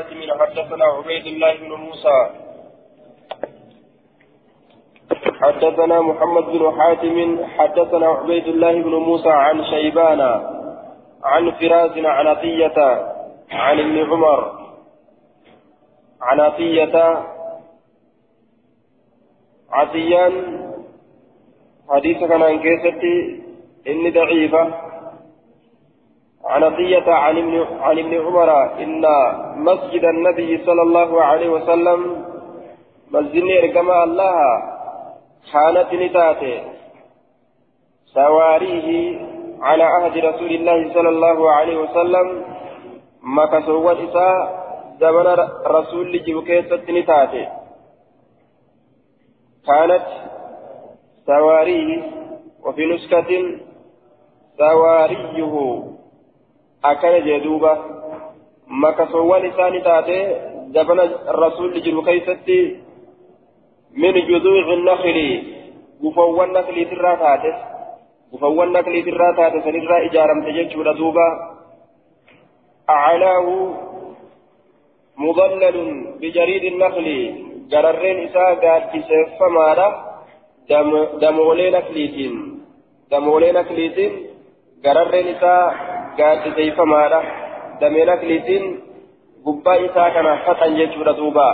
حاتم 0.00 0.20
حدثنا 0.40 0.84
عبيد 0.84 1.26
الله 1.26 1.54
بن 1.54 1.72
موسى. 1.72 2.30
حدثنا 5.40 6.00
محمد 6.00 6.44
بن 6.44 6.80
حاتم. 6.80 7.44
حدثنا 7.44 8.06
عبيد 8.06 8.46
الله 8.46 8.72
بن 8.72 8.94
موسى 8.94 9.28
عن 9.28 9.64
شيبان 9.64 10.20
عن 11.24 11.50
فراس 11.50 11.98
عن 11.98 12.26
عطية 12.26 12.78
عن 13.52 13.80
ابن 13.80 14.12
عمر. 14.12 14.40
عن 16.22 16.40
عطية. 16.40 17.24
عطيان. 19.70 20.34
حديث 21.90 22.18
كان 22.18 22.42
عن 22.42 22.58
كيستي. 22.58 23.42
إني 23.88 24.10
ضعيفة. 24.10 24.89
عن 26.50 26.62
عطية 26.64 27.12
عن 27.86 27.98
ابن 27.98 28.14
عمر 28.26 28.50
إن 28.82 29.04
مسجد 29.56 30.04
النبي 30.04 30.64
صلى 30.66 30.82
الله 30.82 31.22
عليه 31.22 31.48
وسلم 31.48 32.24
مسجد 33.10 33.44
إركما 33.62 34.04
الله 34.04 34.36
كانت 35.52 35.88
نتاتي 35.94 36.62
سواريه 38.14 38.88
على 39.60 39.84
عهد 39.84 40.14
رسول 40.18 40.50
الله 40.50 40.94
صلى 40.94 41.08
الله 41.08 41.50
عليه 41.50 41.76
وسلم 41.78 42.26
ما 43.22 43.46
كسوت 43.46 43.96
إساء 43.96 44.60
زمن 45.00 45.26
رسول 45.66 46.12
جبكيسة 46.26 46.84
نتاتي 46.90 47.44
كانت 49.66 50.06
سواريه 51.26 52.02
وفي 52.64 52.86
نسكة 52.86 53.30
سواريه 54.58 55.82
أكن 56.84 57.24
جدوبة 57.26 57.78
ما 58.68 58.90
كسوت 58.90 59.44
إساء 59.44 59.70
نتاتي 59.70 60.20
زمن 60.74 61.00
الرسول 61.00 61.82
جبكيسة 61.82 62.48
من 63.96 64.12
جذوع 64.12 64.72
النخل 64.74 65.42
قفوا 66.04 66.44
النخل 66.44 66.76
تراتاته 66.90 67.54
قفوا 68.32 68.64
النخل 68.64 69.04
تراتاته 69.04 69.60
سنرى 69.64 70.06
إجارة 70.06 70.34
تججر 70.44 70.92
دوبا 70.92 71.28
أعلاه 72.90 73.46
مضلل 75.16 76.06
بجريد 76.20 76.64
النخل 76.72 77.06
جررين 77.70 78.28
إساء 78.28 78.54
قال 78.54 78.82
كسيف 78.92 79.42
مالا 79.42 79.88
دم 80.70 80.90
دمولين 81.22 81.72
نخليتين 81.72 82.34
دمولين 83.10 83.56
قال 86.19 86.37
كسيف 86.43 86.77
مالا 86.81 87.21
دم 87.81 87.95
نخليتين 88.09 88.63
قبا 89.45 89.73
إساء 89.85 90.09
كان 90.09 90.27
فتن 90.45 90.75
ججر 90.75 91.11
دوبا 91.11 91.49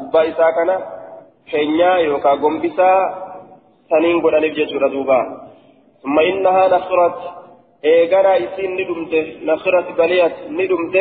قبا 0.00 0.20
إساء 0.28 0.50
كان 0.50 0.70
keenyaa 1.50 1.98
yookaan 1.98 2.38
gombisaa 2.38 2.98
saniin 3.90 4.22
godhaniif 4.22 4.56
jechuudha 4.56 4.92
duuba 4.94 5.20
ثم 6.02 6.18
إنها 6.18 6.68
نخرت 6.68 7.18
إيجانا 7.84 8.32
إسين 8.36 8.70
ندمت 8.78 9.12
نخرت 9.48 9.88
بليت 9.98 10.36
ندمت 10.58 10.96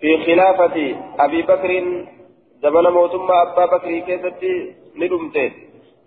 في 0.00 0.10
خلافة 0.24 0.76
أبي 1.24 1.42
بكر 1.42 1.70
زمن 2.62 2.86
موتما 2.96 3.36
أبا 3.42 3.64
بكر 3.66 3.90
كيستي 4.06 4.52
ندمت 4.96 5.36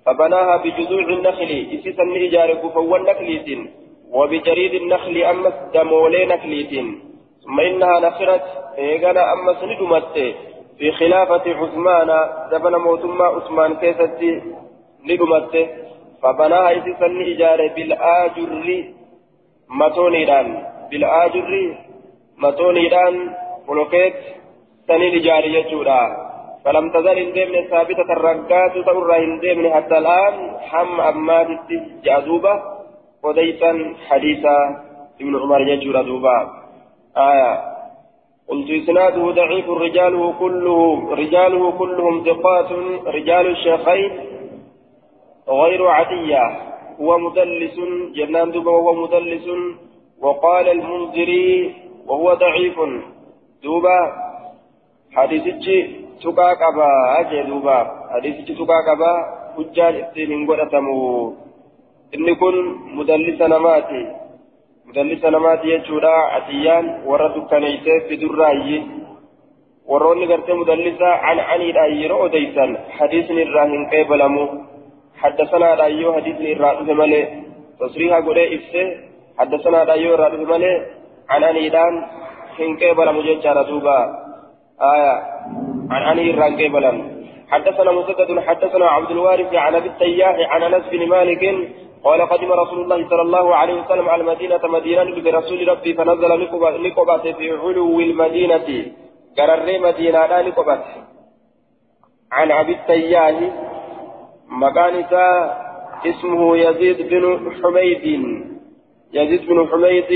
فبناها 0.05 0.55
بجذوع 0.63 1.07
النخل 1.17 1.51
إسيسا 1.73 2.03
إجارة 2.25 2.63
فهو 2.75 2.95
النخليت 2.95 3.47
وبجريد 4.12 4.74
النخل 4.74 5.16
أمس 5.22 5.52
دمولي 5.74 6.26
نخليت. 6.26 6.72
ثم 7.44 7.60
إنها 7.60 8.00
نخرت 8.00 8.42
إيجانا 8.78 9.22
أمس 9.32 9.64
ندمت 9.64 10.34
في 10.78 10.92
خلافة 10.92 11.44
عثمان 11.60 12.10
زمن 12.50 12.72
موتما 12.72 13.24
عثمان 13.24 13.74
كيستي 13.74 14.42
ندمت. 15.04 15.54
فبناها 16.22 16.72
إسسا 16.78 17.08
إجارة 17.32 17.74
بالآجر 17.76 18.84
متونيدان. 19.68 20.66
بالآجر 20.90 21.76
متونيدان 22.38 23.34
بلوكيت 23.68 24.14
سنين 24.88 25.14
إجارة 25.20 25.46
يجورا. 25.46 26.24
فلم 26.64 26.90
تزل 26.90 27.18
إندمن 27.18 27.68
ثابتة 27.70 28.08
الرقات 28.12 28.72
تقر 28.86 29.16
إندمن 29.16 29.72
حتى 29.74 29.98
الآن 29.98 30.34
حم 30.60 31.00
أمات 31.00 31.48
جاذوبة 32.04 32.73
وديسا 33.24 33.94
حديثا 34.08 34.56
ابن 35.20 35.36
عمر 35.42 35.60
يجورا 35.60 36.02
دوبا. 36.02 36.36
آية. 37.16 37.74
قلت 38.48 38.70
إسناده 38.70 39.30
ضعيف 39.30 39.70
رجاله 39.70 40.32
كله 40.32 41.10
رجاله 41.14 41.70
كلهم 41.70 42.24
ثقات 42.24 42.72
رجال 43.06 43.46
الشيخين 43.46 44.10
غير 45.48 45.86
عدية 45.86 46.44
هو 47.00 47.18
مدلس 47.18 47.76
جنان 48.14 48.50
دوبا 48.50 48.70
وهو 48.70 48.94
مدلس. 48.94 49.46
وقال 50.20 50.68
المنذري 50.68 51.74
وهو 52.06 52.34
ضعيف. 52.34 52.76
دوبا. 53.62 53.98
حديثك 55.12 55.66
تقا 56.22 56.48
قبا 56.62 56.90
أجي 57.20 57.42
دوبا. 57.42 57.78
حديثك 58.12 58.48
تقا 58.58 58.78
قبا 58.88 59.12
حجاج 59.56 59.94
السين 59.94 60.50
قدتمو 60.50 61.43
إن 62.14 62.34
كن 62.34 62.56
مدلس 62.98 63.42
نماتي 63.42 64.02
مدلس 64.86 65.24
نماتي 65.24 65.68
يجورا 65.68 66.14
عديان 66.34 66.84
ورد 67.06 67.34
كنيسة 67.50 67.98
في 68.08 68.16
دراي 68.16 68.82
وروني 69.86 70.26
قرت 70.26 70.50
مدلسة 70.50 71.06
عن 71.06 71.38
عني 71.38 71.70
رأي 71.70 72.06
رؤديسا 72.06 72.66
حديث 72.98 73.30
الراهن 73.30 73.82
قبلمو 73.92 74.46
حدثنا 75.22 75.74
رايو 75.74 76.12
حديث 76.16 76.38
الرادف 76.40 76.88
مالي 77.00 77.22
تصريح 77.80 78.12
قولي 78.26 78.44
إفسه 78.56 78.86
حدثنا 79.38 79.78
رايو 79.90 80.14
الرادف 80.14 80.40
مالي 80.50 80.72
عن 81.30 81.44
أنيدان 81.44 81.94
حين 82.56 82.76
قبل 82.76 83.14
مججار 83.14 83.62
دوبا 83.62 83.98
آية 84.94 85.14
عن 85.90 86.02
أني 86.10 86.30
الران 86.30 86.54
قبلا 86.60 86.92
حدثنا 87.50 87.92
مسدد 87.92 88.40
حدثنا 88.46 88.86
عبد 88.86 89.10
الوارث 89.10 89.54
عن 89.54 89.74
أبي 89.74 89.88
التياح 89.88 90.36
عن 90.52 90.62
أنس 90.62 90.84
بن 90.92 91.08
مالك 91.08 91.42
قال 92.04 92.22
قدم 92.22 92.52
رسول 92.52 92.80
الله 92.82 93.08
صلى 93.08 93.22
الله 93.22 93.54
عليه 93.56 93.74
وسلم 93.82 94.08
على 94.08 94.20
المدينة 94.20 94.60
مدينة 94.64 95.22
برسول 95.24 95.68
ربي 95.68 95.94
فنزل 95.94 96.30
نقبة 96.86 97.32
في 97.32 97.50
علو 97.50 98.00
المدينة. 98.00 98.68
قرر 99.38 99.78
مدينة 99.78 100.26
لا 100.26 100.42
نقبة 100.42 100.84
عن 102.32 102.50
أبي 102.50 102.72
التياح 102.72 103.40
مكان 104.48 104.94
اسمه 106.06 106.56
يزيد 106.56 107.08
بن 107.08 107.24
حميد. 107.62 108.04
يزيد 109.12 109.46
بن 109.48 109.68
حميد 109.68 110.10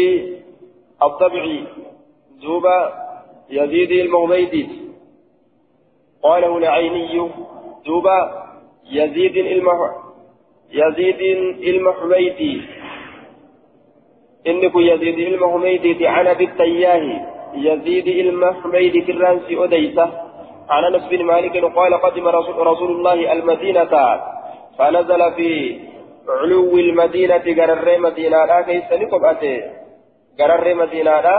الطبعي 1.03 1.65
زوبا 2.43 2.79
يزيد 3.51 3.91
المغميدي. 3.91 4.69
قاله 6.23 6.59
العيني 6.59 7.31
زوبا 7.87 8.19
يزيد 8.91 9.37
المح 9.37 10.08
يزيد 10.73 11.21
المحميدي 11.75 12.61
إنك 14.47 14.73
يزيد 14.77 15.19
المحميدي 15.19 16.07
عن 16.07 16.27
أبي 16.27 16.45
التياه 16.45 17.05
يزيد 17.55 18.09
المحميدي 18.09 19.01
كرانسي 19.01 19.65
أديسة. 19.65 20.11
عن 20.69 20.85
أنس 20.85 21.03
بن 21.11 21.25
مالك 21.25 21.65
قال 21.65 21.95
قدم 21.95 22.29
رسول, 22.29 22.67
رسول 22.67 22.91
الله 22.91 23.33
المدينة. 23.33 24.21
فنزل 24.79 25.33
في 25.37 25.79
علو 26.29 26.79
المدينة 26.79 27.39
قرر 27.39 27.99
مدينة. 27.99 28.45
لا 28.45 28.61
كيس 28.63 28.93
نقبته 28.93 29.63
قرر 30.39 30.75
مدينة. 30.75 31.21
لا 31.21 31.37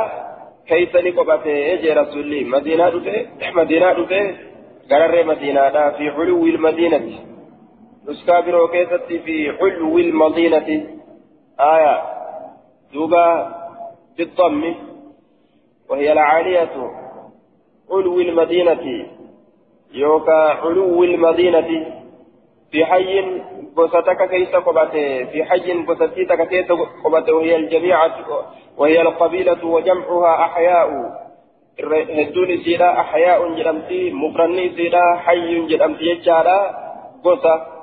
كيس 0.68 0.96
نقبته 0.96 1.50
يجي 1.50 1.94
رسول 1.94 2.22
الله 2.22 2.58
مدينة 2.58 2.90
دفه 2.90 4.36
قرر 4.92 5.24
مدينة 5.24 5.70
لا 5.70 5.92
في 5.92 6.10
علو 6.10 6.46
المدينة. 6.46 7.30
نسكا 8.10 8.40
برو 8.40 8.68
في 9.08 9.50
علو 9.62 9.98
المدينة 9.98 10.70
آية 11.60 12.02
دوبا 12.94 13.56
بالضم 14.18 14.76
وهي 15.90 16.12
العالية 16.12 16.70
علو 17.92 18.20
المدينة 18.20 19.06
يوكا 19.94 20.42
علو 20.64 21.04
المدينة 21.04 21.70
في 22.72 22.86
حي 22.86 23.42
قصتك 23.78 24.30
كيس 24.30 24.56
قبته 24.56 25.24
في 25.32 25.44
حي 25.44 25.74
قصتك 25.84 26.48
كيس 26.50 26.72
قبته 27.06 27.34
وهي 27.34 27.56
الجميعة 27.56 28.16
وهي 28.78 29.02
القبيلة 29.02 29.66
وجمعها 29.66 30.44
أحياء 30.46 30.90
هدون 32.10 32.58
سيدا 32.58 33.00
أحياء 33.00 33.56
جرمتي 33.56 34.12
مفرني 34.12 34.70
سيدا 34.76 35.16
حي 35.16 35.68
جرمتي 35.68 36.06
يجارا 36.06 36.60
قصة 37.24 37.79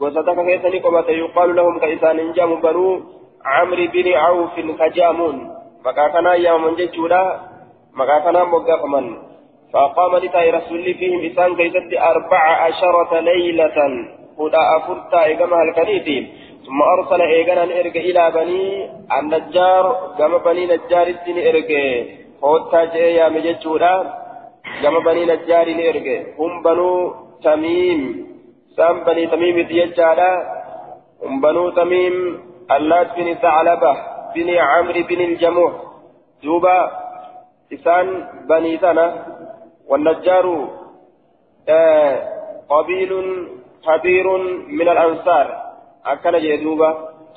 قصتك 0.00 0.38
كيس 0.46 0.64
قبته 0.84 1.10
يقال 1.10 1.56
لهم 1.56 1.78
كيسان 1.78 2.32
جام 2.32 2.60
بنو 2.60 3.00
عمرو 3.44 3.86
بن 3.94 4.06
عوف 4.12 4.54
كجامون. 4.80 5.36
مكاكنا 5.86 6.34
يا 6.34 6.56
من 6.56 6.74
ججودا 6.74 7.22
مكاكنا 7.94 8.44
مقافمن 8.44 9.06
فأقام 9.72 10.16
لتاي 10.16 10.50
رسول 10.50 10.94
فيهم 10.94 11.20
إسان 11.28 11.56
كيست 11.56 11.90
أربع 12.10 12.42
عشرة 12.64 13.20
ليلة. 13.20 13.78
هدى 14.40 14.62
أفرتا 14.76 15.24
إيقما 15.24 15.62
الكنيتي 15.62 16.18
ثم 16.66 16.78
أرسل 16.82 17.20
إيقنا 17.22 17.64
إرق 17.80 17.96
إلى 18.08 18.24
بني 18.36 18.90
النجار 19.18 19.84
كما 20.18 20.38
بني 20.38 20.66
نجار 20.66 21.06
الدين 21.06 21.38
إرق. 21.48 21.70
هوتا 22.44 22.84
جاء 22.84 23.10
يا 23.18 23.28
مججودا 23.28 23.94
كما 24.82 24.98
بني 24.98 25.22
نجار 25.32 25.66
إرق 25.88 26.08
هم 26.38 26.62
بنو 26.62 27.14
تميم. 27.44 28.02
سام 28.78 29.04
بني 29.04 29.26
تميم 29.26 29.56
هم 31.22 31.40
بنو 31.40 31.70
تميم 31.70 32.14
اللات 32.70 33.08
بن 33.16 33.34
ثعلبة 33.34 33.92
بن 34.34 34.48
عمرو 34.70 35.02
بن 35.08 35.20
الجموح 35.20 35.72
دوبا 36.42 36.78
إسان 37.72 38.06
بني 38.48 38.78
سنة 38.78 39.06
والنجار 39.88 40.46
آه 41.68 42.14
قبيل 42.68 43.10
كبير 43.86 44.26
من 44.78 44.88
الأنصار 44.88 45.46
أكل 46.06 46.34
جندوبا 46.42 46.90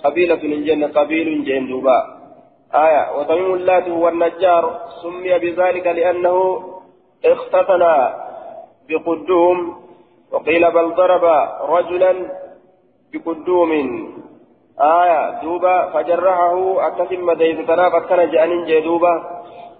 قبيلة 0.03 0.41
من 0.43 0.63
جنة 0.65 0.87
قبيل 0.87 1.43
جندوبا 1.43 1.97
آية 2.85 3.03
وتميم 3.17 3.53
اللات 3.53 3.89
هو 3.89 4.07
النجار 4.07 4.63
سمي 5.01 5.39
بذلك 5.39 5.87
لأنه 5.87 6.35
اختتن 7.25 7.83
بقدوم 8.89 9.57
وقيل 10.33 10.63
بل 10.71 10.87
ضرب 10.99 11.25
رجلا 11.75 12.13
بقدوم. 13.11 13.71
آية 15.01 15.21
دوبا 15.41 15.75
فجرحه 15.93 16.55
أكثم 16.87 17.27
ديت 17.31 17.59
تناف 17.67 17.95
أكن 17.95 18.19
جأن 18.33 18.65
جدوبا 18.65 19.13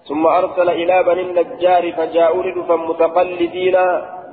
ثم 0.08 0.24
أرسل 0.40 0.70
إلى 0.70 1.04
بني 1.04 1.22
النجار 1.22 1.84
فجاءوا 1.98 2.44
ردفا 2.44 2.76
متقلدين. 2.76 3.78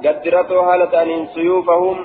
قدرته 0.04 0.58
هالة 0.68 1.02
أن 1.02 1.26
سيوفهم 1.34 1.98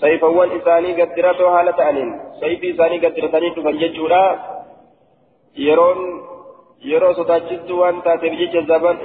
سيفوان 0.00 0.48
إساني 0.56 0.90
قدرته 1.00 1.46
هالة 1.60 1.78
أن 1.90 2.20
سيف 2.40 2.60
إساني 2.74 2.96
قدرتني 3.04 3.50
تفنججولا 3.50 4.24
يرون 5.56 6.00
yeroo 6.90 7.14
sodaachistu 7.14 7.80
waan 7.80 7.96
taateef 8.06 8.34
jecha 8.40 8.60
zaban 8.70 8.98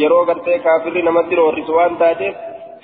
yeroo 0.00 0.24
gartee 0.28 0.58
kaafirri 0.66 1.02
namatti 1.02 1.36
roorrisu 1.40 1.72
waan 1.78 1.98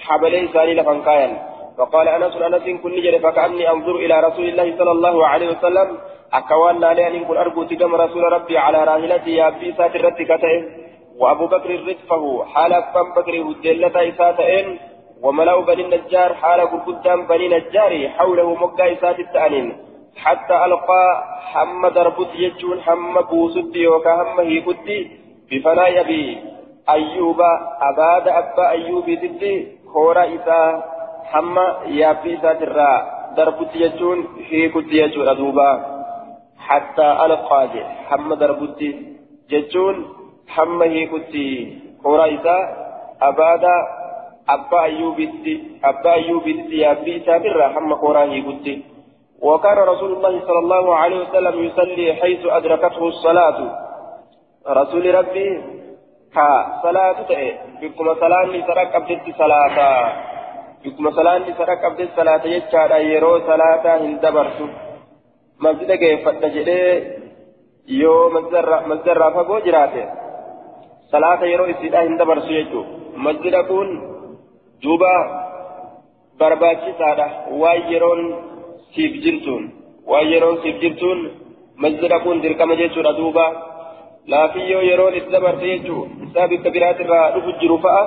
habalee 0.09 0.47
isaanii 0.49 0.81
lafan 0.81 1.03
kaayan 1.11 1.35
فقال 1.79 2.09
أنس 2.09 2.37
أنس 2.37 2.67
كن 2.83 2.95
جري 3.05 3.19
فكأني 3.19 3.71
أنظر 3.71 3.97
إلى 3.97 4.21
رسول 4.21 4.49
الله 4.49 4.77
صلى 4.79 4.93
الله 4.97 5.27
عليه 5.27 5.49
وسلم. 5.49 5.89
أكوان 6.33 6.81
لا 6.81 7.09
أن 7.09 7.25
كن 7.25 7.37
أرجو 7.37 7.63
تجم 7.63 7.95
رسول 7.95 8.33
ربي 8.33 8.59
على 8.59 8.85
راحلتي 8.85 9.37
يا 9.37 9.51
في 9.51 9.73
سات 9.73 9.97
الرتكتين 9.97 10.61
وأبو 11.21 11.47
بكر 11.47 11.71
رزقه 11.71 12.45
حال 12.45 12.73
ابن 12.73 13.13
بكر 13.17 13.35
هدلة 13.49 14.09
اساتين 14.09 14.79
وملأ 15.23 15.61
بني 15.61 15.83
النجار 15.85 16.35
حال 16.35 16.61
قدام 16.87 17.27
بني 17.27 17.49
نجار 17.49 18.09
حوله 18.09 18.55
مقا 18.55 18.93
إسات 18.93 19.19
التأنين. 19.21 19.77
حتى 20.17 20.65
ألقى 20.65 21.05
حم 21.53 21.89
دربت 21.89 22.33
يجون 22.35 22.81
حم 22.81 23.15
بوسد 23.31 23.77
يوكا 23.77 24.13
هم 24.23 24.41
هيكت 24.41 24.89
بفناء 25.51 26.01
أبي 26.01 26.39
أيوب 26.91 27.41
أباد 27.89 28.29
أبا 28.29 28.65
أيوب 28.71 29.05
تدي 29.05 29.76
كورا 29.96 30.24
اسا 30.36 30.84
hamma 31.32 31.66
yaabbii 32.00 32.34
isaatirraa 32.38 32.98
darbutti 33.36 33.80
jechuun 33.84 34.20
hiikutti 34.50 35.00
jechuudha 35.00 35.36
duuba 35.40 35.68
hattaa 36.68 37.14
alqaaje 37.26 37.84
hamma 38.10 38.40
darbutti 38.42 38.90
jechuun 39.54 40.02
hamma 40.56 40.86
hiikutti 40.94 41.44
kooraa 42.04 42.28
isaa 42.38 42.62
abaada 43.30 43.74
abbaa 44.56 44.82
ayyuubitti 44.90 45.54
abbaa 45.92 46.16
ayyuubitti 46.22 46.82
yaabbii 46.82 47.18
isaatirraa 47.22 47.74
hamma 47.80 48.02
kooraa 48.06 48.32
hiikutti 48.36 48.76
وكان 49.50 49.78
رسول 49.92 50.12
الله 50.16 50.34
صلى 50.48 50.60
الله 50.60 50.96
عليه 50.96 51.20
وسلم 51.26 51.56
يصلي 51.64 52.14
حيث 52.14 52.42
أدركته 52.58 53.08
الصلاة 53.08 53.60
رسول 54.80 55.06
ربي 55.16 55.48
كصلاة 56.37 57.19
بكم 57.81 58.07
صلاة 58.23 58.45
لسرق 58.55 58.97
أبدت 58.97 59.27
صلاة 59.39 59.79
بكم 60.85 61.05
صلاة 61.11 61.39
لسرق 61.39 61.85
أبدت 61.85 62.11
صلاة 62.17 62.45
يجعل 62.55 62.93
يرو 63.13 63.33
صلاة 63.51 63.85
هندبرت 64.03 64.59
مسجد 65.61 65.93
كيف 65.93 66.29
فتجري 66.29 66.83
يو 67.89 68.15
مسجد 68.89 69.09
رافقو 69.09 69.59
جراته 69.67 70.07
صلاة 71.13 71.41
يرو 71.53 71.65
إسيدا 71.73 71.99
هندبرت 72.07 72.49
يجو 72.51 72.83
مسجد 73.17 73.55
كون 73.69 73.89
دوبا 74.83 75.17
barbaachisaadha. 76.41 77.27
Waan 77.61 77.81
yeroon 77.93 78.21
siif 78.93 79.13
jirtuun 79.25 79.63
waan 80.07 80.29
yeroon 80.33 80.59
siif 80.63 80.77
jirtuun 80.83 81.21
masjida 81.77 82.21
kun 82.21 82.43
laafiyyoo 84.34 84.82
yeroon 84.90 85.16
itti 85.20 85.32
dabarte 85.36 85.66
jechuu 85.72 86.02
isaa 86.28 86.48
bikka 86.52 86.70
biraatirraa 86.76 87.26
dhufu 87.36 87.52
jiru 87.62 87.78
fa'a 87.86 88.04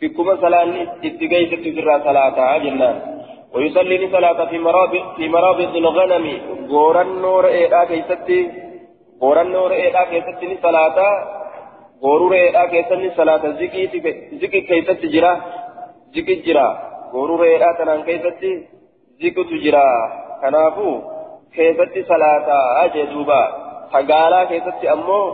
bikkuma 0.00 0.34
salaanni 0.44 0.82
itti 1.08 1.24
geessatti 1.32 1.68
irraa 1.82 2.00
salaataa 2.06 2.54
jennaan 2.66 2.96
ويصلي 3.56 4.08
صلاة 4.16 4.40
في 4.50 4.58
مرابط 4.58 5.04
في 5.16 5.24
مرابط 5.34 5.72
الغنم 5.82 6.26
غوران 6.72 7.10
نور 7.22 7.44
إيدا 7.46 7.84
كيستي 7.90 8.38
غوران 9.22 9.48
نور 9.56 9.70
إيدا 9.72 10.02
كيستي 10.10 10.48
صلاة 10.62 10.98
غورور 12.04 12.32
إيدا 12.34 12.64
كيستي 12.72 13.08
صلاة 13.18 13.44
زكي 13.60 13.82
زكي 14.42 14.60
كيستي 14.68 15.06
جرا 15.14 15.32
زكي 16.14 16.34
جرا 16.46 16.68
غورور 17.14 17.40
إيدا 17.50 17.70
تنان 17.78 18.00
كيستي 18.08 18.52
zikitu 19.20 19.56
jira 19.62 19.84
kanaafuu 20.40 20.94
keessatti 21.54 22.00
salaataa 22.10 22.88
jee 22.94 23.06
duuba 23.12 23.40
sagaalaa 23.95 24.45
keessatti 24.51 24.93
ammoo 24.95 25.25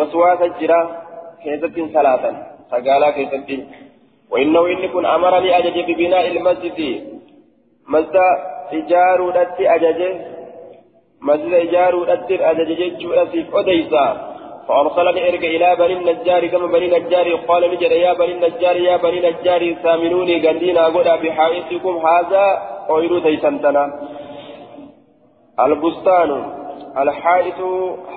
waswaasa 0.00 0.52
jira 0.58 0.82
keessatti 1.44 1.80
hin 1.80 1.92
salaatan. 1.92 2.36
Sagaalaa 2.70 3.12
keessatti. 3.12 3.56
وإنه 4.32 4.66
إن 4.66 4.86
كن 4.86 5.06
أمرني 5.06 5.58
أجج 5.58 5.76
ببناء 5.88 6.28
المسجد 6.28 6.78
مسجد 7.88 8.16
إجارو 8.72 9.30
دتي 9.30 9.64
أجج 9.74 10.00
مسجد 11.22 11.52
إجارو 11.52 12.04
دتي 12.04 12.50
أجج 12.50 12.68
جيتشو 12.80 13.12
أسيف 13.12 13.56
أديسا 13.56 14.06
فأرسلني 14.68 15.28
إرجع 15.28 15.48
إلى 15.56 15.76
بني 15.80 15.94
النجار 15.98 16.46
كما 16.46 16.66
بني 16.66 16.86
النجار 16.86 17.26
قال 17.48 17.62
نجد 17.72 17.92
يا 18.04 18.12
بني 18.20 18.32
النجار 18.32 18.76
يا 18.76 18.96
بني 18.96 19.18
النجار 19.20 19.62
سامنوني 19.82 20.36
قندينا 20.46 20.84
قدا 20.94 21.16
بحائطكم 21.16 21.94
هذا 22.06 22.44
أويرو 22.90 23.18
تيسنتنا 23.18 23.84
البستان 25.64 26.30
الحائط 26.96 27.60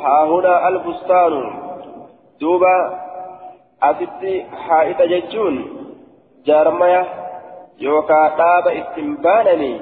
ها 0.02 0.24
هنا 0.26 0.68
البستان. 0.68 1.34
دوبا 2.42 3.00
أتتي 3.84 4.44
حائط 4.44 5.02
ججون. 5.02 5.56
جارمية 6.46 7.06
يوكا 7.80 8.28
دابا 8.38 8.72
استنبانني. 8.82 9.82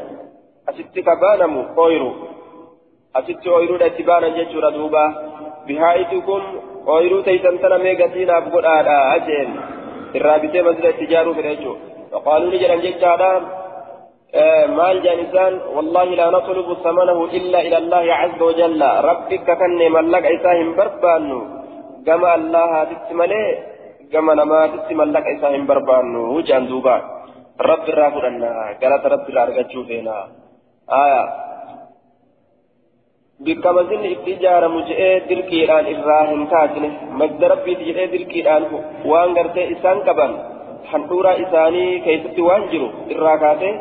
أتتي 0.69 1.01
كبانمو 1.01 1.63
أويرو. 1.77 2.11
أتتي 3.15 3.49
أويرو 3.49 3.77
دتبانا 3.77 4.27
ججورا 4.27 4.69
دوبا. 4.69 5.05
بحائطكم 5.67 6.41
أويرو 6.87 7.21
تيسنتنا 7.21 7.77
ميغتينا 7.77 8.39
بقدا 8.39 9.15
أجين. 9.15 9.49
الرابطة 10.15 10.61
مسجد 10.61 10.85
التجارة 10.85 11.33
في 11.33 11.39
الأجو 11.39 11.75
فقالوا 12.11 12.51
ججادا. 12.85 13.62
مال 14.77 14.97
جانسان 15.05 15.53
والله 15.75 16.03
لا 16.03 16.27
نطلب 16.29 16.67
ثمنه 16.85 17.19
إلا 17.37 17.59
إلى 17.61 17.77
الله 17.77 18.05
عز 18.21 18.39
وجل. 18.41 18.81
ربك 18.81 19.47
كن 19.59 19.81
ملك 19.93 20.25
إساهم 20.25 20.69
بربانو. 20.77 21.39
كما 22.05 22.35
الله 22.35 22.71
تتملي 22.83 23.45
كما 24.11 24.33
نما 24.33 24.61
تتملك 24.73 25.25
إساهم 25.37 25.63
بربانو. 25.69 26.41
جان 26.49 26.65
دوبا. 26.65 26.95
رب 27.61 27.85
الرافر 27.89 28.27
أنا 28.27 28.51
قالت 28.81 29.03
رب 29.13 29.25
الأرقى 29.29 29.63
فينا. 29.87 30.17
آية. 30.89 31.23
بك 33.45 33.65
مزن 33.75 34.03
اتجار 34.13 34.63
مجئة 34.75 35.17
دركيران 35.29 35.85
إراهن 35.93 36.41
كاتنه 36.51 36.91
مجد 37.19 37.41
ربي 37.53 37.73
تجئة 37.75 38.05
دركيران. 38.13 38.63
وان 39.05 39.29
إسان 39.73 39.97
كبان 40.07 40.31
حنطورا 40.89 41.31
إساني 41.43 41.85
كيست 42.05 42.37
وانجرو. 42.39 42.87
إراكاته 43.13 43.73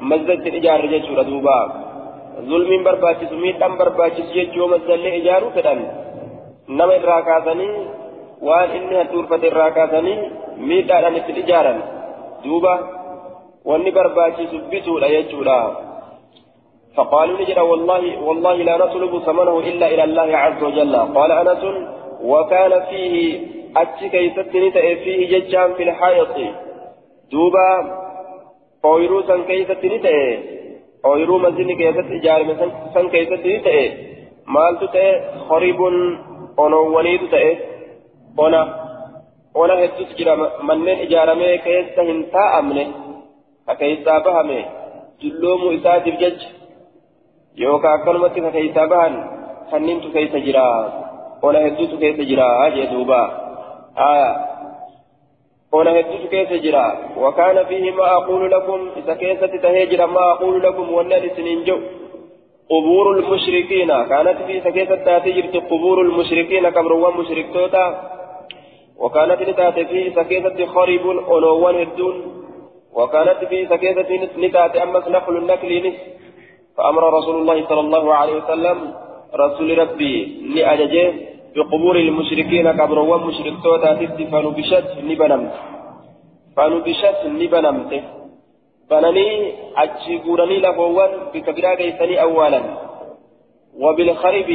masjidatti 0.00 0.56
ijaarre 0.58 0.88
jechuudha 0.88 1.24
duuba 1.30 1.56
zulmiin 2.48 2.84
barbaachisu 2.84 3.36
miidhaan 3.44 3.78
barbaachisu 3.78 4.34
jechuu 4.34 4.68
masjallee 4.74 5.16
ijaaruu 5.20 5.50
fedhan 5.56 5.80
nama 6.68 6.98
irraa 7.00 7.22
kaasanii 7.30 7.72
waan 8.48 8.76
inni 8.76 9.00
handhuurfate 9.00 9.46
irraa 9.52 9.70
kaasanii 9.78 10.18
miidhaadhaan 10.68 11.18
itti 11.22 11.40
ijaaran 11.44 11.82
duuba 12.44 12.74
wanni 13.64 13.96
barbaachisu 13.98 14.64
bituudha 14.70 15.08
jechuudha 15.16 15.58
فقالوا 16.96 17.40
نجد 17.40 17.58
والله 17.58 18.02
والله 18.26 18.56
لا 18.68 18.76
نطلب 18.76 19.18
ثمنه 19.18 19.58
الا 19.58 19.86
إلى 19.92 20.04
الله 20.04 20.36
عز 20.36 20.62
وجل 20.62 20.96
قال 20.96 21.32
انس 21.32 21.62
وكان 22.30 22.72
فيه 22.90 23.14
أتي 23.76 24.08
كيست 24.08 24.56
نتأي 24.56 24.96
فيه 24.96 25.20
ججان 25.32 25.74
في 25.74 25.82
الحائط 25.82 26.34
دوبا 27.32 27.70
أويرو 28.86 29.22
سن 29.28 29.42
كيست 29.48 29.84
نتأي 29.92 30.20
أويرو 31.04 31.38
مزين 31.38 31.70
كيست 31.80 32.08
إجارة 32.18 32.50
سن 32.94 33.06
كيست 33.08 33.42
نتأي 33.46 33.84
مالتو 34.54 34.86
تأي 34.94 35.08
خريب 35.48 35.80
أنوانيت 36.64 37.22
تأي 37.32 37.58
أنا 38.44 38.62
أنا 39.56 39.74
هدوس 39.84 40.10
جرا 40.18 40.34
منين 40.68 40.98
إجارة 41.04 41.56
كيست 41.66 41.98
هنتا 42.08 42.44
أمنه 42.58 42.88
كيستا 43.80 44.18
بهمه 44.24 44.64
جلوم 45.22 45.62
إساتف 45.74 46.14
جج 46.22 46.40
يوكا 47.56 47.94
أكلمتي 47.94 48.40
كيستا 48.56 48.84
بهن 48.90 49.14
خننت 49.70 50.04
كيس 50.14 50.34
جرا 50.46 50.68
أنا 51.44 51.58
هدوس 51.66 51.92
كيس 52.02 52.18
جرا 52.30 52.46
أجي 52.66 52.86
دوبا 52.92 53.22
آية 53.98 54.55
قول 55.72 55.88
هدوت 55.88 56.26
كيس 56.30 56.50
جرا. 56.64 56.84
وكان 57.16 57.64
فيه 57.64 57.90
ما 57.90 58.06
أقول 58.16 58.50
لكم 58.50 58.90
إذا 58.96 59.14
كيسة 59.14 59.46
تهجر 59.46 60.06
ما 60.06 60.32
أقول 60.32 60.62
لكم 60.62 60.92
والنار 60.92 61.28
سننجو. 61.36 61.78
قبور 62.70 63.06
المشركين. 63.18 63.90
كانت 64.10 64.38
في 64.46 64.60
سكيسة 64.60 64.96
تاتي 65.06 65.42
قبور 65.70 66.00
المشركين 66.00 66.68
كبروان 66.68 67.14
مشرك 67.20 67.46
توتا. 67.54 67.86
وكانت 68.98 69.42
لتاتي 69.48 69.84
في 69.84 70.00
سكيسة 70.18 70.66
خريب 70.66 71.04
ألوان 71.10 71.74
هدون. 71.80 72.16
وكانت 72.96 73.44
في 73.50 73.66
سكيسة 73.72 74.08
نتاتي 74.38 74.82
أمس 74.82 75.08
نخل 75.08 75.36
النكل 75.36 75.92
فأمر 76.76 77.02
رسول 77.18 77.36
الله 77.40 77.66
صلى 77.68 77.80
الله 77.80 78.14
عليه 78.14 78.34
وسلم 78.42 78.94
رسول 79.34 79.78
ربي 79.78 80.14
لأججه 80.54 81.12
بقبور 81.56 81.96
المشركين 81.96 82.72
كبروا 82.72 83.16
مشرك 83.18 83.54
توتا 83.62 83.94
تفتي 83.94 84.24
فنبشت 84.32 84.88
نبنمت. 85.08 85.54
فنبشت 86.56 87.20
نبنمت. 87.40 87.92
بنني 88.90 89.28
أجي 89.76 90.14
قرني 90.26 90.56
لفوان 90.64 91.10
بكبيرا 91.34 91.74
قيسني 91.80 92.22
أولا 92.22 92.60
وبالخرب 93.82 94.50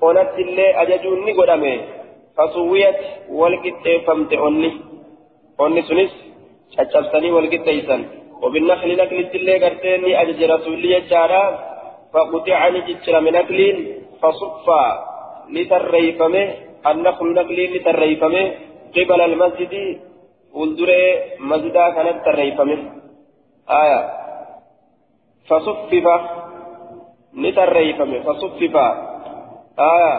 قلت 0.00 0.32
اللي 0.38 0.66
أججوني 0.82 1.32
قدامي 1.32 1.80
فسويت 2.36 3.00
والقت 3.30 3.86
فمت 4.06 4.32
أني 4.32 4.70
أني 5.60 5.82
سنس 5.82 6.12
شجبسني 6.74 7.30
والقت 7.30 7.60
تيسن 7.68 8.00
وبالنخل 8.42 8.90
نكلت 9.00 9.34
اللي 9.34 9.54
قرتني 9.64 10.22
أجج 10.22 10.40
رسولي 10.52 11.00
جارا 11.10 11.44
فقطعني 12.12 12.80
جتر 12.80 13.20
من 13.20 13.34
أكل 13.36 13.58
فصفى 14.22 14.84
نتريفمه 15.50 16.44
النخل 16.86 17.26
نقلي 17.34 17.64
نتريفمه 17.78 18.42
قبل 18.96 19.20
المسجد 19.20 19.74
ولدري 20.54 21.02
مسجدا 21.40 21.90
كانت 21.90 22.24
تريفمه 22.24 22.78
آية 23.70 24.00
فصفف 25.48 26.06
نتريفمه 27.34 28.18
فصفف 28.26 28.74
آية 29.78 30.14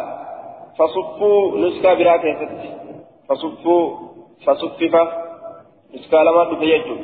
فصفوا 0.78 1.58
نسكا 1.58 1.94
براكة 1.94 2.42
فصفوا 3.30 3.84
فصفف 4.46 4.96
نسكا 5.94 6.18
لما 6.18 6.44
تفيجوا 6.52 6.98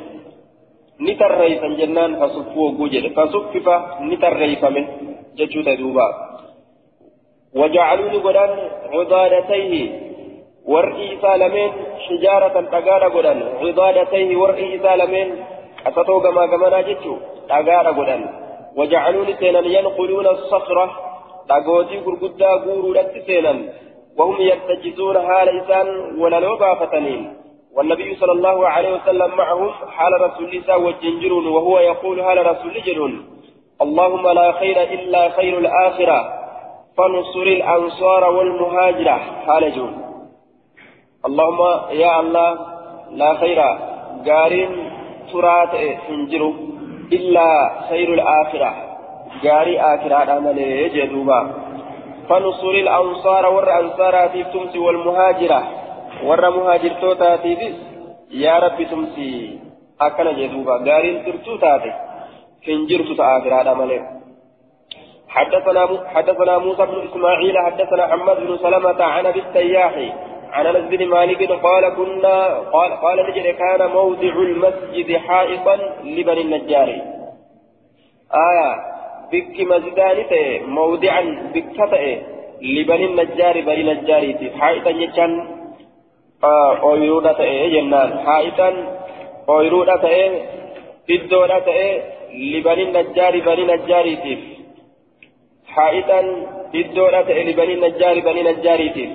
نتريفا 1.00 1.68
جنان 1.68 2.10
فصفوا 2.20 2.70
وجود 2.70 3.12
فصفف 3.16 3.66
نتريفمه 4.00 4.84
جتشو 5.36 5.62
تدوبا 5.62 6.25
وجعلوا 7.56 8.20
قدان 8.26 8.50
عضادتيه 8.92 9.72
ورئي 10.72 11.08
سالمين 11.22 11.70
حجارة 12.06 12.56
تقال 12.74 13.02
قدان. 13.16 13.38
عضادتيه 13.62 14.36
ورئي 14.36 14.78
سالمين 14.84 15.28
أسطو 15.86 16.20
كما 16.20 16.46
كما 16.46 16.80
جتشو 16.80 17.14
تقال 17.48 17.86
قدان. 17.98 18.22
وجعلوا 18.76 19.24
سينا 19.40 19.60
ينقلون 19.76 20.26
الصخرة 20.26 20.86
تقوتي 21.48 21.96
قرقدا 22.04 22.50
قورو 22.64 22.92
لتسينا 22.96 23.54
وهم 24.18 24.36
يتجزون 24.50 25.16
حال 25.26 25.48
إسان 25.60 25.88
ولا 26.20 26.40
لوبا 26.40 26.74
فتنين. 26.74 27.22
والنبي 27.76 28.14
صلى 28.20 28.32
الله 28.32 28.68
عليه 28.68 28.92
وسلم 28.96 29.30
معهم 29.36 29.70
حال 29.96 30.12
رسول 30.26 30.50
الله 30.58 30.78
والجنجرون 30.78 31.46
وهو 31.46 31.78
يقول 31.78 32.16
حال 32.24 32.38
رسول 32.46 32.74
جرون 32.86 33.12
اللهم 33.84 34.24
لا 34.38 34.52
خير 34.52 34.82
إلا 34.82 35.22
خير 35.28 35.58
الآخرة. 35.58 36.45
فانصر 36.96 37.42
الأنصار 37.42 38.24
والمهاجرة. 38.24 39.16
حال 39.46 39.64
اللهم 41.26 41.60
يا 41.90 42.20
الله 42.20 42.58
لا 43.10 43.34
خير 43.34 43.60
قارين 44.28 44.70
ترات 45.32 45.74
انجروا 46.10 46.52
إلا 47.12 47.48
خير 47.88 48.14
الآخرة. 48.14 48.70
قاري 49.44 49.80
آخرة 49.80 50.32
عمل 50.32 50.58
جدوبا 50.94 51.40
فانصر 52.28 52.70
الأنصار 52.70 53.46
والأنصار 53.46 54.14
تمسي 54.52 54.78
والمهاجرة. 54.78 55.62
ور 56.24 56.50
توتاتي 57.00 57.74
يا 58.30 58.58
رب 58.58 58.78
تمسي. 58.90 59.58
أكن 60.00 60.26
جدوبا 60.36 60.74
قارين 60.90 61.24
ترتو 61.24 61.56
تاتي. 61.56 61.92
تآخرة 63.14 63.70
عمل 63.70 64.15
حدثنا 65.36 65.82
حدثنا 66.14 66.58
موسى 66.58 66.86
بن 66.86 67.08
إسماعيل 67.08 67.58
حدثنا 67.58 68.06
حماد 68.06 68.36
بن 68.36 68.56
سلمة 68.56 69.00
عن 69.04 69.26
أبي 69.26 69.40
التياح 69.40 69.94
عن 70.52 70.66
أنس 70.66 70.84
بن 70.90 71.06
مالك 71.06 71.52
قال 71.52 71.84
كنا 71.88 72.36
قال 72.74 72.90
قال 73.04 73.18
نجد 73.28 73.46
كان 73.62 73.90
موضع 73.90 74.34
المسجد 74.48 75.16
حائطا 75.16 75.76
لبني 76.04 76.40
النجار. 76.40 76.88
آية 78.48 78.70
بك 79.32 79.56
مزدان 79.72 80.18
موضعا 80.78 81.22
بك 81.54 81.78
لبني 82.62 83.04
النجار 83.04 83.60
بني 83.60 83.80
النجار 83.80 84.24
حائطا 84.60 84.90
يجان 84.90 85.32
ooyiruudha 86.42 87.32
ta'e 87.34 87.70
jennaan 87.74 88.12
haa'itan 88.24 88.74
ooyiruudha 89.48 89.96
ta'e 89.98 90.24
iddoodha 91.08 91.60
ta'e 91.68 91.88
libani 92.52 92.84
najjaari 92.92 93.40
bani 93.40 93.64
najjaariitiif 93.72 94.55
حائطا 95.76 96.20
إدولا 96.74 97.20
تألي 97.28 97.52
بني 97.58 97.74
النجار 97.74 98.16
بني 98.26 98.42
نجاريتي. 98.48 99.06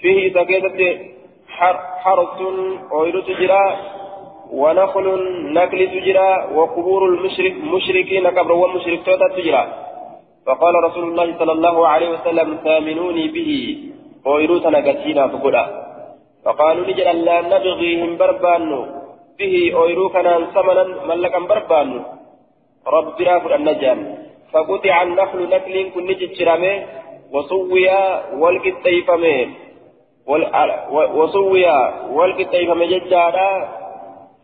فيه 0.00 0.18
سكيتة 0.36 0.80
حرث 2.02 2.38
أويل 2.92 3.16
تجرى 3.28 3.64
ونخل 4.60 5.06
نكل 5.56 5.80
تجرى 5.94 6.30
وقبور 6.56 7.02
المشرك 7.10 7.54
مشركين 7.74 8.24
كبر 8.36 8.52
والمشرك 8.52 9.00
توتا 9.06 9.28
تجرى. 9.36 9.62
فقال 10.46 10.74
رسول 10.86 11.04
الله 11.08 11.28
صلى 11.40 11.52
الله 11.52 11.76
عليه 11.92 12.08
وسلم 12.14 12.48
ثامنوني 12.64 13.28
به. 13.36 13.50
أويل 14.26 14.52
تنقتينا 14.64 15.24
فقلا 15.32 15.64
فقالوا 16.44 16.84
لجل 16.88 17.24
لا 17.24 17.36
نبغيهم 17.52 18.10
بربانو 18.20 18.80
به 19.38 19.54
أويل 19.78 20.00
كان 20.14 20.26
ثمنا 20.54 20.84
ملكا 21.08 21.40
بربانو 21.50 22.00
رب 22.96 23.16
رافر 23.28 23.52
النجان 23.54 23.98
فقطع 24.52 25.02
النخل 25.02 25.48
نكل 25.48 25.90
كن 25.90 26.06
جتشرمه 26.06 26.86
وسويا 27.32 28.34
والقطيفمه 28.34 29.48
وسويا 31.14 31.78
والقطيفمه 32.10 32.86
ججارا 32.86 33.68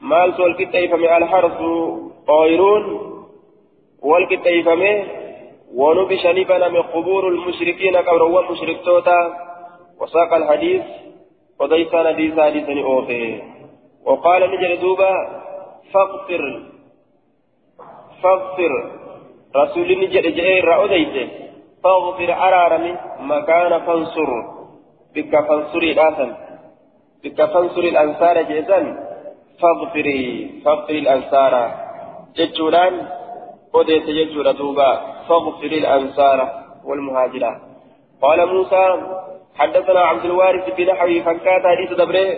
مالت 0.00 0.40
والقطيفمه 0.40 1.16
الحرث 1.16 1.58
طائرون 2.26 2.84
والقطيفمه 4.02 5.04
ونبش 5.74 6.26
نبنا 6.26 6.68
من 6.68 6.82
قبور 6.82 7.28
المشركين 7.28 7.96
قبر 7.96 8.40
المشرك 8.40 8.84
توتا 8.84 9.20
وساق 10.00 10.34
الحديث 10.34 10.82
وديس 11.60 11.94
حديث 11.94 12.38
حديث 12.38 12.68
أوفي 12.84 13.42
وقال 14.04 14.42
نجل 14.50 14.80
دوبا 14.80 15.12
فاغفر 15.92 16.62
فاغفر. 18.22 19.05
رسول 19.56 19.88
جد 20.12 20.26
جئ 20.38 20.60
رأوديت 20.60 21.16
فاغفر 21.84 22.30
أرارمي 22.46 22.92
مكان 23.20 23.72
فانصر. 23.86 24.30
بك 25.14 25.32
فانصري 25.48 25.92
الآثم. 25.92 26.30
بك 27.24 27.44
فانصري 27.52 27.88
الأنصار 27.88 28.42
جئزا 28.42 28.80
فاغفري 29.60 30.20
فاغفري 30.64 30.98
الأنصار. 30.98 31.54
ججولان 32.36 32.94
أوديت 33.74 34.06
ججول 34.18 34.52
دوبا 34.52 34.90
فاغفري 35.28 35.78
الأنصار 35.78 36.38
والمهاجرات 36.84 37.60
قال 38.22 38.38
موسى 38.54 38.84
حدثنا 39.58 40.00
عبد 40.00 40.24
الوارث 40.24 40.76
بنحوي 40.76 41.22
فكات 41.22 41.62
حديث 41.72 41.92
دبره 42.00 42.28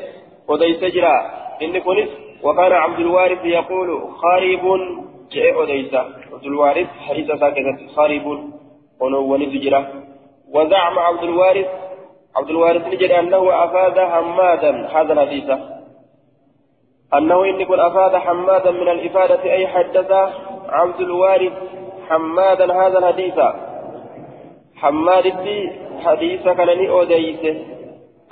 وديت 0.49 0.85
جرا. 0.85 1.17
إن 1.63 1.79
كنت 1.79 2.11
وكان 2.43 2.73
عبد 2.73 3.01
الوارث 3.01 3.45
يقول 3.45 3.89
خارب 4.23 4.65
جاء 5.33 5.63
أديسا 5.63 5.99
عبد 6.33 6.45
الوارث 6.45 6.87
حديث 7.09 7.27
ساكنة 7.27 7.79
خارب 7.97 8.53
ونوان 9.01 9.51
تجرى 9.53 9.87
وزعم 10.55 10.99
عبد 10.99 11.23
الوارث 11.23 11.67
عبد 12.37 12.51
الوارث 12.51 12.87
نجد 12.87 13.11
أنه 13.11 13.65
أفاد 13.65 13.99
حمادا 13.99 14.87
هذا 14.87 15.13
الحديث 15.13 15.51
أنه 17.15 17.45
إن 17.45 17.65
كن 17.65 17.81
أفاد 17.81 18.17
حمادا 18.17 18.71
من 18.71 18.89
الإفادة 18.89 19.43
أي 19.53 19.67
حدث 19.67 20.11
عبد 20.69 21.01
الوارث 21.01 21.53
حمادا 22.09 22.73
هذا 22.73 22.99
الحديث 22.99 23.35
حماد 24.77 25.25
حديث 26.05 26.43
كان 26.43 26.87
أوديسه 26.87 27.65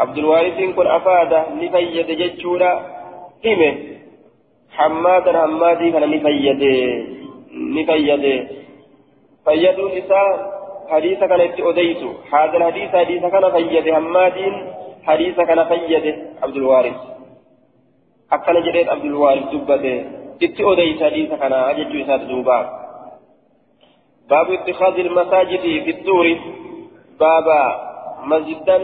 عبد 0.00 0.19
الوارث 0.19 0.75
كن 0.76 0.87
أفاد 0.87 1.33
نفيد 1.62 2.07
جتشورا 2.07 2.97
همه 3.45 3.96
حمادا 4.76 5.33
حمادي 5.42 5.90
كان 5.90 6.11
نفيد 6.11 6.62
نفيد 7.76 8.25
فيدون 9.45 9.90
نساء 9.99 10.56
حديث 10.88 11.18
كان 11.18 11.40
أوديس 11.40 12.02
هذا 12.33 12.56
الحديث 12.56 12.90
حديث 12.90 13.23
كان 13.23 13.45
فيد 13.52 13.95
حماد 13.95 14.38
حديث 15.06 15.37
كان 15.40 15.64
فيد 15.64 16.04
عبد 16.42 16.56
الوارث. 16.56 16.99
أكل 18.33 18.56
جريت 18.66 18.88
عبد 18.88 19.04
الوارث 19.04 19.45
دبته. 19.52 20.64
أوديس 20.64 21.02
حديث 21.02 21.30
كان 21.40 21.52
أجد 21.52 21.90
إسات 22.02 22.21
دوبا. 22.21 22.59
باب 24.30 24.50
اتخاذ 24.50 24.95
المساجد 24.99 25.61
في 25.61 25.90
الدور. 25.90 26.26
بابا 27.21 27.62
مسجدا. 28.30 28.78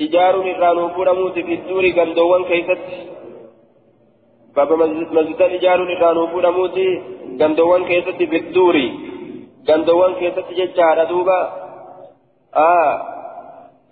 إيجار 0.00 0.34
الرانو 0.40 0.88
فرموت 0.88 1.36
في 1.46 1.54
الدور 1.54 1.84
غندوان 1.96 2.44
كيست 2.44 2.80
بابا 4.56 4.86
مسجدا 5.16 5.46
إيجار 5.46 5.80
الرانو 5.82 6.26
فرموت 6.26 6.78
غندوان 7.40 7.82
كيست 7.90 8.20
في 8.30 8.36
الدور 8.42 8.76
غندوان 9.68 10.12
كيست 10.20 10.48
ججارة 10.58 11.04
دوبا 11.10 11.40
آه 12.56 12.92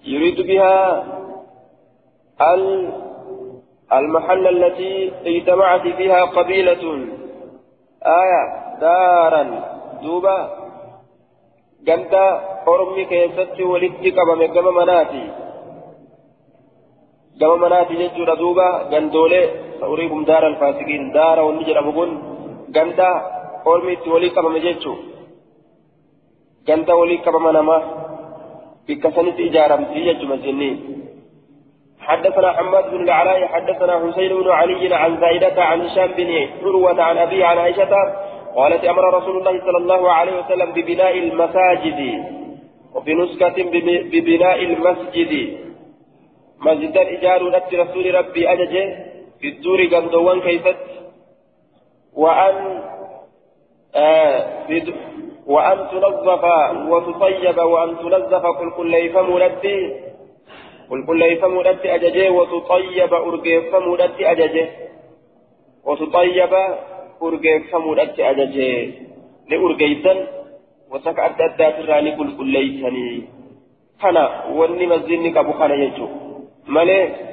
يريد 0.04 0.38
بها 0.48 0.76
المحل 3.92 4.44
التي 4.46 5.12
اجتمعت 5.26 5.84
فيها 5.98 6.24
قبيلة 6.24 6.82
آية 8.22 8.42
دارا 8.80 9.44
دوبا 10.02 10.38
غندا 11.88 12.26
أرمي 12.68 13.04
كيست 13.04 13.60
ولدت 13.60 14.04
قبم 14.18 14.40
قبم 14.54 14.74
مناتي 14.76 15.24
gama 17.40 17.56
manaati 17.56 17.96
jechuudha 17.96 18.36
duuba. 18.36 18.66
Gandoolee 18.90 19.67
daara 21.16 21.42
wanni 21.46 21.64
jedhamu 21.68 21.92
kun 21.98 22.10
ganda 22.76 23.08
ormi 23.64 23.92
itti 23.96 24.08
walii 24.14 24.30
qabame 24.36 24.60
jechuu 24.66 24.96
ganda 26.68 26.92
walii 27.00 27.18
qabama 27.26 27.52
namaa 27.58 27.82
bikka 28.86 29.08
sanitti 29.16 29.42
ijaaramtii 29.50 30.04
jechuma 30.08 30.36
jennii 30.46 30.74
حدثنا 32.08 32.52
حماد 32.52 32.84
بن 32.90 33.02
العلاء 33.02 33.46
حدثنا 33.46 33.94
حسين 34.02 34.30
بن 34.40 34.48
علي 34.50 34.94
عن 34.94 35.20
زائدة 35.20 35.56
عن 35.70 35.78
هشام 35.80 36.10
بن 36.18 36.30
عروة 36.62 37.02
عن 37.02 37.16
أبي 37.18 37.44
عن 37.44 37.58
عائشة 37.58 37.92
قالت 38.56 38.84
أمر 38.84 39.04
رسول 39.18 39.36
الله 39.38 39.54
صلى 39.66 39.78
الله 39.82 40.02
عليه 40.12 40.34
وسلم 40.40 40.68
ببناء 40.76 41.18
المساجد 41.18 42.00
وفي 42.94 43.14
نسكة 43.14 43.56
ببناء 44.12 44.58
المسجد 44.64 45.32
مسجدا 46.66 47.02
إجاروا 47.18 47.50
نت 47.56 47.70
رسول 47.82 48.14
ربي 48.14 48.42
أججه 48.52 48.84
في 49.40 49.48
الدور 49.48 49.84
قمدوان 49.86 50.40
كيفت؟ 50.40 50.76
وأن 52.14 52.82
آه 53.94 54.66
وأن 55.46 55.78
تنظف 55.90 56.44
وتطيب 56.90 57.58
وأن 57.58 57.98
تنظف 57.98 58.42
كل 58.58 58.70
كل 58.76 58.94
يفهم 58.94 59.38
نتي 59.42 59.76
كل 60.90 61.06
كل 61.06 61.22
يفهم 61.22 61.60
نتي 61.60 61.94
أججه 61.94 62.30
وتطيب 62.30 63.14
أرجيفهم 63.14 63.94
نتي 63.94 64.30
أججه. 64.30 64.68
وتطيب 65.84 66.52
أرجيفهم 67.22 68.00
نتي 68.00 68.30
أججه. 68.30 68.92
لأرجيسا 69.50 70.14
وسك 70.90 71.18
أدى 71.18 71.44
أدى 71.44 71.86
تراني 71.86 72.16
كل 72.16 72.36
كل 72.36 72.54
كنا 74.02 74.44
وني 74.56 74.86
مسجدني 74.86 75.30
كابو 75.30 75.52
خانا 75.52 75.74
يجو 75.74 76.08
malee 76.68 77.27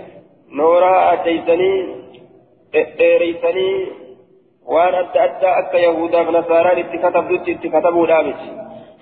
addeeysanii 0.64 1.96
dheereysanii 2.74 3.92
waan 4.74 4.96
adda 4.96 5.24
addaa 5.24 5.56
akka 5.62 5.78
yahudaaf 5.78 6.30
nasaaraan 6.38 6.80
itti 6.84 6.98
katabdutti 6.98 7.52
itti 7.52 7.70
katabuudhaa 7.70 8.24
miti 8.24 8.52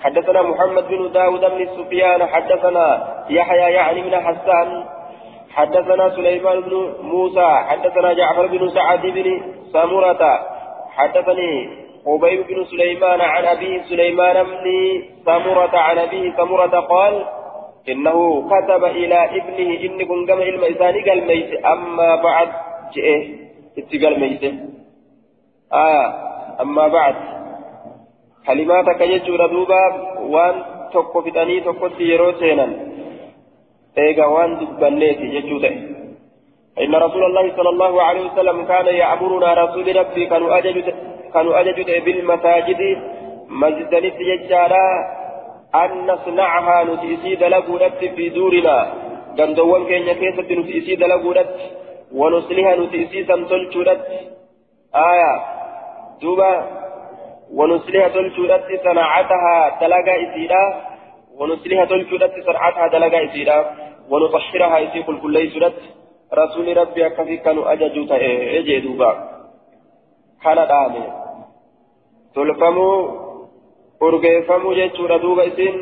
حدثنا 0.04 0.42
محمد 0.42 0.88
بن 0.88 1.12
داود 1.12 1.39
بن 1.42 1.68
سفيان 1.78 2.26
حدثنا 2.26 2.86
يحيى 3.30 3.74
يعني 3.74 4.02
من 4.02 4.16
حسان 4.16 4.84
حدثنا 5.50 6.10
سليمان 6.10 6.62
بن 6.62 6.74
موسى 7.02 7.50
حدثنا 7.70 8.13
جعفر 8.13 8.48
بن 8.48 8.70
سعد 8.70 9.02
بن 9.02 9.42
سامورة 9.74 10.39
حدثني 10.98 11.70
قبيب 12.06 12.48
بن 12.48 12.66
سليمان 12.66 13.22
عن 13.22 13.46
أبيه 13.46 13.82
سليمان 13.84 14.44
بن 14.44 14.66
سامورة 15.26 15.78
عن 15.78 15.98
أبيه 15.98 16.36
سامورة 16.38 16.80
قال 16.80 17.26
إنه 17.89 18.17
كتب 18.52 18.84
إلى 18.86 19.19
ابنه 19.38 19.69
إن 19.86 20.00
كن 20.10 20.26
كما 20.28 20.43
علم 20.43 20.63
إساني 20.63 21.02
قال 21.10 21.19
ميت. 21.28 21.65
أما 21.65 22.15
بعد 22.15 22.50
جئه 22.96 23.22
اتقال 23.78 24.19
ميت. 24.19 24.43
آه 25.74 26.08
أما 26.62 26.88
بعد. 26.88 27.15
كلماتك 28.48 29.02
يجور 29.02 29.48
دوبا 29.48 29.84
وان 30.36 30.56
fixanii 30.93 31.62
tokkotti 31.62 32.10
yeroo 32.12 32.34
seenan 32.39 32.72
eega 34.04 34.26
waan 34.36 34.60
dubbanneeti 34.60 35.34
jechuu 35.36 35.60
ta'e 35.65 35.80
إن 36.84 36.96
رسول 36.96 37.24
الله 37.24 37.46
صلى 37.58 37.69
الله 37.69 38.04
عليه 38.04 38.24
وسلم 38.32 38.65
كان 38.65 38.86
يأمرنا 38.86 39.54
رسول 39.54 39.96
ربي 39.96 40.26
كانوا 40.26 40.58
أججت 40.58 40.96
كانوا 41.34 41.60
أججت 41.60 41.89
بالمساجد 42.06 42.82
مسجد 43.50 43.93
نسيجارا 44.06 44.88
أن 45.76 46.06
نصنعها 46.08 46.84
نتيسي 46.84 47.36
دلقودت 47.36 48.00
في 48.16 48.30
دورنا. 48.30 48.94
قندوان 49.38 49.86
كينيا 49.86 50.14
كيسة 50.14 50.50
نتيسي 50.60 50.96
دلقودت 50.96 51.56
ونصلها 52.14 52.76
نتيسي 52.76 53.24
سمتلشودت 53.26 54.02
آية. 54.96 55.34
دوبا. 56.22 56.84
ونصلها 57.54 58.08
تلشودت 58.08 58.68
صناعتها 58.84 59.80
دلقا 59.82 60.16
إسيدا 60.24 60.64
ونصلها 61.38 61.86
تلشودت 61.86 62.34
صنعتها 62.46 62.88
دلقا 62.88 63.26
إسيدا 63.26 63.58
ونطهرها 64.10 64.84
إسي 64.84 65.04
كل 65.04 65.22
كل 65.22 65.52
سودت 65.52 65.80
رسول 66.34 66.78
ربي 66.78 67.06
أكفي 67.06 67.38
كانوا 67.38 67.74
أججوا 67.74 68.06
تأجي 68.06 68.80
دوبا. 68.80 69.12
كان 70.44 70.56
دامي. 70.56 71.04
تلفموا 72.36 73.23
urgeeffamuu 74.08 74.74
jechuudha 74.80 75.18
duuba 75.24 75.44
isin 75.52 75.76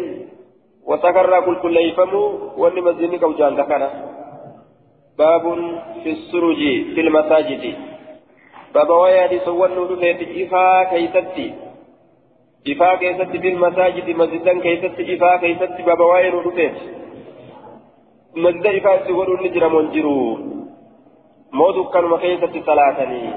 wasakarraa 0.92 1.42
qulqulleeffamuu 1.48 2.28
wanni 2.62 2.82
masjidni 2.88 3.20
qabu 3.24 3.40
jaalta 3.42 3.66
kana 3.72 3.90
baabun 5.22 5.60
fi 6.04 6.16
suruji 6.30 6.72
fil 6.96 7.10
masaajidi 7.18 7.72
baaba 8.74 9.02
waa'ee 9.02 9.22
hadiisawwan 9.24 9.76
nu 9.78 9.86
dhufeeti 9.92 10.26
ifaa 10.44 10.86
keeysatti 10.94 11.46
ifaa 12.74 12.96
keessatti 13.04 13.44
fil 13.46 13.60
masaajidi 13.66 14.18
masjidan 14.24 14.62
keessatti 14.66 15.08
ifaa 15.16 15.38
keessatti 15.46 15.88
baaba 15.92 16.10
waa'ee 16.12 16.34
nu 16.36 16.42
dhufeeti 16.48 16.84
masjida 18.48 18.76
ifaa 18.82 18.98
itti 19.00 19.18
godhuun 19.20 19.42
ni 19.46 19.54
jira 19.56 19.70
moo 19.76 19.86
jiru 19.96 20.18
moo 21.62 21.72
dukkanuma 21.80 22.18
keessatti 22.26 22.68
salaatanii 22.72 23.32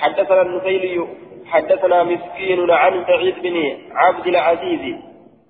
حدثنا 0.00 0.42
النسيلي 0.42 1.06
حدثنا 1.46 2.02
مسكين 2.04 2.70
عن 2.70 3.04
سعيد 3.06 3.34
بن 3.42 3.76
عبد 3.92 4.26
العزيز 4.26 4.96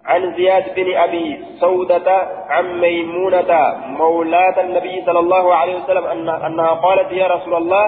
عن 0.04 0.34
زياد 0.36 0.74
بن 0.74 0.96
أبي 0.96 1.38
سودة 1.60 2.08
عن 2.48 2.80
ميمونة 2.80 3.52
مولاة 3.86 4.60
النبي 4.60 5.02
صلى 5.06 5.18
الله 5.18 5.54
عليه 5.54 5.76
وسلم 5.84 6.04
أن 6.04 6.28
أنها 6.28 6.70
قالت 6.70 7.12
يا 7.12 7.26
رسول 7.26 7.54
الله 7.54 7.86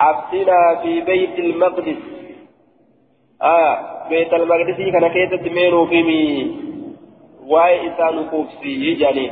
أفتنا 0.00 0.80
في 0.82 1.00
بيت 1.00 1.38
المقدس. 1.38 1.96
آه 3.42 4.08
بيت 4.08 4.34
المقدس 4.34 4.76
كان 4.76 5.08
كيدت 5.08 5.52
مينو 5.52 5.86
فيمي 5.86 6.56
واي 7.46 7.88
إسان 7.88 8.28
كوفسي؟ 8.30 8.94
جاني. 8.94 9.30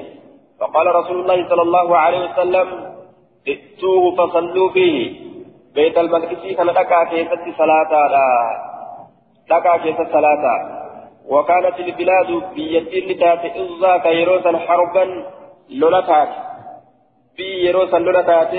فقال 0.61 0.87
رسول 0.95 1.21
الله 1.21 1.49
صلى 1.49 1.63
الله 1.63 1.99
عليه 1.99 2.31
وسلم 2.31 2.95
ائتوه 3.49 4.17
فصلوا 4.17 4.71
فيه. 4.71 5.24
بيت 5.75 5.99
المقدس 5.99 6.57
كان 6.57 6.67
دكا 6.67 7.05
كيست 7.05 7.45
صلاة 7.59 7.93
دكا 9.51 9.77
كيست 9.77 10.13
صلاة 10.13 10.45
وكانت 11.29 11.81
البلاد 11.81 12.31
بيد 12.55 12.89
لتات 13.11 13.45
إزا 13.45 13.97
كيروسا 13.97 14.59
حربا 14.59 15.25
لولتات 15.71 16.29
في 17.37 17.43
يروسا 17.67 17.97
لولتات 17.97 18.53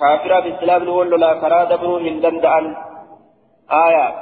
كافرة 0.00 0.40
في 0.40 0.48
الإسلام 0.48 0.84
نقول 0.84 1.10
لولا 1.10 1.34
كرا 1.40 1.64
دبرو 1.64 1.98
من 1.98 2.20
دندان 2.20 2.76
آية 3.86 4.14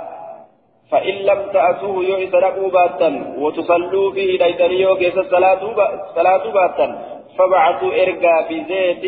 فإن 0.91 1.15
لم 1.15 1.41
تأتوه 1.53 2.05
يؤس 2.05 2.35
لقوا 2.35 2.71
باتا 2.71 3.35
وتصلوا 3.39 4.13
فيه 4.13 4.39
ليتني 4.39 4.81
يوكيس 4.81 5.19
الصلاة 5.19 5.63
باتا 6.53 6.87
فبعثوا 7.39 7.93
إرقا 8.03 8.35
بزيت 8.49 9.05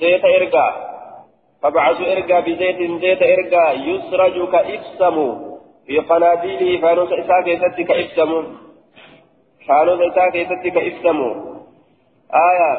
زيت 0.00 0.24
إرقا 0.24 0.89
فبعثوا 1.62 2.12
إرقا 2.12 2.40
بزيت 2.40 2.78
زيت 3.02 3.22
إرقا 3.22 3.72
يسرج 3.72 4.36
كإبسم 4.52 5.16
في 5.86 5.98
قناديله 5.98 6.80
فانوس 6.82 7.12
إساء 7.12 7.42
كيست 7.42 7.80
كإبسم 7.88 8.30
فانوس 9.68 10.00
إساء 10.00 10.30
كيست 10.30 10.64
كإبسم 10.74 11.18
آية 12.48 12.72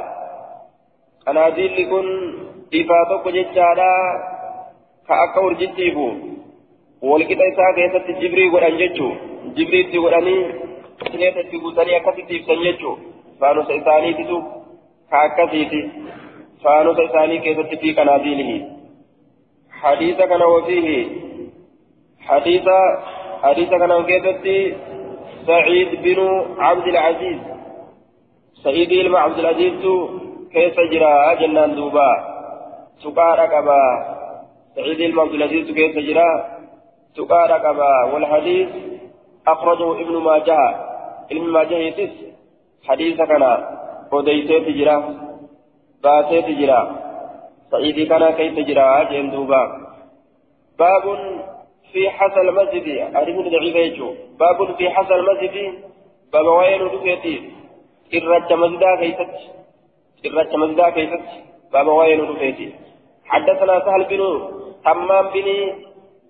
قناديل 1.28 1.76
كن 1.92 2.08
إفاتك 2.74 3.28
جتشالا 3.28 3.94
كأكور 5.08 5.54
جتيبو 5.54 6.32
walqixa 7.02 7.46
isaa 7.52 7.74
keessatti 7.74 8.14
jibrii 8.22 8.50
godhan 8.54 8.76
jechuu 8.80 9.14
jibriitti 9.56 10.02
godhanii 10.04 10.42
sineetatti 11.12 11.62
guutanii 11.64 11.96
akkasitti 11.96 12.36
ibsan 12.40 12.60
jechuu 12.66 12.94
faanusa 13.40 13.74
isaaniititu 13.80 14.38
ka 15.12 15.22
akkasiiti 15.30 15.80
faanusa 16.64 17.08
isaanii 17.10 17.42
keessatti 17.48 17.82
fi 17.82 17.96
qanaadiinihi 18.00 18.58
hadiisa 19.82 20.28
kana 20.28 20.48
wafiihi 20.48 20.98
hadiisa 22.30 22.78
hadiisa 23.42 23.84
kana 23.84 24.04
keessatti 24.04 24.58
سعيد 25.48 26.02
بن 26.02 26.20
عبد 26.60 26.88
العزيز 26.88 27.40
سعيد 28.64 28.90
بن 28.90 29.16
عبد 29.16 29.40
العزيز 29.40 29.82
كيف 30.52 30.76
جرى 30.92 31.36
جنان 31.40 31.76
دوبا 31.76 32.12
سقار 33.04 33.40
قبا 33.40 33.82
سعيد 34.76 35.12
بن 35.12 35.20
عبد 35.20 35.34
العزيز 35.34 35.72
كيف 35.72 35.98
جرى 35.98 36.30
تقال 37.16 37.52
قبا 37.54 38.14
والحديث 38.14 38.70
أخرجه 39.48 40.02
ابن 40.02 40.18
ماجه 40.18 40.60
ابن 41.32 41.50
ماجه 41.50 41.74
يتس 41.76 42.14
حديث 42.88 43.22
كان 43.22 43.44
وديتي 44.12 44.60
تجرا 44.60 44.98
باتي 46.04 46.42
تجرا 46.42 46.82
سعيدي 47.72 48.06
كان 48.06 48.24
كي 48.38 48.50
تجرا 48.50 49.04
جندوبا 49.04 49.62
باب 50.80 51.06
في 51.94 52.10
حصى 52.10 52.42
المسجد. 52.42 52.88
أريد 53.16 53.38
ضعيف 53.54 54.04
باب 54.40 54.76
في 54.78 54.90
حصى 54.90 55.14
المسجد. 55.14 55.56
باب 56.34 56.46
وين 56.46 56.82
رفيتي 56.82 57.36
إرجع 58.14 58.56
مسجدا 58.56 58.96
كيست 59.02 59.32
إرجع 60.26 60.58
مسجدا 60.58 60.90
كيست 60.90 61.26
باب 61.74 61.88
وين 61.88 62.22
رفيتي 62.22 62.74
حدثنا 63.26 63.80
سهل 63.86 64.04
بن 64.10 64.22
تمام 64.86 65.26
بن 65.34 65.48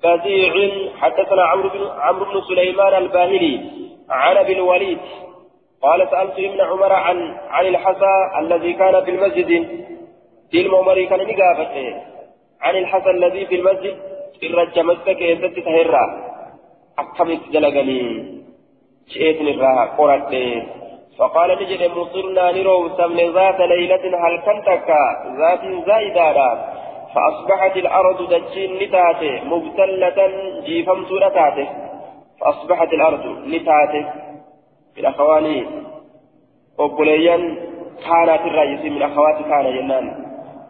بزيع. 0.04 0.54
حدثنا 1.02 1.44
عمرو 1.44 1.70
بن 1.70 1.84
عمرو 2.06 2.26
بن 2.26 2.42
سليمان 2.50 2.94
الباهلي. 3.04 3.56
عن 4.10 4.38
أبي 4.38 4.54
الوليد. 4.54 4.98
قال 5.82 6.08
سألت 6.12 6.40
ابن 6.40 6.62
عمر 6.62 6.94
عن 6.94 7.38
عن 7.50 7.66
الحصى 7.66 8.16
الذي 8.40 8.74
كان 8.74 9.04
في 9.06 9.12
المسجد. 9.12 9.50
في 10.52 10.62
المؤمر 10.62 11.04
كان 11.04 11.20
نقافته 11.20 12.02
عن 12.62 12.76
الحصى 12.76 13.10
الذي 13.10 13.46
في 13.46 13.56
المسجد 13.56 13.96
الرجمتك 14.44 15.22
يزت 15.22 15.60
تهرى. 15.60 16.06
أكملت 17.00 17.50
جلقني. 17.54 18.02
شئت 19.08 19.42
نراها 19.42 19.86
قرأت. 19.98 20.34
فقال 21.18 21.50
نجد 21.62 21.92
مصرنا 21.98 22.52
نرو 22.52 22.90
سمن 22.98 23.34
ذات 23.34 23.60
ليلة 23.60 24.28
هل 24.28 24.34
كنتك؟ 24.48 24.90
ذات 25.40 25.86
زائدة 25.88 26.34
فأصبحت 27.14 27.78
الأرض 27.78 28.34
دجين 28.34 28.72
نتاته 28.84 29.34
مبتلة 29.46 30.20
جيفمت 30.66 31.12
نتاته 31.12 31.68
فأصبحت 32.42 32.94
الأرض 32.94 33.26
نتاته. 33.48 34.31
من 34.98 35.06
أخواني 35.06 35.66
أبوليا 36.80 37.38
كانت 38.06 38.42
الرئيس 38.46 38.82
من 38.82 39.02
أخوات 39.02 39.38
كان 39.50 39.78
جنان 39.78 40.26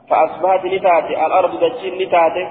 فأصبحت 0.09 0.65
نتاته 0.65 1.25
الأرض 1.25 1.63
دجين 1.63 1.97
نتاته 2.01 2.47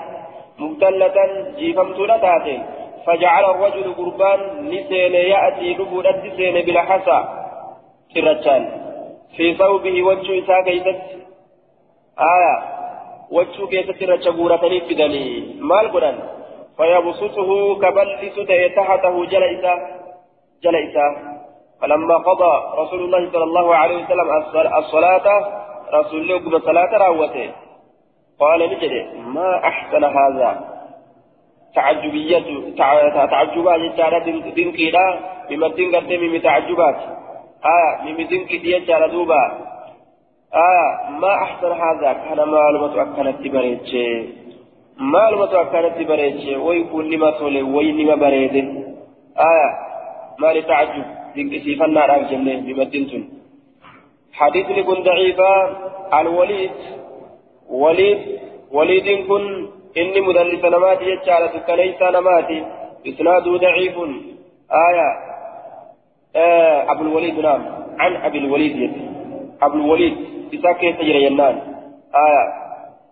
مبتلة 0.59 1.17
جيفمت 1.59 2.01
نتاته 2.01 2.63
فجعل 3.07 3.45
الرجل 3.45 3.95
قربان 3.95 4.41
نسين 4.69 5.15
يأتي 5.15 5.75
نبو 5.75 6.01
ندسين 6.01 6.55
بلا 6.67 6.83
حسى 6.83 7.19
كرتان 8.15 8.63
في 9.37 9.55
ثوبه 9.55 10.03
وجه 10.03 10.45
إساء 10.45 10.65
آية 12.19 12.81
wachuu 13.31 13.67
keessatti 13.73 14.07
racha 14.07 14.33
guuratanii 14.33 14.81
fidanii 14.89 15.57
maal 15.71 15.89
godhan 15.95 16.19
فيبسطه 16.81 17.79
كبلس 17.83 18.37
تحته 18.77 19.25
جل 19.25 19.45
إساء 19.45 19.79
جل 20.63 20.77
إساء 20.77 21.30
فلما 21.81 22.17
قضى 22.17 22.83
رسول 22.83 23.01
الله 23.01 23.31
صلى 23.33 23.45
الله 23.45 23.75
عليه 23.75 24.05
وسلم 24.05 24.29
الصلاة 24.79 25.27
رسول 25.95 26.21
الله 26.21 26.37
قبل 26.39 26.63
صلاة 26.63 26.99
راوته. 26.99 27.51
قال 28.41 28.61
نجد 28.71 28.95
ما 29.27 29.59
أحسن 29.65 30.05
هذا؟ 30.05 30.51
تعجبية 31.75 32.77
تعجبات 33.31 33.81
جارة 33.97 34.27
دنكيلا 34.57 35.19
مما 35.51 35.69
دنكت 35.69 36.13
من 36.13 36.43
تعجبات. 36.43 36.97
آه 37.65 38.03
مما 38.05 38.23
دنكت 38.23 38.65
يجارة 38.65 39.07
دوبا. 39.07 39.45
آه 40.55 41.11
ما 41.11 41.33
أحسن 41.35 41.73
هذا؟ 41.73 42.13
كان 42.13 42.49
معلومة 42.49 43.03
أكنت 43.03 43.49
بريتش 43.49 43.93
معلومة 44.99 45.61
أكنت 45.61 46.09
بريتش 46.09 46.45
ويكون 46.57 47.11
نما 47.11 47.31
تولي 47.31 47.63
وينما 47.63 48.15
بريد 48.15 48.57
آه 49.39 49.71
ما 50.39 50.53
لتعجب 50.53 51.20
ذكر 51.37 51.85
النار 51.85 52.17
أجنة 52.17 52.55
بمدينة 52.67 53.25
حديث 54.33 54.67
لكن 54.71 55.03
ضعيفة 55.03 55.51
الوليد 56.21 56.71
وليد 57.71 58.19
وليد 58.73 59.27
كن 59.29 59.69
إني 59.99 60.21
مدرس 60.21 60.65
نماتي 60.65 61.05
يجعل 61.05 61.49
كليس 61.67 62.03
نماتي 62.03 62.59
إسناده 63.09 63.57
ضعيف 63.57 63.97
آية 64.89 65.09
أبو 66.93 67.03
الوليد 67.03 67.39
نعم 67.39 67.63
عن 67.99 68.17
أبي 68.17 68.39
الوليد 68.39 68.93
أبو 69.63 69.75
الوليد 69.77 70.17
إذا 70.53 70.73
كيف 70.73 70.97
تجري 70.99 71.25
ينان 71.25 71.57
آية 72.15 72.45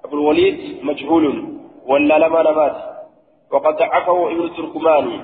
أبو 0.05 0.15
الوليد 0.17 0.85
مجهول 0.85 1.25
ولا 1.87 2.19
لما 2.19 2.43
نمات 2.43 2.77
وقد 3.53 3.77
ضعفه 3.77 4.27
ابن 4.31 4.43
التركماني 4.43 5.21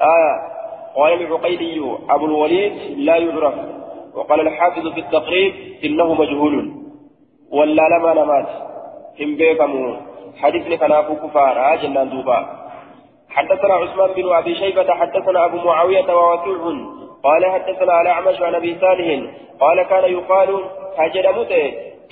آية 0.00 0.59
قال 0.96 1.12
العقيدي 1.12 1.82
أبو 2.10 2.24
الوليد 2.26 2.72
لا 2.96 3.16
يعرف 3.16 3.54
وقال 4.14 4.40
الحافظ 4.40 4.88
في 4.88 5.00
التقريب 5.00 5.54
إنه 5.84 6.14
مجهول. 6.14 6.72
ولا 7.52 7.82
لما 7.88 8.14
نمات 8.14 8.48
هم 9.20 9.36
بيكمو 9.36 9.96
حديث 10.42 10.66
لكنافو 10.68 11.14
كفار. 11.14 11.76
جنان 11.82 12.10
دوبا. 12.10 12.60
حدثنا 13.30 13.74
عثمان 13.74 14.10
بن 14.16 14.32
أبي 14.32 14.54
شيبة 14.54 14.94
حدثنا 14.94 15.44
أبو 15.44 15.56
معاوية 15.56 16.14
ووكيع 16.16 16.62
قال 17.22 17.46
حدثنا 17.46 17.92
على 17.92 18.08
أعمش 18.08 18.40
عن 18.42 18.54
أبي 18.54 18.76
صالح 18.80 19.06
قال 19.60 19.82
كان 19.82 20.12
يقال 20.12 20.60
كجرمت 20.98 21.52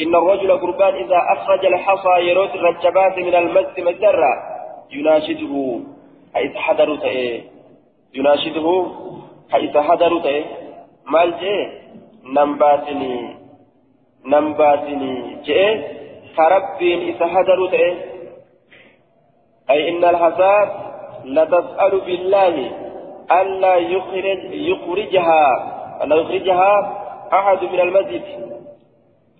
إن 0.00 0.14
الرجل 0.14 0.58
قربان 0.58 0.94
إذا 0.94 1.20
أخرج 1.32 1.66
الحصى 1.66 2.14
يروت 2.20 2.54
الرجبات 2.54 3.18
من 3.18 3.34
المس 3.34 3.78
مجرة 3.78 4.32
يناشده. 4.92 5.80
حيث 6.34 6.56
حضرت 6.56 7.04
يناشده 8.14 8.86
حيث 9.50 9.76
حضرت 9.76 10.44
مال 11.06 11.30
جي 11.40 11.68
نمباتني 12.36 13.36
نمباتني 14.26 15.36
جي 15.44 15.82
كربين 16.36 17.00
إذا 17.14 17.26
حضرت 17.26 17.74
أي 19.70 19.88
إن 19.88 20.04
الحصى 20.04 20.56
لتسأل 21.24 22.00
بالله 22.06 22.70
ألا 23.40 23.74
يخرج 23.76 24.40
يخرجها 24.52 25.44
ألا 26.02 26.16
يخرجها 26.16 26.72
أحد 27.32 27.64
من 27.64 27.80
المسجد 27.80 28.22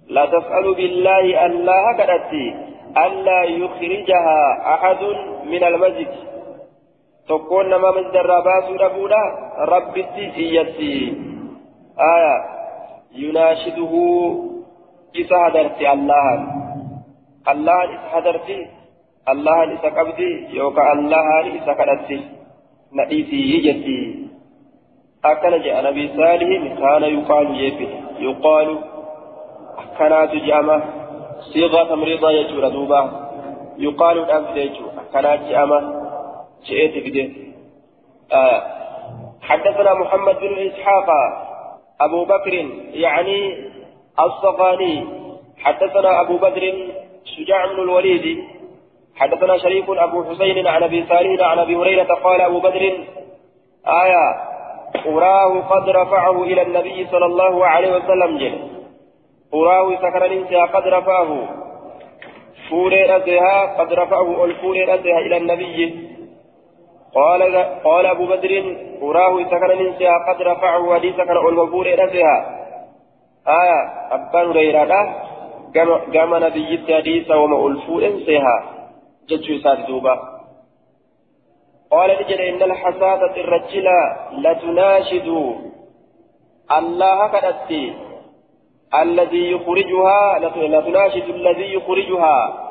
لا 0.09 0.27
تسأل 0.27 0.75
بالله 0.75 1.47
الله 1.47 1.97
كدتي 1.99 2.57
ألا 3.07 3.43
يخرجها 3.43 4.41
أحد 4.75 5.03
من 5.45 5.65
المسجد 5.65 6.09
تكون 7.29 7.75
ما 7.75 7.91
مسجد 7.91 8.17
رباس 8.17 8.65
ربولا 8.81 9.23
رب 9.59 9.97
إيتي 9.97 11.13
آية 11.99 12.37
يناشده 13.15 13.93
إذا 15.15 15.37
هدرت 15.37 15.81
الله 15.81 16.35
الله 17.49 17.85
إذا 17.85 18.09
هدرت 18.13 18.49
الله 19.29 19.63
إذا 19.63 19.89
قبدي 19.99 20.57
يوكا 20.57 20.93
الله 20.93 21.41
إذا 21.41 21.73
كدتي 21.73 22.21
نئيتي 22.93 23.37
يجتي 23.37 24.29
أكل 25.25 25.63
جاء 25.63 25.91
نبي 25.91 26.09
صالح 26.17 26.49
كان 26.81 27.03
يقال 27.05 27.47
يقال 28.19 28.79
كانت 29.99 30.33
جامة 30.35 30.83
صيغة 31.41 31.85
تمريضة 31.85 32.31
يجور 32.31 32.69
دوبا 32.69 33.03
يقال 33.79 34.19
الأنف 34.19 34.57
يجور 34.57 34.91
كانت 35.13 35.43
جامة 35.51 35.98
شئت 36.69 36.95
بده 37.05 37.29
آه. 38.33 38.63
حدثنا 39.43 39.95
محمد 39.95 40.41
بن 40.41 40.59
إسحاق 40.69 41.09
أبو 42.01 42.25
بكر 42.25 42.55
يعني 42.93 43.69
الصفاني. 44.21 45.07
حدثنا 45.59 46.21
أبو 46.21 46.37
بدر 46.37 46.75
شجاع 47.25 47.67
بن 47.67 47.83
الوليد. 47.83 48.45
حدثنا 49.17 49.59
شريك 49.59 49.85
أبو 49.89 50.25
حسين 50.25 50.67
عن 50.67 50.83
أبي 50.83 51.05
سالين 51.09 51.41
عن 51.43 51.59
أبي 51.59 51.77
هريرة 51.77 52.15
قال 52.15 52.41
أبو 52.41 52.61
بدر 52.61 52.83
آية 53.87 54.25
أراه 55.07 55.61
قد 55.61 55.89
رفعه 55.89 56.43
إلى 56.43 56.63
النبي 56.63 57.07
صلى 57.11 57.27
الله 57.27 57.67
عليه 57.67 57.97
وسلم. 57.97 58.39
جل. 58.39 58.59
أراه 59.55 59.97
سكر 59.97 60.25
الإنسان 60.25 60.67
قد 60.67 60.87
رفعه. 60.87 61.49
فوري 62.71 63.17
أزها 63.17 63.79
قد 63.79 63.93
رفعه 63.93 64.45
الفوري 64.45 64.95
أزها 64.95 65.19
إلى 65.19 65.37
النبي. 65.37 66.09
قال 67.15 67.43
قال 67.85 68.07
أبو 68.07 68.27
بدر 68.27 68.77
أراه 69.03 69.45
سكر 69.45 69.73
الإنسان 69.73 70.15
قد 70.29 70.43
رفعه 70.43 70.95
حديث 70.95 71.15
سكر 71.15 71.49
الفوري 71.49 72.05
أزها 72.05 72.59
آية 73.49 73.81
أبان 74.11 74.51
غيرها 74.51 75.25
قام 76.15 76.45
نبي 76.45 76.75
الحديث 76.75 77.31
وما 77.31 77.67
ألفو 77.67 78.01
إنسها 78.01 78.57
جتشو 79.29 79.59
ساد 79.59 79.87
دوبا 79.87 80.39
قال 81.91 82.11
نجد 82.21 82.41
إن 82.41 82.63
الحسادة 82.63 83.35
الرجل 83.37 83.89
لتناشد 84.33 85.29
الله 86.79 87.29
كدتي 87.29 88.09
الذي 88.95 89.51
يخرجها 89.53 90.39
لتناشد 90.39 91.29
الذي 91.29 91.75
يخرجها. 91.75 92.65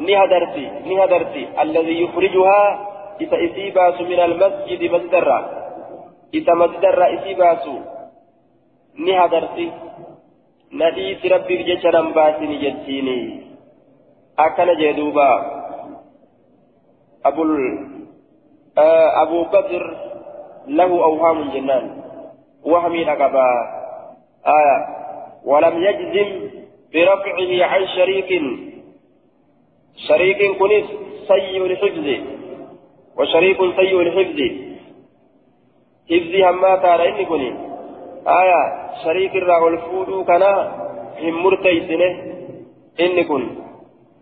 نهدرتي 0.00 0.70
نهدرتي. 0.86 1.62
الذي 1.62 2.02
يخرجها 2.02 2.93
إذا 3.20 3.36
إسيباس 3.46 4.00
من 4.00 4.20
المسجد 4.20 4.82
مصدرا 4.92 5.38
إذا 6.34 6.54
مصدر 6.54 6.98
إسيباس 7.14 7.64
نهدرتي 8.94 9.72
نديس 10.72 11.32
ربي 11.32 11.56
جشرا 11.62 12.00
باسني 12.00 12.56
جتيني 12.58 13.20
أكن 14.38 14.68
جدوبا 14.80 15.30
أبو 17.24 17.42
آه 18.78 19.22
أبو 19.22 19.44
بدر 19.44 19.84
له 20.66 20.90
أوهام 21.04 21.50
جنان 21.50 22.02
وهمي 22.64 23.04
لقبا 23.04 23.46
آية 24.46 24.78
ولم 25.44 25.82
يجزم 25.82 26.50
برفعه 26.94 27.64
عن 27.64 27.86
شريك 27.96 28.30
شريك 30.08 30.58
كنس 30.58 30.84
سيء 31.28 31.66
الحفظ 31.66 32.06
وشريك 33.18 33.58
سيء 33.78 34.00
الحفظ. 34.00 34.38
حفظي 36.10 36.40
هما 36.50 36.76
تارى 36.76 37.08
إني 37.08 37.24
كني 37.24 37.50
آية 38.40 38.60
شريك 39.04 39.32
الرا 39.36 39.68
الفودو 39.68 40.24
كان 40.24 40.42
هم 41.22 41.42
مرتيسنة 41.44 42.08
إني 43.00 43.24
كن 43.24 43.42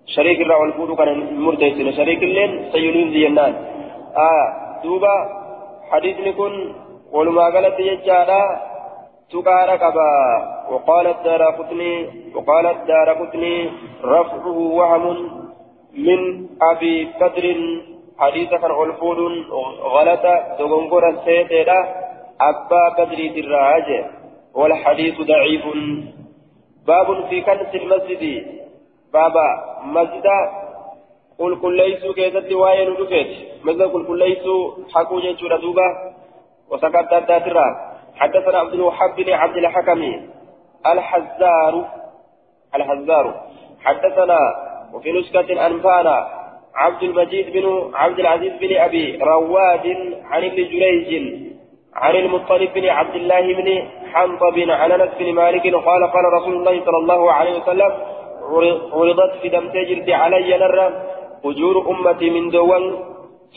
شريك 0.06 0.40
الرا 0.40 0.64
الفودو 0.64 0.96
كان 0.96 1.08
هم 1.08 1.44
مرتيسنة. 1.46 1.90
شريك 1.90 2.22
اللين 2.22 2.72
سيء 2.72 2.88
الحفظ 2.90 3.14
ينان. 3.16 3.52
آه 4.16 4.46
دوبا 4.84 5.14
حديثني 5.90 6.32
كن 6.32 6.54
ولما 7.12 7.44
قالت 7.54 7.80
يجادا 7.80 8.42
تقال 9.32 9.70
قبا 9.70 10.12
وقال 10.70 11.06
الدار 11.06 11.42
قطني 11.42 11.94
وقال 12.34 12.66
الدار 12.66 13.08
قطني 13.20 13.70
رفعه 14.04 14.58
وهم 14.78 15.06
من 16.06 16.20
أبي 16.62 16.94
بدر 17.20 17.46
حديث 18.22 18.50
كان 18.50 18.70
الفود 18.70 19.18
غلط 19.94 20.24
دغنغورا 20.58 21.10
سيتيدا 21.24 21.78
أبا 22.40 22.84
بدر 22.98 23.20
الراج 23.42 23.88
والحديث 24.54 25.20
ضعيف 25.20 25.64
باب 26.86 27.08
في 27.28 27.40
كنس 27.40 27.74
المسجد 27.74 28.24
بابا 29.12 29.48
مسجد 29.84 30.26
قل 31.38 31.60
كل 31.62 31.76
ليسوا 31.76 32.14
كيست 32.14 32.52
وين 32.52 32.88
ودفت 32.90 33.30
مثل 33.64 33.88
قل 33.92 34.06
كل 34.06 34.18
ليسوا 34.18 34.70
حقوا 34.94 35.20
جيتشورا 35.20 35.56
دوبا 35.56 35.88
وسكت 36.70 37.12
الداترا 37.12 37.66
حدثنا 38.16 38.58
عبد 38.58 38.74
الوهاب 38.74 39.16
بن 39.16 39.32
عبد 39.32 39.56
الحكم 39.56 40.02
الحزار 40.86 41.74
الحزار 42.74 43.24
حدثنا 43.84 44.38
وفي 44.92 45.12
نسخة 45.12 45.66
أنفانا 45.66 46.41
عبد 46.74 47.02
المجيد 47.02 47.52
بن 47.52 47.90
عبد 47.94 48.18
العزيز 48.18 48.52
بن 48.60 48.76
أبي 48.76 49.16
رواد 49.22 49.86
عن 50.24 50.44
ابن 50.44 50.56
جريج 50.56 51.10
عن 51.94 52.16
المطلب 52.16 52.70
بن 52.74 52.88
عبد 52.88 53.14
الله 53.14 53.54
بن 53.54 53.88
حنطب 54.12 54.58
عن 54.58 54.92
انس 54.92 55.10
بن 55.18 55.34
مالك 55.34 55.62
قال 55.74 56.02
قال 56.14 56.24
رسول 56.32 56.54
الله 56.56 56.84
صلى 56.84 56.98
الله 56.98 57.32
عليه 57.32 57.60
وسلم 57.60 57.92
عرضت 58.92 59.32
في 59.42 59.48
دم 59.48 59.68
تجرد 59.68 60.10
علي 60.10 60.58
نرى 60.58 60.86
أجور 61.44 61.90
أمتي 61.90 62.30
من 62.30 62.50
دوان 62.50 62.84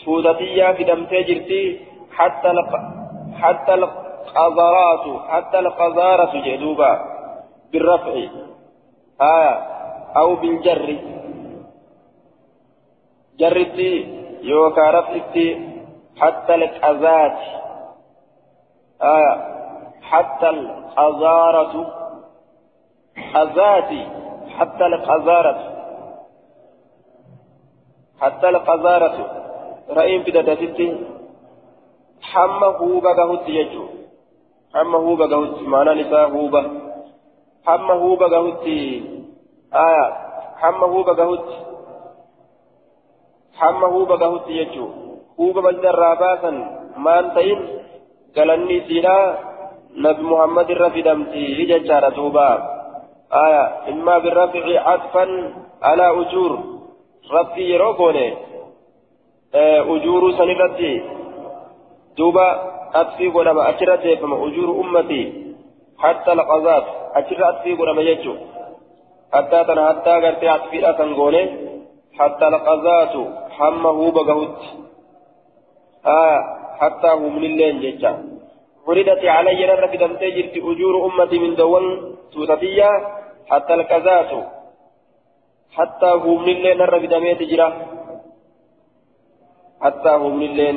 سودتية 0.04 0.72
في 0.72 0.84
دم 0.84 1.04
تجرتي 1.04 1.80
حتى 2.12 2.48
لق... 2.48 2.72
حتى 3.42 3.74
القذرات 3.74 5.04
حتى 5.28 5.58
القذارة 5.58 6.32
جدوبا 6.46 6.92
بالرفع 7.72 8.12
آية 9.20 9.54
أو 10.16 10.34
بالجر. 10.34 10.98
جرتي 13.38 13.92
يوكا 14.42 14.90
رفعتي 14.90 15.68
حتى 16.20 16.54
القذات 16.54 17.38
آية 19.02 19.56
حتى 20.02 20.48
القذارة 20.48 21.92
قذاتي 23.34 24.06
حتى 24.58 24.86
القذارة 24.86 25.76
حتى 28.20 28.48
القذارة 28.48 29.16
رأيم 29.90 30.22
بدأتي 30.22 31.06
حمى 32.22 32.66
هوبا 32.66 33.12
قهوت 33.12 33.48
يجو 33.48 33.86
حمى 34.74 34.96
هوبا 34.96 35.26
قهوت 35.26 35.62
معنى 35.62 36.02
نساء 36.02 36.30
هوبا 36.30 36.62
حمى 37.66 37.92
هوبا 37.92 38.26
قهوت 38.26 38.66
آية 39.74 40.06
حمى 40.56 40.84
هوبا 40.84 41.12
قهوت 41.12 41.75
حمى 43.58 43.86
هوبا 43.94 44.16
قهوت 44.16 44.48
يجو 44.48 44.88
هوبا 45.40 45.60
بلد 45.60 45.86
الراباسا 45.86 46.50
ما 46.96 47.18
انتين 47.18 47.58
قالني 48.36 48.80
سينا 48.88 49.16
نبي 50.04 50.22
محمد 50.22 50.70
الرفي 50.70 51.02
دمتي 51.02 51.44
لججارة 51.58 52.16
هوبا 52.20 52.48
آية 53.46 53.64
إما 53.88 54.18
بالرفع 54.18 54.64
عطفا 54.88 55.24
على 55.82 56.06
أجور 56.20 56.52
san 60.36 60.48
irratti 60.54 60.92
duuba 62.16 62.46
atfii 63.00 63.30
godhama 63.30 63.62
achirra 63.70 63.96
teeffama 63.98 64.36
ujuuru 64.46 64.72
ummatii 64.82 65.54
hatta 66.02 66.34
laqazaat 66.40 66.86
achirra 67.18 67.48
atfii 67.48 67.76
godhama 67.76 68.02
jechuu 68.08 68.36
hattaa 69.34 69.64
tana 69.64 69.82
hattaa 69.88 70.20
gartee 70.20 70.50
atfiidha 70.56 70.92
kan 70.98 71.14
goone 71.18 71.42
hatta 72.18 72.50
laqazaatu 72.54 73.22
hamma 73.58 73.90
huuba 73.98 74.24
gahutti. 74.24 74.68
Hattaa 76.80 77.16
humnilleen 77.16 77.80
jecha 77.84 78.12
عرضت 78.88 79.24
علي 79.24 79.66
نرى 79.66 79.88
في 79.88 79.96
دمتي 79.96 80.30
جرت 80.30 80.54
أجور 80.56 80.94
أمتي 81.06 81.38
من 81.38 81.54
دوان 81.58 81.86
توتتية 82.32 82.90
حتى 83.50 83.74
الكزات 83.74 84.30
حتى 85.76 86.06
هم 86.06 86.44
اللين 86.44 86.78
نر 86.78 86.98
بدميت 86.98 87.42
جرا 87.42 87.68
حتى 89.82 90.08
هم 90.22 90.42
اللين 90.42 90.76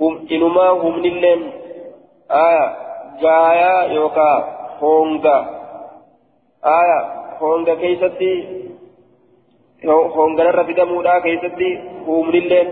هم 0.00 0.12
إنما 0.32 0.68
هم 0.82 0.94
اللين 0.94 1.40
آية 2.30 2.66
جايا 3.22 3.74
يوكا 3.92 4.30
هونغا 4.80 5.38
آية 6.64 7.00
هونغا 7.40 7.74
كيستي 7.74 8.32
هونغا 9.86 10.44
نر 10.44 10.62
بدمودا 10.62 11.18
كيستي 11.18 11.70
هم 12.06 12.28
اللين 12.28 12.68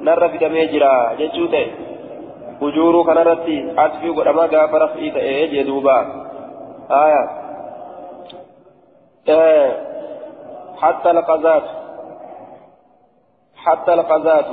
نر 0.00 0.26
بدمي 0.26 0.66
جرا 0.66 1.14
جتشوتي 1.18 1.66
ujuruu 2.60 3.04
kanarratti 3.04 3.56
asfii 3.76 4.14
godhama 4.16 4.48
gaafa 4.48 4.78
raf'ii 4.78 5.10
ta'ee 5.16 5.48
jee 5.52 5.64
duuba. 5.68 5.96
Aayaa 7.00 7.26
حتى 10.82 11.10
القذات 11.10 11.62
حتى 13.56 13.94
القذات 13.94 14.48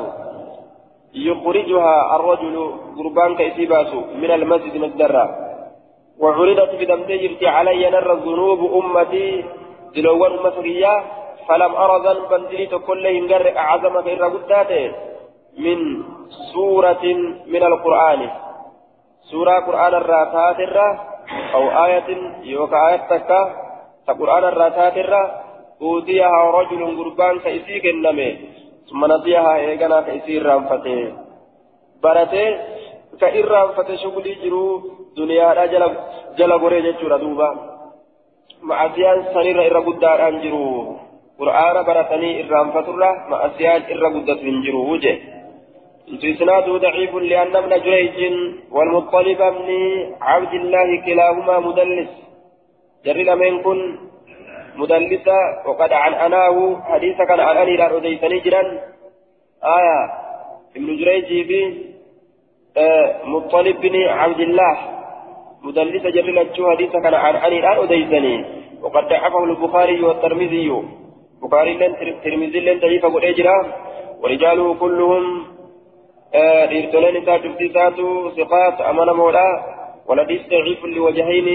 يخرجها 1.13 2.15
الرجل 2.15 2.55
قربان 2.97 3.35
كيسيباس 3.35 3.93
من 3.93 4.31
المسجد 4.31 4.77
مصدرا 4.77 5.25
وعرضت 6.19 6.75
في 6.75 6.85
دم 6.85 7.01
تجرتي 7.03 7.47
علي 7.47 7.89
نر 7.89 8.13
الذنوب 8.13 8.59
أمتي 8.73 9.45
دلوان 9.95 10.33
مسرية 10.45 10.93
فلم 11.51 11.75
أرى 11.75 11.97
ذنبا 12.07 12.37
دليت 12.37 12.75
كل 12.87 13.07
هنجر 13.07 13.57
أعظم 13.57 13.97
غير 14.07 14.23
قداته 14.23 14.91
من 15.57 15.79
سورة 16.53 17.03
من 17.53 17.63
القرآن. 17.63 18.21
سورة 19.31 19.55
قرآن 19.67 19.93
الراتات 20.01 20.59
أو 21.55 21.63
آية 21.85 22.09
يوكا 22.43 22.87
آية 22.87 23.03
تكا 23.11 23.41
قرآن 24.19 24.43
الراتات 24.43 24.95
أوتيها 25.81 26.41
رجل 26.57 26.81
قربان 26.97 27.39
كيسيك 27.39 27.85
النمي 27.85 28.29
ثم 28.89 29.01
نسيها 29.11 29.55
إيقنا 29.55 30.01
كيسير 30.01 30.45
رانفتي 30.45 31.13
برتي 32.03 32.45
كإر 33.21 33.45
رانفتي 33.47 33.97
شغلي 33.97 34.33
جرو 34.43 34.63
دنيا 35.17 35.65
جل 35.65 35.83
جل 36.37 36.51
غري 36.61 36.81
جتشورا 36.81 37.17
دوبا. 37.17 37.49
معسيان 38.61 39.17
سنير 39.33 39.57
إر 39.67 39.77
قدار 39.87 40.27
أنجرو 40.27 40.65
قرآن 41.41 41.75
برتني 41.87 42.29
إر 42.41 42.51
رانفترا 42.51 43.11
معسيان 43.31 43.81
إر 43.91 44.03
قدت 44.15 44.39
من 44.47 44.55
جرو 44.65 44.81
وجه 44.93 45.15
إسناده 46.31 46.77
ضعيف 46.77 47.15
لأن 47.15 47.55
ابن 47.55 47.73
جريج 47.85 48.17
والمطلب 48.71 49.37
بن 49.57 49.69
عبد 50.21 50.53
الله 50.53 50.89
كلاهما 51.05 51.59
مدلس 51.59 52.11
جري 53.05 53.23
لمن 53.23 53.61
كن 53.65 53.79
مدلسة 54.75 55.37
وقد 55.65 55.93
عن 55.93 56.13
أناه 56.13 56.81
حديث 56.89 57.17
كان 57.17 57.39
عن 57.39 57.57
أني 57.57 57.75
لا 57.77 57.97
أديتني 57.97 58.39
جرا 58.39 58.61
آية 59.77 59.99
ابن 60.77 60.89
جريج 61.01 61.29
بن 61.49 61.77
آه 62.77 63.25
مطلب 63.25 63.81
بن 63.81 63.95
عبد 64.21 64.39
الله 64.39 64.77
مدلسة 65.63 66.09
جري 66.09 66.31
لتشو 66.31 66.71
حديث 66.71 66.91
كان 66.91 67.13
عن 67.13 67.35
أني 67.35 67.61
لا 67.61 67.83
أديتني 67.83 68.35
وقد 68.81 69.03
ضعفه 69.07 69.43
البخاري 69.43 70.01
والترمذي 70.03 70.69
بخاري 71.41 71.73
لن 71.73 71.91
ترمذي 72.23 72.59
لن 72.59 72.79
ضعيف 72.79 73.05
أبو 73.05 73.19
ورجاله 74.21 74.73
كلهم 74.73 75.25
isaa 76.31 77.39
dubbii 77.43 77.67
isaatu 77.67 78.31
siqaat 78.35 78.81
amana 78.89 79.13
moodha 79.13 79.47
ولديس 80.07 80.41
ضعيف 80.49 80.85
لوجهين 80.85 81.47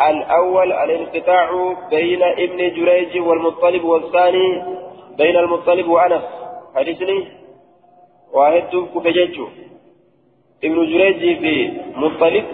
الأول 0.00 0.72
الانقطاع 0.72 1.48
بين 1.90 2.22
ابن 2.22 2.58
جريج 2.76 3.12
والمطلب 3.28 3.84
والثاني 3.84 4.62
بين 5.18 5.36
المطلب 5.36 5.88
وأنس 5.88 6.22
حديثني 6.76 7.18
واحد 8.32 8.62
كفجج 8.94 9.36
ابن 10.64 10.78
جريج 10.92 11.38
في 11.38 11.54
مطلب 11.96 12.44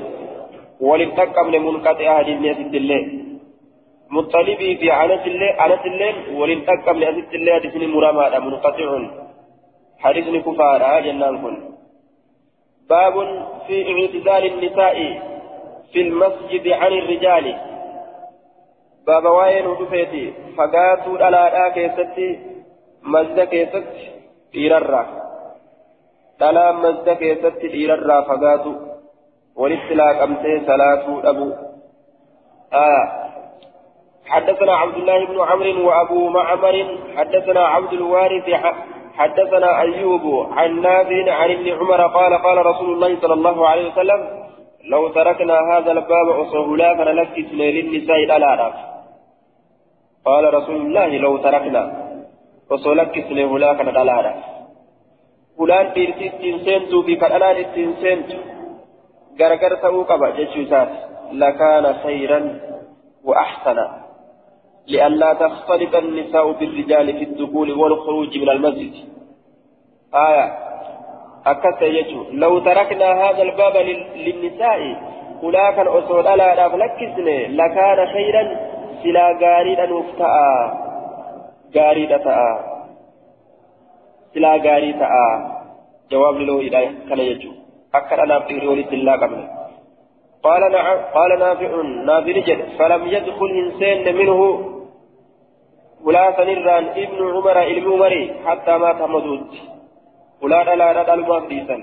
ولتقم 0.81 1.51
لمنقطع 1.51 2.19
حديث 2.19 2.75
الله 2.75 3.03
مطلب 4.11 4.59
في 4.59 4.93
أنس 4.93 5.27
الله 5.27 5.51
أنس 5.67 5.81
الله 5.87 6.39
ولتقم 6.39 6.97
لأسد 6.99 7.35
الله 7.35 7.55
حديثني 7.55 7.87
مرامى 7.87 8.47
منقطع 8.47 8.89
حديثني 9.99 10.41
كفار 10.41 11.01
جنان 11.01 11.39
كن. 11.43 11.57
باب 12.91 13.15
في 13.67 13.77
اعتزال 13.93 14.45
النساء 14.53 14.97
في 15.93 16.01
المسجد 16.01 16.69
عن 16.69 16.93
الرجال. 16.93 17.57
باب 19.07 19.25
واين 19.25 19.67
ودفيتي 19.67 20.33
فقاتوا 20.57 21.25
على 21.25 21.73
كيستي 21.75 22.39
مزد 23.03 23.41
كيست 23.41 23.95
إيررا. 24.55 25.07
دلا 26.41 26.73
مزد 26.73 27.11
كيست 27.11 27.61
إيررا 27.65 28.21
فقاتوا 28.21 28.77
والاستلاك 29.57 30.17
أمسي 30.17 30.67
صلاة 30.67 31.29
أبو. 31.31 31.53
آه. 32.73 33.28
حدثنا 34.29 34.73
عبد 34.73 34.97
الله 34.97 35.27
بن 35.27 35.41
عمرو 35.41 35.89
وأبو 35.89 36.29
معمر 36.29 36.99
حدثنا 37.17 37.61
عبد 37.61 37.93
الوارث 37.93 38.51
حدثنا 39.19 39.81
أيوب 39.81 40.49
عن 40.53 40.81
نافع 40.81 41.33
عن 41.33 41.51
ابن 41.51 41.69
عمر 41.69 42.07
قال 42.07 42.35
قال 42.35 42.67
رسول 42.67 42.93
الله 42.95 43.21
صلى 43.21 43.35
الله 43.35 43.69
عليه 43.69 43.93
وسلم 43.93 44.21
لو 44.85 45.09
تركنا 45.09 45.55
هذا 45.73 45.93
الباب 45.93 46.29
أصهلا 46.29 46.95
فنلكسنا 46.95 47.63
للنساء 47.63 48.25
الألارف 48.25 48.75
قال 50.25 50.55
رسول 50.55 50.77
الله 50.77 51.07
لو 51.07 51.37
تركنا 51.37 52.09
أصهلكسنا 52.71 53.45
هلا 53.45 53.73
كان 53.75 53.89
الألارف 53.89 54.37
فلان 55.59 55.93
ديرتي 55.93 56.27
التنسنتو 56.27 57.03
في 57.03 57.17
كالألان 57.17 57.57
التنسنتو 57.57 58.39
غرغر 59.41 59.77
سوء 59.83 60.05
قبع 60.05 60.31
جيشوسات 60.31 60.89
لكان 61.33 61.95
خيرا 61.95 62.61
وأحسن 63.25 63.79
لئلا 64.89 65.33
تختلط 65.33 65.95
النساء 65.97 66.53
بالرجال 66.53 67.07
في 67.19 67.25
الدخول 67.25 67.73
والخروج 67.73 68.39
من 68.39 68.49
المسجد. 68.49 68.95
آية. 70.15 70.59
أكثر 71.47 71.87
يجو. 71.87 72.25
لو 72.33 72.59
تركنا 72.59 73.13
هذا 73.13 73.43
الباب 73.43 73.77
للنساء 74.17 74.79
كان 75.77 75.87
أصول 75.87 76.27
ألا 76.27 76.67
أفلكسني 76.67 77.47
لكان 77.47 78.07
خيرا 78.07 78.43
سلا 79.03 79.39
غاريدا 79.43 79.87
نفتاء 79.87 80.35
غاريدا 81.77 82.17
تاء 82.17 82.39
سلا 84.35 84.53
غاري 84.57 84.93
تاء 84.93 85.13
جواب 86.11 86.37
له 86.37 86.59
إلى 86.59 86.91
كان 87.09 87.19
يجو. 87.19 87.51
أكثر 87.95 88.23
أنا 88.23 88.41
في 88.41 88.59
رولي 88.59 88.87
الله 88.93 89.13
قبل. 89.13 89.49
قال 90.43 90.73
نعم 90.73 90.99
قال 91.15 91.39
نافع 91.39 91.83
نافع 91.83 92.57
فلم 92.79 93.07
يدخل 93.07 93.51
إنسان 93.51 94.17
منه 94.17 94.61
ولا 96.05 96.37
سنران 96.37 96.85
ابن 97.05 97.19
عمر 97.35 97.57
ابن 97.63 97.93
عمر 97.93 98.15
حتى 98.47 98.79
مات 98.79 99.01
مدود 99.03 99.47
ولا 100.43 100.63
دلا 100.65 100.93
دلا 100.93 101.15
المفديسا 101.15 101.77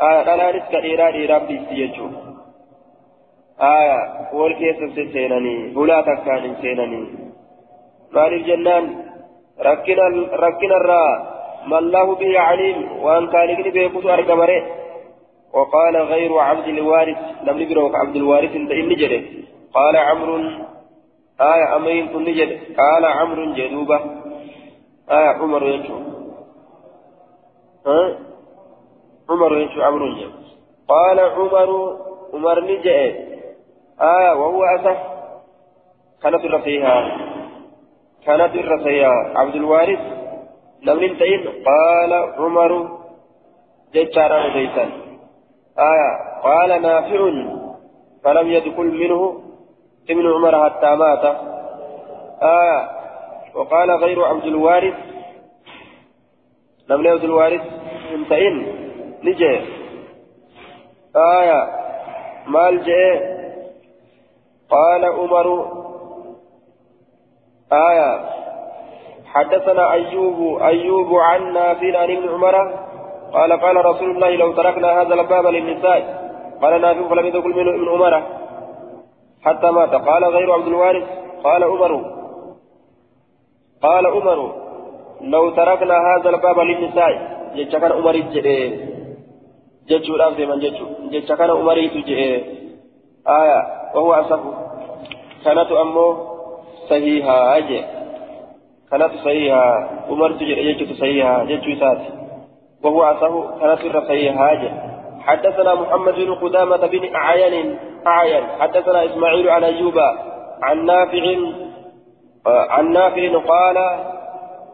آية 0.00 0.22
دلا 0.28 0.50
رزق 0.50 0.74
إيرا 0.88 1.06
إيرا 1.06 1.38
بيسي 1.38 1.74
يجو 1.82 2.06
آية 3.60 3.98
والكيس 4.32 4.78
سيناني 5.12 5.76
ولا 5.76 6.00
تكان 6.00 6.44
سيناني 6.62 7.02
مال 8.14 8.32
الجنان 8.34 8.84
ركنا 9.68 10.06
ركنا 10.44 10.76
الرا 10.80 11.04
ما 11.70 11.78
الله 11.78 12.14
به 12.14 12.40
عليم 12.40 12.78
وأن 13.04 13.24
كان 13.32 13.48
يجري 13.50 13.70
بيقول 13.70 14.10
أرقمره 14.10 14.62
وقال 15.52 15.96
غير 15.96 16.38
عبد 16.38 16.68
الوارث 16.68 17.18
لم 17.42 17.58
يبروك 17.58 17.94
عبد 17.94 18.16
الوارث 18.16 18.52
إني 18.56 18.94
جري 18.94 19.20
قال 19.74 19.96
عمرو 19.96 20.36
آية 21.40 21.76
أمين 21.76 22.08
كن 22.08 22.24
جد 22.24 22.76
قال 22.76 23.04
عمرو 23.04 23.54
جدوبة 23.54 24.00
آية 25.10 25.28
عمر 25.28 25.66
ينشو. 25.66 25.98
ها؟ 27.86 28.18
عمر 29.30 29.58
ينشو 29.58 29.82
عمرو 29.82 30.08
جد 30.14 30.32
قال 30.88 31.20
عمر 31.20 31.98
عمر 32.34 32.60
نجأ 32.60 32.98
آية 34.00 34.32
وهو 34.32 34.64
أسف. 34.64 34.98
كانت 36.22 36.44
الرفيها 36.44 37.18
كانت 38.26 38.54
الرفيها 38.54 39.38
عبد 39.38 39.54
الوارث. 39.54 40.00
لم 40.82 41.00
ننتهي 41.00 41.36
قال 41.46 42.12
عمر. 42.12 42.98
جدارا 43.94 44.48
ليسا 44.48 44.90
آية. 45.78 46.10
قال 46.42 46.82
نافع. 46.82 47.30
فلم 48.24 48.48
يدخل 48.48 48.84
منه. 48.84 49.51
ابن 50.10 50.32
عمر 50.32 50.70
حتى 50.70 50.94
مات. 50.94 51.24
آه 52.42 52.88
وقال 53.54 53.90
غير 53.90 54.24
عبد 54.24 54.44
الوارث. 54.44 54.94
لم 56.88 57.08
عبد 57.08 57.24
الوارث 57.24 57.60
انتئن 58.14 58.66
نجي. 59.24 59.60
آية. 61.16 61.68
مال 62.46 62.84
جاء 62.84 63.42
قال 64.70 65.04
عمر. 65.04 65.66
آية. 67.72 68.20
حدثنا 69.26 69.92
أيوب 69.92 70.62
أيوب 70.62 71.14
عن 71.14 71.52
نافع 71.52 71.98
عن 71.98 72.10
ابن 72.16 72.28
عمر. 72.28 72.74
قال 73.32 73.52
قال 73.52 73.84
رسول 73.84 74.10
الله 74.10 74.30
لو 74.30 74.52
تركنا 74.52 75.02
هذا 75.02 75.14
الباب 75.14 75.46
للنساء. 75.46 76.22
قال 76.62 76.80
نافع 76.80 77.08
فلم 77.08 77.26
يدخل 77.26 77.48
منه 77.48 77.70
ابن 77.70 77.88
عمر. 77.88 78.41
حتى 79.44 79.70
مات. 79.70 79.94
قال 79.94 80.24
غير 80.24 80.52
عبد 80.52 80.66
الوارث. 80.66 81.04
قال 81.44 81.64
عمر. 81.64 81.92
قال 83.82 84.06
عمر. 84.06 84.54
لو 85.20 85.50
تركنا 85.50 85.94
هذا 85.94 86.30
الباب 86.30 86.58
للنساء. 86.58 87.32
جتش 87.56 87.76
كان 87.76 87.92
عمر 87.92 88.16
جئ 88.16 88.76
جتشو 89.88 90.14
الأرض 90.14 90.40
من 90.40 90.58
جتشو. 90.60 90.86
جتش 91.10 91.32
كان 91.32 91.50
عمر 91.50 91.78
جئ 91.78 92.44
آية. 93.28 93.60
وهو 93.94 94.12
أصف 94.12 94.40
كانت 95.44 95.72
أمه 95.72 96.16
صحيحة. 96.90 97.56
أجي. 97.56 97.84
كانت 98.90 99.12
صحيحة. 99.24 99.88
عمر 100.10 100.32
جئ 100.32 100.72
جتشو 100.72 100.94
صحيحة. 100.94 101.44
جتشو 101.44 101.80
سات 101.80 102.00
وهو 102.84 103.02
أصف 103.02 103.60
كانت 103.60 103.96
صحيحة. 104.08 104.52
أجي. 104.52 104.91
حدثنا 105.26 105.74
محمد 105.74 106.14
بن 106.14 106.34
قدامة 106.34 106.86
بن 106.86 107.14
أعين 107.14 107.78
أعين. 108.06 108.44
حدثنا 108.60 109.04
إسماعيل 109.04 109.48
عن 109.48 109.64
أيوب 109.64 109.98
عن 110.62 110.84
نافع 110.84 111.24
عن 112.46 112.92
نافع 112.92 113.38
قال 113.38 113.78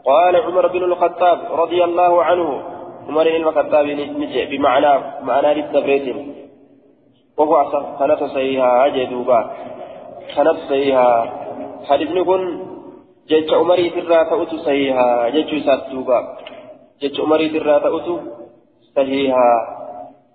قال 0.07 0.37
عمر 0.37 0.67
بن 0.67 0.83
الخطاب 0.83 1.39
رضي 1.53 1.85
الله 1.85 2.25
عنه. 2.25 2.63
عمر 3.09 3.27
الخطاب 3.27 3.87
نجي 3.87 4.57
بمعنى 4.57 4.93
معنى 5.23 5.55
للتبريد 5.55 6.35
وهو 7.39 7.57
أصح 7.57 7.99
كانت 7.99 8.25
صحيحة 8.25 8.89
جدوبا 8.89 9.51
كانت 10.37 10.57
صحيحة. 10.69 11.09
حديث 11.89 12.11
نكون 12.11 12.43
جيش 13.29 13.53
عمر 13.53 13.77
ترى 13.77 14.25
تأتو 14.25 14.57
صحيحة. 14.57 15.29
جيش 15.29 15.65
ساتوبا 15.65 16.19
جيش 17.01 17.21
عمر 17.21 17.39
ترى 17.39 17.81
تأتو 17.81 18.19
صحيحة. 18.97 19.78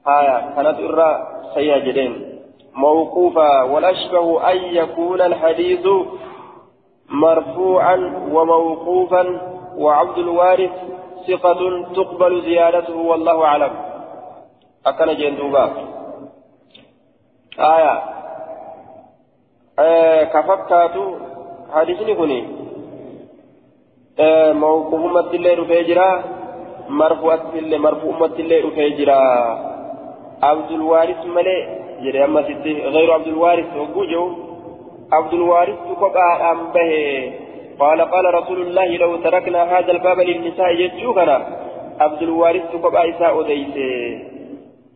هايا 0.08 0.54
كانت 0.56 0.80
إرى 0.80 1.28
صحيحة 1.52 1.78
جدين 1.78 2.40
موقوفا 2.76 3.62
والأشبه 3.62 4.52
أن 4.52 4.58
يكون 4.58 5.22
الحديث 5.22 5.88
مرفوعا 7.10 7.96
وموقوفا 8.32 9.42
وعبد 9.78 10.18
الوارث 10.18 10.72
ثقة 11.28 11.84
تقبل 11.96 12.42
زيادته 12.42 12.98
والله 12.98 13.46
أعلم. 13.46 13.72
أكن 14.86 15.18
جندوبا 15.18 15.72
آية 17.60 18.04
آه 19.80 20.24
كفكاتو 20.24 21.16
حديثني 21.74 22.16
كوني 22.16 22.48
آه 24.20 24.52
موقوف 24.54 25.34
الله 25.34 25.54
رفيجرا 25.54 26.24
مرفوع 26.90 27.40
مرفوع 27.64 28.16
أمة 28.16 28.36
الله 28.40 28.68
رفيجرا 28.68 29.73
عبد 30.44 30.72
الوارث 30.72 31.26
ملئ 31.26 31.60
جري 32.04 32.24
أما 32.26 32.42
ستي 32.44 32.74
غير 32.96 33.14
عبد 33.14 33.28
الوارث 33.28 33.66
وجوجو 33.78 34.26
عبد 35.12 35.34
الوارث 35.34 35.80
كقا 36.02 36.52
أم 36.52 36.60
به 36.74 36.92
قال 37.80 38.02
قال 38.02 38.34
رسول 38.34 38.62
الله 38.62 38.98
لو 38.98 39.16
تركنا 39.16 39.64
هذا 39.64 39.92
الباب 39.92 40.20
للنساء 40.20 40.70
يجوكنا 40.82 41.38
عبد 42.00 42.22
الوارث 42.22 42.76
كقا 42.84 43.10
إساء 43.10 43.42
أديس 43.42 43.76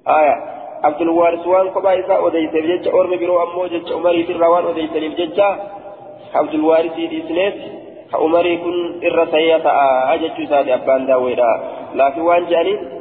آية 0.08 0.36
عبد 0.84 1.02
الوارث 1.02 1.48
وان 1.48 1.68
كقا 1.70 2.00
إساء 2.00 2.28
أديس 2.28 2.50
بجج 2.54 2.88
أورم 2.88 3.20
برو 3.20 3.44
أمو 3.44 3.66
جج 3.68 3.94
عمري 3.94 4.24
في 4.24 4.32
الروان 4.32 4.66
أديس 4.66 4.92
بجج 4.92 5.40
عبد 6.36 6.54
الوارث 6.54 6.92
إسنيت 7.20 7.56
عمري 8.14 8.58
كن 8.58 8.78
إرسية 9.06 9.66
أجج 10.14 10.50
سادي 10.50 10.74
أبان 10.74 11.06
داويدا 11.06 11.52
لكن 11.96 12.22
وان 12.22 12.46
جانين 12.46 12.97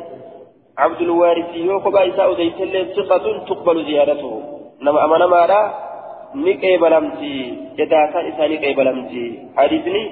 عبد 0.79 1.01
الوارث 1.01 1.51
يو 1.57 1.81
كبا 1.81 2.09
إساء 2.09 2.33
أديس 2.33 2.59
ثقة 2.97 3.25
تقبل 3.49 3.77
زيادته. 3.85 4.33
نما 4.85 5.05
أمانا 5.05 5.27
ماذا 5.27 5.61
ni 6.35 6.55
qeebalamti 6.63 7.33
jedhaataan 7.79 8.27
isaa 8.31 8.49
ni 8.49 8.59
qeebalamti 8.65 9.23
hadiisni 9.59 10.03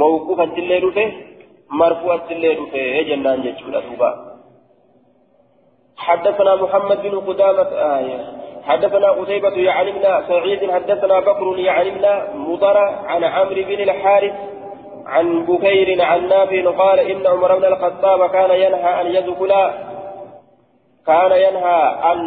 mawquufatti 0.00 0.62
illee 0.62 0.80
dhufe 0.84 1.04
marfuu'atti 1.80 2.34
illee 2.34 2.54
dhufe 2.60 3.04
jennaan 3.10 3.44
jechuudha 3.48 3.84
duuba 3.90 4.10
حدثنا 5.98 6.54
محمد 6.54 7.02
بن 7.02 7.18
قدامة 7.28 7.70
آية 7.98 8.18
حدثنا 8.68 9.08
قتيبة 9.10 9.56
ابن 9.80 10.04
سعيد 10.28 10.70
حدثنا 10.70 11.20
بكر 11.20 11.58
يعني 11.58 11.88
ابن 11.88 12.04
مضر 12.48 12.76
عن 13.10 13.24
عمرو 13.24 13.62
بن 13.68 13.80
الحارث 13.88 14.34
عن 15.06 15.26
بكير 15.46 16.02
عن 16.02 16.28
نافع 16.28 16.70
قال 16.70 16.98
إن 16.98 17.26
عمر 17.26 17.58
بن 17.58 17.64
الخطاب 17.64 18.30
كان 18.30 18.50
ينهى 18.50 19.00
أن 19.00 19.06
يدخل 19.16 19.52
كان 21.08 21.32
ينهى 21.32 21.80
أن 22.12 22.18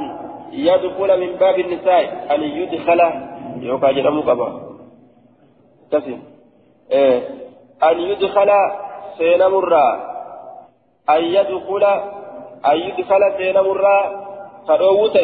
يدخل 0.52 1.20
من 1.20 1.36
باب 1.36 1.60
النساء 1.60 2.04
أن 2.36 2.42
يدخل 2.44 3.02
يوكا 3.62 3.92
جرمو 3.92 4.22
قبا. 4.22 4.50
تسم 5.92 6.20
إيه. 6.92 7.20
أن 7.84 8.00
يدخل 8.00 8.52
سين 9.18 9.48
مرة 9.48 9.86
أن 11.10 11.24
يدخل 11.24 11.84
أن 12.72 12.78
يدخل 12.88 13.22
سين 13.38 13.58
مرة 13.70 13.98
فروت 14.68 15.18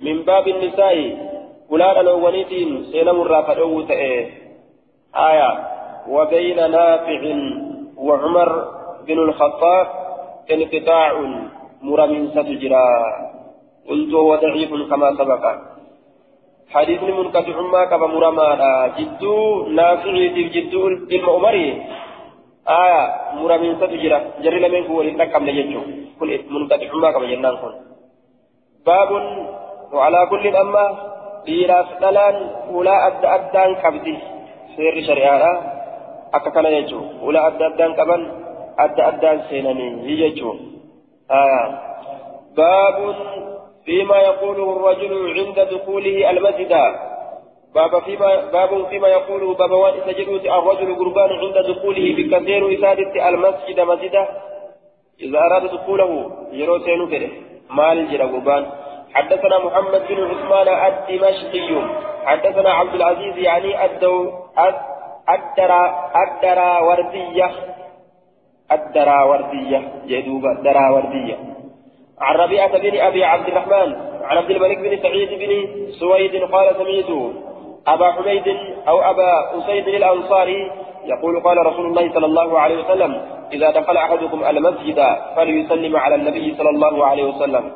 من 0.00 0.22
باب 0.22 0.48
النساء. 0.48 0.96
فلان 1.70 1.96
الأولين 2.00 2.84
سين 2.92 3.10
مرة 3.10 3.42
فروت 3.42 3.90
آية. 5.16 5.50
وبين 6.08 6.70
نافع 6.70 7.22
وعمر 7.96 8.50
بن 9.06 9.18
الخطاب 9.18 9.86
انقطاع. 10.52 11.12
مرمين 11.82 12.24
ستجرى 12.34 12.86
قلت 13.88 14.14
هو 14.14 14.34
ضعيف 14.36 14.70
كما 14.90 15.08
سبق. 15.18 15.44
حديث 16.74 17.02
منقطع 17.02 17.56
ما 17.74 17.82
كما 17.84 18.06
مرما 18.06 18.48
جدو 18.98 19.66
نافع 19.78 20.14
جدو 20.54 20.82
علم 21.12 21.26
عمري 21.36 21.66
آية 22.82 23.02
مرمين 23.42 23.72
ستجرى 23.76 24.18
جري 24.42 24.58
لمن 24.62 24.86
هو 24.86 25.02
لتكم 25.02 25.44
لجنو 25.46 25.82
كل 26.20 26.30
منقطع 26.54 26.90
ما 27.02 27.08
كما 27.12 27.26
جنان 27.30 27.54
كن 27.60 27.74
باب 28.86 29.10
وعلى 29.92 30.20
كل 30.30 30.44
أما 30.56 30.84
dhiiraaf 31.46 31.88
dhalaan 32.02 32.36
ulaa 32.70 33.00
adda 33.10 33.28
addaan 33.36 33.72
qabdi 33.82 34.14
seerri 34.74 35.02
shari'aadha 35.08 35.52
akka 36.38 36.54
kana 36.54 36.70
jechuun 36.76 37.06
ulaa 37.28 37.50
adda 37.50 37.64
addaan 37.70 37.92
qaban 37.98 38.22
adda 38.84 39.02
addaan 39.10 39.38
seenanii 39.50 40.71
باب 42.56 43.14
فيما 43.84 44.16
يقوله 44.16 44.76
الرجل 44.76 45.12
عند 45.38 45.58
دخوله 45.74 46.30
المسجد. 46.30 46.72
باب 47.74 48.02
فيما 48.02 48.50
باب 48.52 48.86
فيما 48.90 49.08
يقوله 49.08 49.54
باب 49.54 49.70
وان 49.70 49.94
سجدوت 50.06 50.44
الرجل 50.44 50.88
قربان 51.00 51.30
عند 51.42 51.56
دخوله 51.70 52.06
بكثير 52.16 52.62
إسادة 52.74 53.28
المسجد 53.28 53.80
مسجدا 53.80 54.28
إذا 55.20 55.38
أراد 55.38 55.64
دخوله 55.74 56.10
يرو 56.52 56.78
سينو 56.78 57.08
كده 57.08 57.28
مال 57.70 58.10
جرى 58.10 58.24
قربان. 58.32 58.66
حدثنا 59.14 59.58
محمد 59.58 60.02
بن 60.08 60.18
عثمان 60.30 60.68
الدمشقي. 60.88 61.70
حدثنا 62.24 62.70
عبد 62.70 62.94
العزيز 62.94 63.38
يعني 63.38 63.84
الدو 63.84 64.30
الدرا 65.34 65.82
الدرا 66.22 66.80
وردية 66.80 67.50
الدرا 68.74 69.24
وردية 69.24 69.80
جدوب 70.06 70.44
الدرا 70.46 70.90
وردية 70.90 71.36
عن 72.20 72.34
ربيعة 72.34 72.78
بن 72.78 73.00
أبي 73.00 73.24
عبد 73.24 73.48
الرحمن 73.48 73.94
عن 74.24 74.36
عبد 74.36 74.50
الملك 74.50 74.78
بن 74.78 75.02
سعيد 75.02 75.28
بن 75.28 75.50
سويد 76.00 76.42
قال 76.44 76.76
سمعت 76.76 77.32
أبا 77.86 78.12
حميد 78.12 78.56
أو 78.88 79.00
أبا 79.00 79.58
أسيد 79.58 79.88
الأنصاري 79.88 80.70
يقول 81.04 81.40
قال 81.40 81.66
رسول 81.66 81.86
الله 81.86 82.14
صلى 82.14 82.26
الله 82.26 82.60
عليه 82.60 82.84
وسلم 82.84 83.22
إذا 83.52 83.70
دخل 83.70 83.96
أحدكم 83.96 84.44
المسجد 84.44 85.00
فليسلم 85.36 85.96
على 85.96 86.14
النبي 86.14 86.54
صلى 86.54 86.70
الله 86.70 87.06
عليه 87.06 87.24
وسلم. 87.24 87.72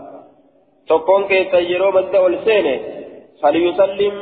تقون 0.88 1.24
كي 1.24 1.44
سيرو 1.50 1.90
مد 1.90 2.16
فليسلم 3.42 4.14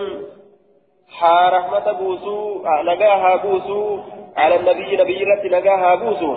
ها 1.20 1.50
رحمة 1.50 1.92
بوسو 1.92 2.62
نجاها 2.84 3.36
بوسو 3.36 3.98
على 4.36 4.56
النبي 4.56 4.96
نبي 4.96 5.24
رت 5.24 5.44
نجاها 5.44 5.94
بوسو 5.94 6.36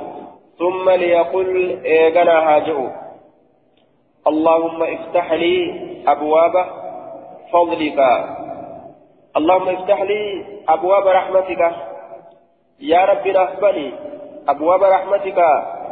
ثم 0.60 0.89
ليقل 0.89 1.80
إيغنا 1.86 2.36
هاجئوا 2.49 2.89
اللهم 4.28 4.84
افتح 4.84 5.32
لي 5.34 5.55
أبواب 6.08 6.66
فضلك. 7.53 7.99
اللهم 9.38 9.70
افتح 9.70 10.01
لي 10.01 10.45
أبواب 10.70 11.08
رحمتك. 11.08 11.62
يا 12.80 13.05
رب 13.05 13.28
نفبني 13.28 13.93
أبواب 14.49 14.84
رحمتك. 14.84 15.39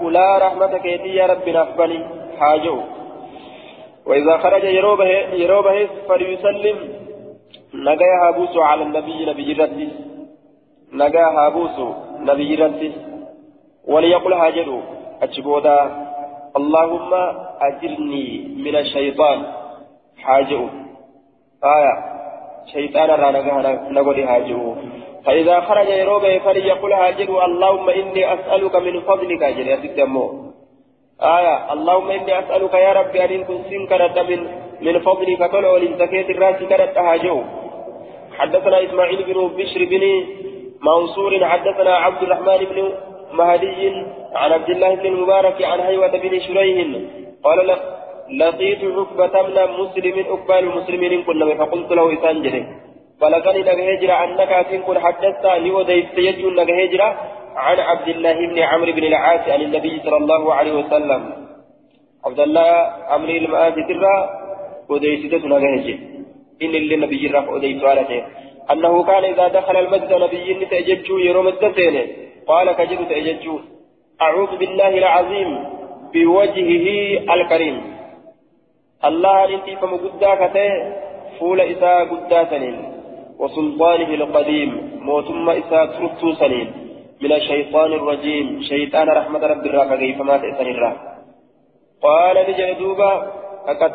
ولا 0.02 0.38
رحمتك 0.38 0.86
يا 0.86 1.26
رب 1.26 1.50
نفبني 1.50 2.00
حاجو 2.40 2.80
وإذا 4.06 4.38
خرج 4.38 4.64
يروبه 4.64 5.12
يروبه 5.44 5.90
فليسلم. 6.10 6.78
نجاها 7.74 8.32
بوسو 8.32 8.62
على 8.62 8.84
النبي 8.84 9.26
نبي 9.26 9.54
رتي 9.54 9.90
نجاها 10.94 11.50
بوسو 11.50 11.94
نبي 12.20 12.56
رتي 12.56 12.92
وليقل 13.88 14.34
هاجروا 14.34 14.82
أجبودا 15.22 15.80
اللهم 16.56 17.14
أجرني 17.62 18.28
من 18.66 18.76
الشيطان. 18.76 19.40
حاجة 20.18 20.62
آية. 21.64 21.96
شيطان 22.74 23.10
رانا 23.10 23.42
نقول 23.92 24.28
حاجة 24.28 24.76
فإذا 25.26 25.60
خرج 25.62 25.90
يروبه 25.90 26.40
فليقل 26.40 26.94
هاجر 26.94 27.46
اللهم 27.46 27.90
إني 27.90 28.34
أسألك 28.34 28.76
من 28.76 29.02
فضلك. 29.02 29.44
أجل 29.44 29.68
يا 29.68 29.76
سيدمو 29.82 30.26
آية. 31.22 31.74
اللهم 31.74 32.10
إني 32.12 32.40
أسألك 32.40 32.74
يا 32.74 32.94
ربي 32.94 33.26
أن 33.26 33.44
كنت 33.44 33.66
سنكرت 33.70 34.18
من 34.30 34.40
من 34.82 34.96
فضلك. 35.00 35.42
طلع 35.52 35.78
لنتكيت 35.78 36.30
الرأس 36.30 36.60
كرت 36.70 36.98
هاجه 36.98 37.36
حدثنا 38.38 38.78
إسماعيل 38.86 39.24
بن 39.24 39.40
بشر 39.58 39.82
بن 39.92 40.04
منصور. 40.88 41.32
حدثنا 41.46 41.94
عبد 42.06 42.22
الرحمن 42.24 42.58
بن 42.72 42.78
مهدي 43.34 43.94
عن 44.36 44.52
عبد 44.52 44.70
الله 44.70 44.96
بن 44.96 45.06
المبارك 45.06 45.64
عن 45.64 45.80
هيوة 45.80 46.08
بن 46.08 46.40
شريح. 46.40 46.88
قال 47.44 47.78
لقيت 48.32 48.84
عقبة 48.84 49.42
من 49.48 49.72
مسلم 49.82 50.26
أقبال 50.34 50.60
المسلمين 50.60 51.24
كنا 51.24 51.56
فقلت 51.56 51.92
له 51.92 52.14
إسان 52.14 52.42
جري. 52.44 52.66
فلقني 53.22 53.62
لك 53.62 53.80
هجرة 53.80 54.24
أنك 54.24 54.52
أتين 54.52 54.82
كن 54.82 55.00
حدثت 55.00 55.46
لي 55.46 55.72
وديست 55.72 56.18
يجو 56.18 56.50
لك 56.50 56.70
هجرة 56.70 57.10
عن 57.56 57.80
عبد 57.80 58.08
الله 58.08 58.34
بن 58.34 58.60
عمرو 58.60 58.92
بن 58.92 59.04
العاص 59.04 59.50
عن 59.50 59.62
النبي 59.62 60.02
صلى 60.06 60.18
الله 60.18 60.54
عليه 60.54 60.74
وسلم. 60.80 61.22
عبد 62.26 62.40
الله 62.40 62.70
عمرو 63.12 63.32
المآت 63.32 63.76
ترى 63.90 64.16
وديسته 64.90 65.48
نغهج 65.48 65.88
إن 66.64 66.74
اللي 66.82 66.96
نبي 66.96 67.24
وديس 67.54 67.84
على 67.84 68.24
أنه 68.72 69.04
كان 69.04 69.24
إذا 69.24 69.48
دخل 69.48 69.76
المسجد 69.78 70.14
نبي 70.14 70.66
تأججوا 70.66 71.20
يروم 71.20 71.48
الدسين 71.48 72.25
قال 72.48 72.72
كجد 72.72 73.08
تأججوا 73.08 73.60
أعوذ 74.22 74.58
بالله 74.58 74.98
العظيم 74.98 75.50
بوجهه 76.14 76.88
الكريم. 77.34 77.78
الله 79.06 79.46
أنت 79.56 79.70
فمقدا 79.82 80.36
كته 80.36 80.70
فول 81.40 81.62
إساء 81.62 82.06
قدا 82.06 82.76
وسلطانه 83.40 84.10
القديم 84.20 85.00
موتم 85.02 85.50
إساء 85.50 85.86
ترتو 85.86 86.32
من 87.22 87.32
الشيطان 87.32 87.94
الرجيم 87.94 88.62
شيطان 88.62 89.10
رحمة 89.10 89.40
رب 89.40 89.66
الراك 89.66 90.00
كيف 90.00 90.22
ما 90.22 90.38
تأسن 90.38 90.68
الراك 90.68 90.98
قال 92.02 92.36
نجل 92.50 92.78
دوبا 92.80 93.12
أكد 93.68 93.94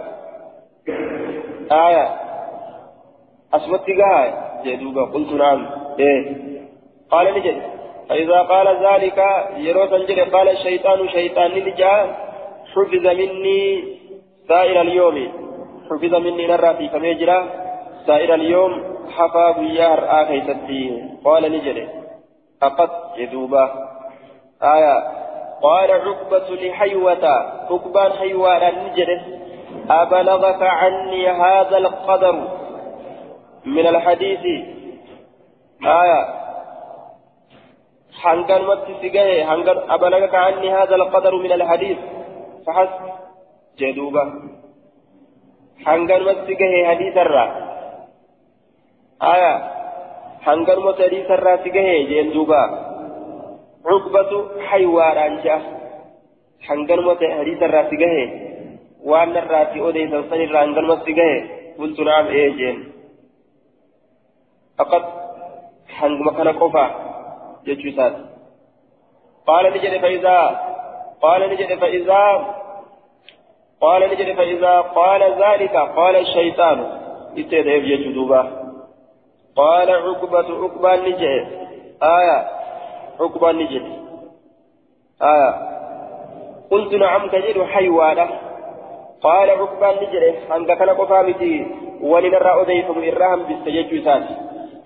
آية. 1.72 2.06
أسمت 3.54 3.86
قاعد 4.00 4.32
جدوبا 4.64 5.04
قلت 5.04 5.32
نعم. 5.32 5.66
إيه. 5.98 6.36
قال 7.10 7.34
نجل 7.34 7.62
فإذا 8.10 8.38
قال 8.38 8.86
ذلك 8.86 9.18
يروس 9.56 9.92
انجل 9.92 10.30
قال 10.30 10.48
الشيطان 10.48 11.08
شيطان 11.08 11.50
نجا 11.50 12.16
حفظ 12.74 13.06
مني 13.06 13.84
سائر 14.48 14.80
اليوم. 14.80 15.32
حفظ 15.90 16.14
مني 16.14 16.46
نرى 16.46 16.74
في 16.74 16.88
فميجرا 16.88 17.48
سائر 18.06 18.34
اليوم 18.34 18.96
حفا 19.16 19.50
بيار 19.50 20.22
آخيستي 20.22 21.02
قال 21.24 21.52
نجل 21.52 21.88
فقط 22.60 23.14
يدوبا 23.16 23.70
آية. 24.62 24.96
قال 25.62 25.90
عقبة 25.90 26.48
لحيوة. 26.50 27.26
عقبان 27.70 28.12
حيوان 28.12 28.86
نجل 28.86 29.20
أبلغك 29.90 30.62
عني 30.62 31.28
هذا 31.28 31.76
القدر. 31.78 32.48
من 33.66 33.86
الحديث. 33.86 34.40
آية. 35.84 36.49
حنقل 38.22 38.62
مت 38.68 38.86
سجاه 39.02 39.44
حنقل 39.48 39.78
أبلغك 39.90 40.34
عني 40.34 40.68
هذا 40.70 40.94
القدر 40.94 41.36
من 41.36 41.52
الحديث. 41.52 41.98
فحسب. 42.66 43.02
جدوبا 43.78 44.24
حنقل 45.86 46.20
مت 46.28 46.38
سجاه 46.48 46.74
حديث 46.90 47.16
الرا 47.16 47.46
آية 49.22 49.54
حنقل 50.46 50.78
مت 50.86 50.98
حديث 51.02 51.30
الرا 51.30 51.56
سجاه 51.64 52.02
جدوبا 52.10 52.62
عقبة 53.86 54.32
حيوان 54.68 55.16
أنجا. 55.28 55.56
حنقل 56.66 57.00
مت 57.08 57.22
حديث 57.38 57.62
الرا 57.62 57.82
سجاه 57.90 58.30
وأن 59.04 59.36
الراتي 59.36 59.80
أودي 59.80 60.08
سنسن 60.12 60.40
الرا 60.46 60.60
حنقل 60.60 60.86
مت 60.90 61.00
سجاه 61.06 61.36
قلت 61.78 62.00
نعم 62.00 62.26
إيه 62.26 62.50
جين 62.58 62.78
فقط 64.78 65.04
حنق 65.88 66.20
مكان 66.26 66.48
قفا 67.66 67.74
جتشوسات 67.74 68.16
قال 69.46 69.72
نجد 69.72 70.00
فإذا 70.00 70.60
قال 71.22 71.50
نجد 71.50 71.78
فإذا 71.78 72.54
قال 73.80 74.10
نجد 74.10 74.36
فإذا 74.36 74.80
قال 74.80 75.22
ذلك 75.22 75.76
قال 75.76 76.16
الشيطان 76.16 77.00
استيدعف 77.38 77.82
يجدوبا 77.82 78.60
قال 79.56 79.90
عقبة 79.90 80.64
عقبة 80.64 80.96
نجد 80.96 81.46
آية 82.02 82.48
عقبة 83.20 83.52
نجد 83.52 83.82
آية 85.22 85.70
قلت 86.70 86.94
نعم 86.94 87.28
تجد 87.28 87.62
حيوانا 87.62 88.28
قال 89.22 89.50
عقبة 89.50 89.92
نجد 89.92 90.34
أنك 90.56 90.78
كان 90.78 90.90
قفامتي 90.90 91.66
ولنرى 92.00 92.62
أديكم 92.62 93.02
إرهم 93.02 93.42
بالسجد 93.42 94.04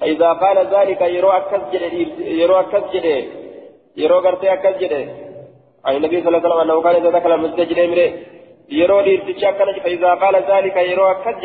فإذا 0.01 0.32
قال 0.32 0.66
ذلك 0.66 1.01
يرو 1.01 1.30
أكس 1.30 1.74
يرو 2.18 2.55
أكس 2.61 2.95
يرو 3.97 4.18
قرتي 4.18 4.53
أكس 4.53 4.92
عن 5.84 5.97
النبي 5.97 6.22
صلى 6.22 6.28
الله 6.28 6.38
عليه 6.38 6.49
وسلم 6.49 6.61
أنه 6.61 6.82
كان 6.82 6.95
إذا 6.95 7.18
دخل 7.18 7.32
المسجد 7.32 7.72
ليرتشا 8.70 9.51
كان 9.51 9.80
فإذا 9.84 10.14
قال 10.14 10.36
ذلك 10.36 10.76
يرو 10.76 11.05
أكس 11.11 11.45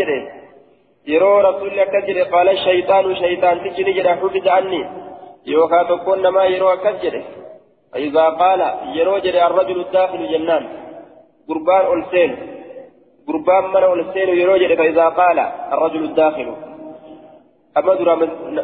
يرو 1.08 1.40
رسول 1.40 1.80
أكس 1.80 2.30
قال 2.32 2.50
الشيطان 2.50 3.16
شيطان 3.16 3.60
تجري 3.64 3.94
جري 3.94 4.10
حفظ 4.10 4.48
عني 4.48 4.90
يوكا 5.46 5.84
تكون 5.84 6.28
ما 6.28 6.44
يرو 6.44 6.70
أكس 6.70 7.16
فإذا 7.94 8.30
قال 8.30 8.62
يرو 8.96 9.18
جري 9.18 9.46
الرجل 9.48 9.82
الداخل 9.82 10.32
جنان. 10.32 10.64
قربان 11.50 11.84
ألسين 11.94 12.32
قربان 13.28 13.64
من 13.64 14.00
ألسين 14.00 14.30
يرو 14.30 14.58
جري 14.58 14.76
فإذا 14.78 15.10
قال 15.10 15.40
الرجل 15.74 16.04
الداخل. 16.04 16.69
أما 17.80 17.94
درا 17.96 18.16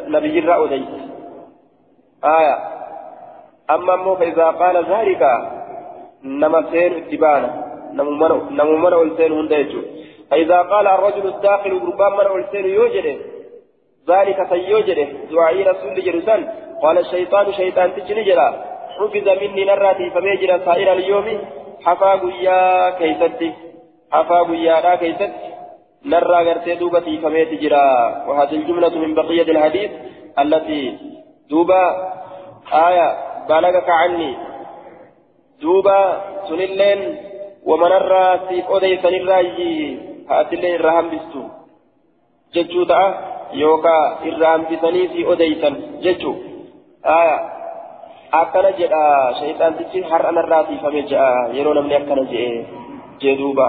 نبي 0.08 0.38
الرأو 0.38 0.66
ديس 0.66 0.88
آية. 2.24 2.56
أما 3.70 3.96
مو 3.96 4.14
فإذا 4.16 4.46
قال 4.50 4.76
ذلك 4.94 5.22
نما 6.24 6.70
سين 6.70 6.92
اتبانا 6.94 7.50
نمو 7.92 8.76
من 8.84 8.92
والسين 8.92 9.32
هنديجو 9.32 9.80
فإذا 10.30 10.58
قال 10.62 10.86
الرجل 10.86 11.26
الداخل 11.26 11.80
قربان 11.80 12.12
من 12.18 12.26
والسين 12.32 12.64
يوجده 12.64 13.16
ذلك 14.10 14.38
سيوجده 14.48 15.08
دعائي 15.30 15.62
رسول 15.62 16.04
جرسان. 16.04 16.48
قال 16.82 16.98
الشيطان 16.98 17.52
شيطان 17.52 17.94
تجني 17.94 18.22
جرا. 18.24 18.48
حفظ 18.96 19.28
مني 19.42 19.64
نراتي 19.64 20.10
فميجرا 20.10 20.58
سائر 20.58 20.92
اليوم. 20.92 21.38
حفا 21.84 22.12
قيا 22.14 22.90
كيستي. 22.90 23.52
حفا 24.12 24.42
قيا 24.42 24.96
كيستي. 24.96 25.55
نرى 26.06 26.38
غرتي 26.46 26.74
دوبا 26.74 27.00
في 27.00 27.18
فميت 27.18 27.50
جرا 27.62 27.86
وهذه 28.28 28.56
الجملة 28.60 28.94
من 28.98 29.14
بقية 29.14 29.48
الحديث 29.54 29.90
التي 30.38 30.82
دوبا 31.50 31.82
آية 32.72 33.08
بلغك 33.48 33.88
عني 33.90 34.36
دوبا 35.62 35.98
سنلين 36.48 37.00
ومن 37.68 37.92
الرا 38.00 38.26
سيف 38.48 38.66
أودي 38.66 38.96
سنراجي 39.02 39.98
هاتلين 40.30 40.74
الرهم 40.74 41.06
بستو 41.10 41.42
ججو 42.54 42.84
تا 42.84 43.00
يوكا 43.52 43.98
الرهم 44.30 44.62
بسني 44.70 45.08
في 45.08 45.20
أودي 45.26 45.54
سن 45.62 45.74
ججو 46.04 46.32
آية 47.06 47.56
akkana 48.32 48.70
jedha 48.78 49.02
shayxaantichi 49.38 50.02
har'a 50.10 50.30
narraa 50.32 50.64
tiifame 50.68 51.02
jedha 51.10 51.26
yeroo 51.56 51.74
namni 51.78 51.94
akkana 51.98 52.24
jedhe 52.32 52.66
jee 53.20 53.36
duuba. 53.38 53.66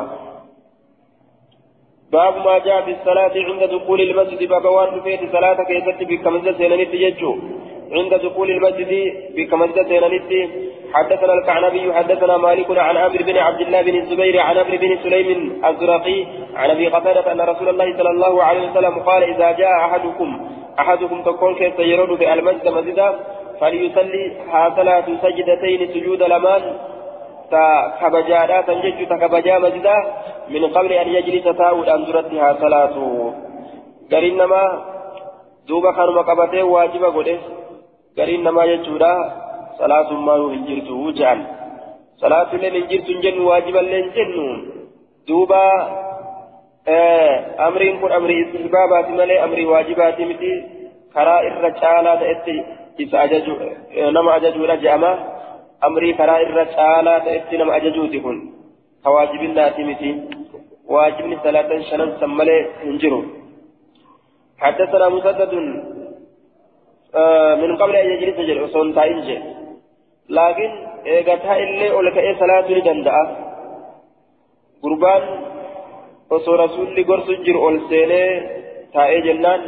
باب 2.11 2.37
ما 2.45 2.57
جاء 2.59 2.81
في 2.81 2.91
الصلاة 2.91 3.31
عند 3.35 3.63
دخول 3.63 4.01
المسجد. 4.01 4.49
باب 4.49 4.65
وان 4.65 5.01
فيت 5.01 5.31
صلاة 5.31 5.63
كيست 5.63 5.99
بكمزة 6.09 6.57
سينانيت 6.57 6.93
يجو 6.93 7.35
عند 7.91 8.13
دخول 8.13 8.51
المسجد 8.51 8.91
بكمزة 9.35 9.83
سينانيت. 9.83 10.49
حدثنا 10.93 11.33
الكعنبي 11.33 11.93
حدثنا 11.93 12.37
مالك 12.37 12.77
عن 12.77 12.97
عامر 12.97 13.21
بن 13.23 13.37
عبد 13.37 13.61
الله 13.61 13.81
بن 13.81 13.95
الزبير 13.95 14.39
عن 14.39 14.57
عمرو 14.57 14.77
بن 14.77 14.97
سليم 15.03 15.61
الزرقي 15.65 16.25
عن 16.55 16.69
أبي 16.69 16.87
قتادة 16.87 17.31
أن 17.31 17.41
رسول 17.41 17.69
الله 17.69 17.97
صلى 17.97 18.09
الله 18.09 18.43
عليه 18.43 18.71
وسلم 18.71 18.99
قال 18.99 19.23
إذا 19.23 19.51
جاء 19.51 19.71
احدكم 19.85 20.49
أحدكم 20.79 21.21
تكون 21.21 21.55
كيف 21.55 21.79
يرد 21.79 22.19
بالمسجد 22.19 22.67
مسجدا 22.67 23.19
فليصلي 23.61 24.31
ها 24.51 24.69
ثلاث 24.69 25.05
سجدتين 25.21 25.93
سجود 25.93 26.23
الأمان 26.23 26.61
كبجادا 28.01 28.61
تنجج 28.61 29.07
تكبجا 29.09 29.59
مسجدا 29.59 29.97
من 30.49 30.63
قبل 30.65 30.91
أن 30.93 31.07
يجلس 31.07 31.57
تاود 31.57 31.89
أن 31.89 32.05
درتها 32.05 32.53
صلاته 32.61 33.33
قرين 34.11 34.37
نما 34.37 34.63
دوبا 35.67 35.91
كانوا 35.91 36.13
مقبته 36.13 36.63
واجبا 36.63 37.07
قده 37.07 37.37
قرين 38.17 38.43
نما 38.43 38.63
يجودا 38.63 39.13
صلاة 39.79 40.13
ما 40.13 40.35
هنجرته 40.35 40.93
وجعل 40.93 41.39
صلاة 42.17 42.49
اللي 42.53 42.67
هنجرت 42.79 43.09
جن 43.23 43.39
واجبا 43.39 43.79
لين 43.79 44.11
جنون 44.15 44.57
دوبا 45.27 45.65
أمرين 47.67 47.99
كن 48.01 48.11
أمري 48.11 48.35
استحبابات 48.45 49.09
ملي 49.09 49.43
أمري 49.43 49.65
واجبات 49.65 50.21
متي 50.21 50.53
كرا 51.13 51.39
الرجالة 51.41 52.15
تأتي 52.15 52.57
إذا 52.99 53.23
أججو 53.23 53.55
نما 54.15 54.35
أججو 54.35 54.65
رجعما 54.65 55.36
أمري 55.83 56.13
كرا 56.13 56.41
الرجالة 56.41 57.17
تأتي 57.25 57.57
نما 57.57 57.75
أججو 57.75 58.05
تكون 58.13 58.37
كواجب 59.03 59.41
الله 59.49 59.69
تمتي. 59.69 60.11
واجبني 60.93 61.35
صلاة 61.43 61.69
شنن 61.89 62.09
سملي 62.19 62.57
انجرو 62.87 63.19
حدثنا 64.63 65.09
مسدد 65.09 65.53
آه 67.15 67.55
من 67.61 67.71
قبل 67.81 67.95
أن 67.95 68.07
يجلس 68.11 68.37
جل 68.47 68.65
أصون 68.65 68.95
تاينجي 68.95 69.37
لكن 70.29 70.69
إيغتا 71.05 71.53
إلي 71.63 71.91
أولك 71.91 72.17
إيه 72.17 72.35
صلاة 72.39 72.67
لدندأ 72.71 73.15
قربان 74.83 75.23
osoo 76.35 76.57
rasuulli 76.59 77.03
gorsu 77.07 77.33
jiru 77.45 77.59
ol 77.67 77.77
seenee 77.89 78.31
taa'ee 78.93 79.21
jennaan 79.27 79.61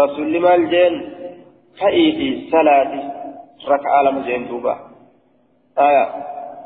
rasuulli 0.00 0.38
maal 0.44 0.62
jeen 0.72 0.94
ka'iiti 1.80 2.28
salaati 2.52 3.00
ركعة 3.68 4.02
لما 4.02 4.26
جين 4.26 4.48
دوبا. 4.48 4.93
آية. 5.78 6.08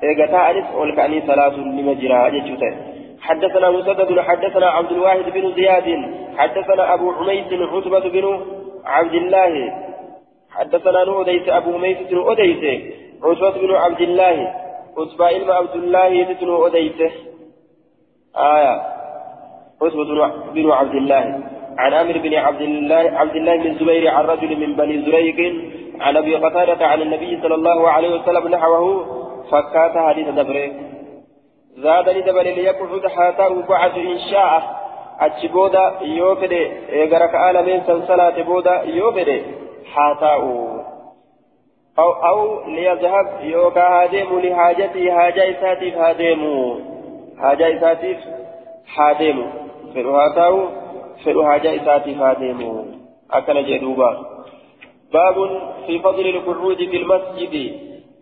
إيقتا 0.03 0.51
ألف 0.51 0.75
والكأني 0.75 1.23
صلاة 1.27 1.57
لمجرى 1.57 2.31
جيشوتين 2.31 2.99
حدثنا 3.21 3.71
مسدد 3.71 4.21
حدثنا 4.21 4.67
عبد 4.67 4.93
الواحد 4.93 5.25
بن 5.35 5.55
زياد. 5.55 5.89
حدثنا 6.37 6.95
أبو 6.95 7.11
عميس 7.11 7.47
عتبة 7.53 8.01
بن 8.01 8.41
عبد 8.85 9.15
الله. 9.15 9.75
حدثنا 10.51 11.05
نوديس 11.05 11.49
أبو 11.49 11.75
عميس 11.75 11.99
بن 12.11 12.19
أوديس. 12.19 12.83
عتبة 13.23 13.51
بن 13.51 13.75
عبد 13.75 14.01
الله. 14.01 14.55
عتبة 14.99 15.29
إلما 15.29 15.55
عبد 15.55 15.77
الله 15.77 16.25
بن 16.25 16.49
أوديس. 16.49 17.13
آية. 18.37 18.83
عتبة 19.83 20.31
بن 20.55 20.71
عبد 20.71 20.95
الله. 20.95 21.43
عن 21.79 21.95
عامر 21.95 22.19
بن 22.19 22.35
عبد 22.35 22.61
الله 22.61 23.13
عبد 23.21 23.37
الله 23.37 23.57
بن 23.57 23.67
الزبير 23.67 24.09
عن 24.09 24.25
رجل 24.25 24.51
من 24.61 24.77
بني 24.77 25.03
زريق 25.03 25.39
عن 26.01 26.17
أبي 26.17 26.37
قتادة 26.37 26.87
عن 26.87 27.03
النبي 27.03 27.41
صلى 27.43 27.55
الله 27.55 27.89
عليه 27.91 28.21
وسلم 28.21 28.49
نحوه 28.49 29.07
فكات 29.51 29.99
حديث 29.99 30.29
دبره 30.29 30.71
زادني 31.77 32.21
دبل 32.21 32.45
ليقعد 32.45 33.07
حتى 33.07 33.47
وقعت 33.47 33.95
إن 33.97 34.19
شاء. 34.31 34.79
أتشبودا 35.21 35.93
يوفد 36.03 36.53
إيغرك 36.93 37.35
آلمين 37.35 37.83
سنسلة 37.87 38.43
بودا 38.43 38.83
يوفد 38.83 39.43
حتى 39.95 40.25
أو. 40.25 40.79
أو 41.99 42.65
ليذهب 42.67 43.27
يوكا 43.43 43.81
هادم 43.81 44.39
لحاجته 44.39 45.13
حاجة 45.17 45.51
إساتيف 45.51 45.95
هادم 45.99 46.43
حاجة 47.41 47.77
إساتيف 47.77 48.19
هادم 48.97 49.47
فلو 49.95 50.17
هاتاو 50.17 50.69
فلو 51.25 51.47
حاجة 51.47 51.77
إساتيف 51.77 52.19
هادم 52.19 52.85
أكن 53.33 53.65
جدوبا 53.65 54.11
باب 55.13 55.37
في 55.87 55.99
فضل 55.99 56.27
القعود 56.29 56.77
في 56.77 56.97
المسجد 56.97 57.55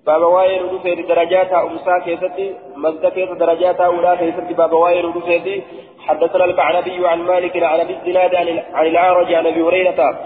باب 0.06 0.22
واير 0.22 0.74
رفيد 0.74 1.06
درجات 1.06 1.52
أمسا 1.52 1.98
كيستي 2.04 2.54
مزد 2.76 3.06
كيس 3.06 3.28
درجات 3.28 3.80
أولى 3.80 4.16
كيستي 4.20 4.54
باب 4.54 4.72
واير 4.72 5.16
رفيد 5.16 5.62
حدثنا 6.06 6.44
الكعنبي 6.44 7.08
عن 7.08 7.20
مالك 7.22 7.62
عن 7.62 7.80
أبي 7.80 7.96
الزناد 7.96 8.34
عن 8.74 8.86
الأعرج 8.86 9.34
عن 9.34 9.46
أبي 9.46 9.62
هريرة 9.62 10.18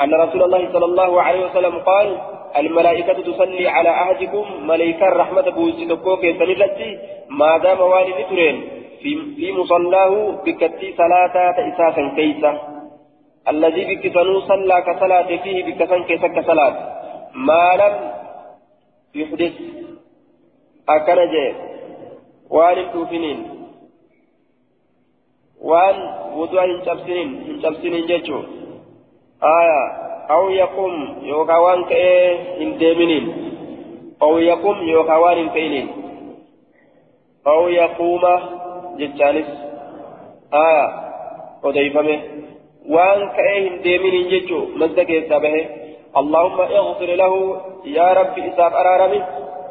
أن 0.00 0.14
رسول 0.14 0.42
الله 0.42 0.72
صلى 0.72 0.84
الله 0.84 1.22
عليه 1.22 1.46
وسلم 1.46 1.78
قال 1.78 2.18
الملائكة 2.56 3.12
تصلي 3.12 3.68
على 3.68 3.88
أحدكم 3.90 4.44
ملائكة 4.66 5.06
رحمة 5.06 5.50
بوزيتكو 5.50 6.16
كيسني 6.16 6.98
ما 7.28 7.58
دام 7.58 7.80
والي 7.80 8.22
نترين 8.22 8.79
في, 9.02 9.52
مصلاه 9.52 10.30
بكتي 10.44 10.94
صلاة 10.96 11.34
إساسا 11.68 12.04
كيسا. 12.16 12.52
الذي 13.48 13.82
بك 13.94 14.04
صلى 14.48 14.82
كصلاة 14.86 15.36
فيه 15.42 15.64
بك 15.64 15.80
كيسا 16.06 16.28
كصلاة. 16.28 16.74
ما 17.34 17.64
لم 17.80 17.94
يحدث 19.14 19.52
أكنج 20.88 21.34
وان 22.50 22.92
توفنين 22.92 23.38
وان 25.60 25.96
وضوء 26.34 26.64
هنشبسنين 26.64 27.28
هنشبسنين 27.48 28.06
جيتشو 28.06 28.38
آية. 29.42 30.00
أو 30.30 30.50
يقوم 30.50 31.18
يوكا 31.22 31.56
وان 31.56 31.84
كأي 31.84 32.38
هندمنين 32.62 33.24
أو 34.22 34.38
يقوم 34.38 34.78
يوكا 34.82 35.16
وان 35.16 35.48
كأينين 35.48 35.88
أو 37.46 37.68
يقوم 37.68 38.20
جتشانس 39.00 39.48
آية 40.54 40.86
وديفمه 41.64 42.20
وان 42.94 43.18
كأيه 43.36 43.82
ديمين 43.82 44.28
ججو 44.30 44.60
مزدك 44.80 45.10
يسابه 45.10 45.54
اللهم 46.20 46.60
اغفر 46.60 47.10
له 47.22 47.34
يا 47.84 48.08
رب 48.18 48.34
إساب 48.38 48.72
أرارمي 48.82 49.20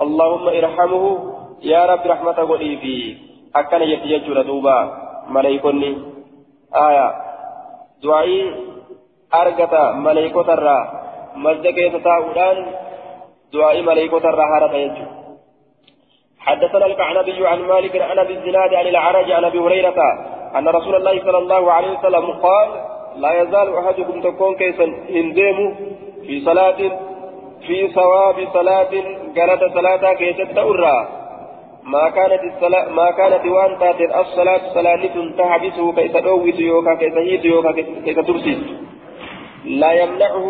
اللهم 0.05 0.45
ارحمه 0.59 1.03
يا 1.73 1.81
رب 1.91 2.03
رحمة 2.13 2.37
قولي 2.49 2.77
في 2.81 2.95
أكن 3.55 3.81
يتججو 3.81 4.33
ردوبا 4.33 4.77
ملائكني 5.35 5.91
آية 6.87 7.07
دعائي 8.03 8.39
أرقتا 9.41 9.83
ملائكة 9.91 10.41
ترى 10.43 10.79
مزدك 11.35 11.77
يتساؤلان 11.77 12.57
دعائي 13.53 13.81
ملائكة 13.81 14.19
ترى 14.19 14.45
هارة 14.53 14.75
يجو 14.75 15.18
حدثنا 16.49 16.85
الكعنبي 16.85 17.47
عن 17.47 17.59
مالك 17.61 18.01
عن 18.01 18.19
أبي 18.19 18.33
الزناد 18.33 18.73
عن 18.73 18.87
العرج 18.87 19.31
عن 19.31 19.43
أبي 19.43 19.59
هريرة 19.59 19.99
أن 20.57 20.67
رسول 20.67 20.95
الله 20.95 21.19
صلى 21.25 21.37
الله 21.37 21.71
عليه 21.71 21.91
وسلم 21.97 22.25
قال 22.31 22.69
لا 23.17 23.41
يزال 23.41 23.75
أحدكم 23.75 24.21
تكون 24.21 24.55
كيسا 24.55 24.85
هنديم 25.09 25.75
في 26.27 26.41
صلاة 26.45 26.79
في 27.67 27.87
ثواب 27.87 28.47
صلاة 28.53 28.93
قالت 29.37 29.73
صلاة 29.73 30.13
كيست 30.13 30.57
أرى 30.57 31.07
ما 31.83 32.09
كانت 32.09 32.41
الصلاة 32.43 32.89
ما 32.89 33.11
كانت 33.11 33.45
وأن 33.45 33.79
تاتت 33.79 34.15
الصلاة 34.15 34.61
صلاة 34.73 35.03
تحبسه 35.37 35.93
كيس 35.93 36.11
دويت 36.11 36.59
يوكا 36.59 36.93
كيس 36.95 37.13
هيت 37.13 37.45
يوكا 37.45 37.71
كيس 38.05 38.15
ترسيس 38.15 38.59
لا 39.65 39.91
يمنعه 39.91 40.47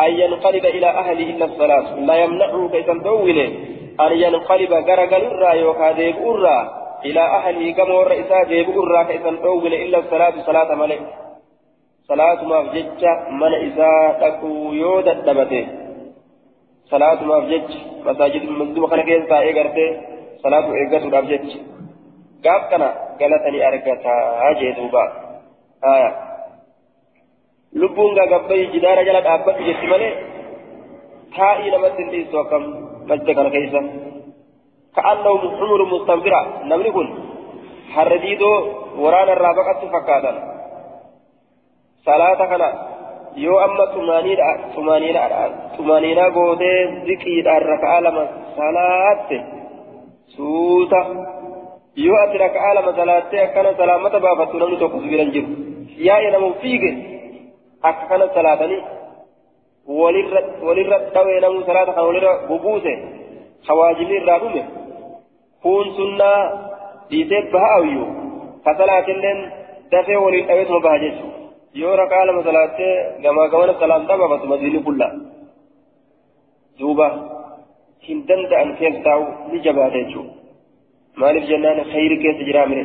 أن 0.00 0.10
ينقلب 0.22 0.64
إلى 0.66 0.86
أهله 0.86 1.30
إلا 1.30 1.44
الصلاة. 1.44 2.00
لا 2.00 2.14
يمنعه 2.24 2.68
كيس 2.72 2.86
دوينه 2.90 3.75
أن 4.00 4.12
ينقلب 4.12 4.72
غرقل 4.72 5.22
الرا 5.26 5.52
يوكا 5.52 5.92
ديب 5.92 6.16
الرا 6.16 6.58
إلى 7.04 7.20
أهله 7.20 7.72
كما 7.72 7.94
ورئيسا 7.94 8.42
ديب 8.42 8.68
الرا 8.70 9.02
كيس 9.02 9.22
دوينه 9.22 9.76
إلا 9.76 9.98
الصلاة 9.98 10.34
صلاة 10.46 10.74
ملك 10.74 11.26
salaatumaaf 12.08 12.66
jecha 12.74 13.12
mana 13.40 13.58
isaa 13.68 14.18
dhaquu 14.22 14.50
yoo 14.80 14.98
dadhabate 15.06 15.60
salaatumaaf 16.90 17.48
jecha 17.52 17.78
masaajid 18.06 18.44
masduma 18.58 18.90
kana 18.92 19.06
keessa 19.08 19.30
taa'ee 19.32 19.56
gartee 19.58 19.88
salaatu 20.42 20.76
eeggatuudhaaf 20.80 21.26
jecha 21.32 21.58
gaaf 22.44 22.68
kana 22.70 22.88
galatanii 23.20 23.64
argataa 23.70 24.52
jee 24.60 24.72
duuba 24.78 25.02
haya 25.86 26.10
lubbuun 27.82 28.14
gaagabbayi 28.18 28.70
jidaara 28.74 29.06
jala 29.08 29.26
dhaabbatu 29.28 29.66
jetti 29.70 29.92
malee 29.94 30.12
taa'ii 31.38 31.74
namatti 31.74 32.06
hin 32.12 32.30
masjida 33.08 33.32
kana 33.38 33.50
keessa 33.54 33.80
ka'annahum 34.96 35.42
xumuru 35.58 35.84
mustanfira 35.92 36.40
namni 36.70 36.90
kun 36.96 37.08
harra 37.94 38.18
diidoo 38.24 38.56
waraana 39.02 39.32
irraa 39.36 39.54
baqattu 39.58 39.86
fakkaatan 39.94 40.36
salaata 42.06 42.46
kana 42.52 42.68
yoo 43.44 43.58
amma 43.66 43.84
xumaaniidha 45.76 46.26
gootee 46.36 46.78
ziqiidhaan 47.06 47.62
raka'a 47.72 47.98
lama 48.06 48.24
salaatte 48.58 49.36
suuta 50.36 51.00
yoo 52.04 52.18
ati 52.24 52.36
raka'a 52.46 52.74
lama 52.78 52.96
salaattee 53.00 53.42
akkana 53.46 53.76
salaamata 53.80 54.24
baafattu 54.26 54.62
namni 54.62 54.76
tokko 54.82 54.98
si 55.02 55.08
biran 55.12 55.30
jiru 55.34 55.48
yaa'e 56.08 56.30
namu 56.34 56.48
fiige 56.62 56.90
akka 57.90 58.04
kana 58.10 58.26
salaatanii 58.38 58.80
hawaajimii 63.68 64.18
irraa 64.22 64.38
dhume 64.42 64.62
kun 65.62 65.86
sunnaa 65.98 66.40
dhiisee 67.10 67.42
baha 67.54 67.70
awyuu 67.78 68.08
ka 68.64 68.74
salaatilleen 68.80 69.40
dafee 69.92 70.18
waliin 70.24 70.46
dhaweetuma 70.48 70.80
baha 70.86 70.98
jechuudha. 71.04 71.36
yoo 71.80 71.96
rakaa 72.02 72.24
lama 72.28 72.42
salaattee 72.48 72.94
gamaa 73.22 73.48
gamana 73.52 73.74
salaamtaa 73.80 74.18
baafatu 74.20 74.46
madiini 74.52 74.80
kulla 74.86 75.08
duuba 76.78 77.08
hin 78.08 78.18
danda'an 78.28 78.70
keessa 78.80 79.02
taa'u 79.06 79.24
ni 79.52 79.58
jabaata 79.66 79.98
jechuudha 80.02 80.32
maaliif 81.22 81.44
jennaan 81.50 81.80
khayri 81.92 82.16
keessa 82.24 82.48
jiraa 82.48 82.66
mire 82.72 82.84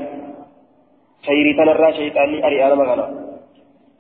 khayrii 1.28 1.56
tanarraa 1.60 1.92
shayxaanni 2.00 2.38
ari'aa 2.50 2.70
nama 2.74 2.86
kana 2.92 3.06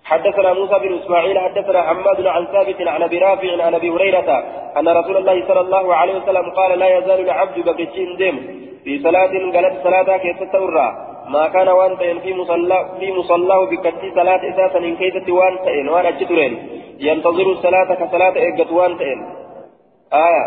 حدثنا 0.03 0.53
موسى 0.53 0.79
بن 0.79 0.93
إسماعيل 0.99 1.39
حدثنا 1.39 1.81
حماد 1.81 2.25
عن 2.25 2.45
ثابت 2.45 2.81
عن 2.87 3.01
أبي 3.03 3.17
رافع 3.17 3.63
عن 3.63 3.73
أبي 3.73 3.89
هريرة 3.89 4.43
أن 4.79 4.87
رسول 4.87 5.17
الله 5.17 5.47
صلى 5.47 5.59
الله 5.59 5.95
عليه 5.95 6.15
وسلم 6.15 6.49
قال 6.49 6.79
لا 6.79 6.97
يزال 6.97 7.19
العبد 7.19 7.59
بكتشين 7.59 8.17
ديم 8.17 8.35
في 8.83 8.99
صلاة 9.03 9.33
قالت 9.53 9.83
صلاة 9.83 10.17
كيف 10.17 10.43
تتورى 10.43 11.11
ما 11.27 11.47
كان 11.47 11.67
وان 11.67 11.97
تين 11.97 12.19
في 12.19 12.33
مصلى 12.33 12.89
في 12.99 13.11
مصلاه 13.11 13.65
بكتي 13.65 14.11
صلاة 14.15 14.41
أساسا 14.49 14.79
ان 14.79 14.95
كيست 14.95 15.29
وان 15.29 15.55
تين 15.65 15.89
وان 15.89 16.05
اجترين 16.05 16.53
ينتظر 16.99 17.51
الصلاة 17.51 17.93
كصلاة 17.93 18.33
اجت 18.47 18.71
وان 18.71 18.97
تين 18.97 19.19
آية. 20.13 20.45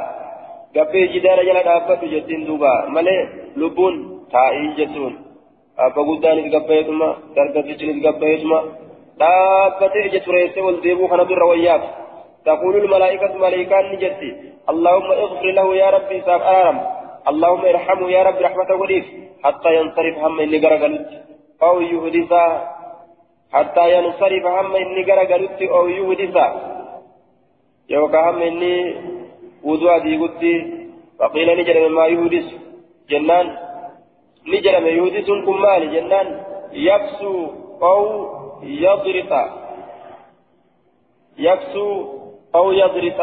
قبل 0.77 1.13
جدار 1.13 1.39
جل 1.45 1.59
دابت 1.65 2.05
جتين 2.05 2.45
دوبا. 2.45 2.89
ملي 2.89 3.29
لبون 3.57 3.95
تائي 4.33 4.67
جتون 4.79 5.13
أبا 5.79 6.03
قدان 6.03 6.39
قبيتما 6.55 7.17
درجة 7.37 7.81
جل 9.19 9.27
قبيتما 9.27 9.79
دابت 9.81 9.97
اجترين 9.97 10.65
والديبو 10.65 11.09
خنا 11.09 11.25
در 11.25 11.43
وياك 11.43 11.83
تقول 12.45 12.77
الملائكة 12.77 13.35
ملائكان 13.35 13.85
نجتي 13.93 14.31
اللهم 14.69 15.11
اغفر 15.11 15.47
له 15.47 15.77
يا 15.77 15.91
ربي 15.91 16.21
ساب 16.21 16.41
آرم 16.41 16.79
اللهم 17.29 17.65
ارحمه 17.65 18.11
يا 18.11 18.23
رب 18.23 18.39
رحمة 18.41 18.75
وليف 18.81 19.07
حتى 19.45 19.75
ينصرف 19.77 20.19
هم 20.19 20.41
إني 20.41 20.59
غرقلت 20.59 21.09
أو 21.63 21.81
يهدث 21.81 22.33
حتى 23.53 23.85
ينصرف 23.95 24.47
هم 24.47 24.77
إني 24.77 25.03
غرقلت 25.13 25.63
أو 25.63 25.89
يهدث 25.89 26.37
يوكا 27.91 28.31
هم 28.31 28.43
إني 28.43 28.75
وضوء 29.65 29.99
ديقتي 29.99 30.55
فقيل 31.19 31.59
نجر 31.59 31.89
ما 31.89 32.07
يهودس 32.07 32.49
جنان 33.11 33.47
نجر 34.47 34.81
ما 34.81 34.89
يهودس 34.89 35.29
كم 35.47 35.57
مال 35.63 35.83
جنان 35.93 36.27
يكسو 36.73 37.35
أو 37.83 37.99
يضرط. 38.67 39.33
يكسو 41.39 41.87
أو 42.55 42.73
يضرط. 42.73 43.21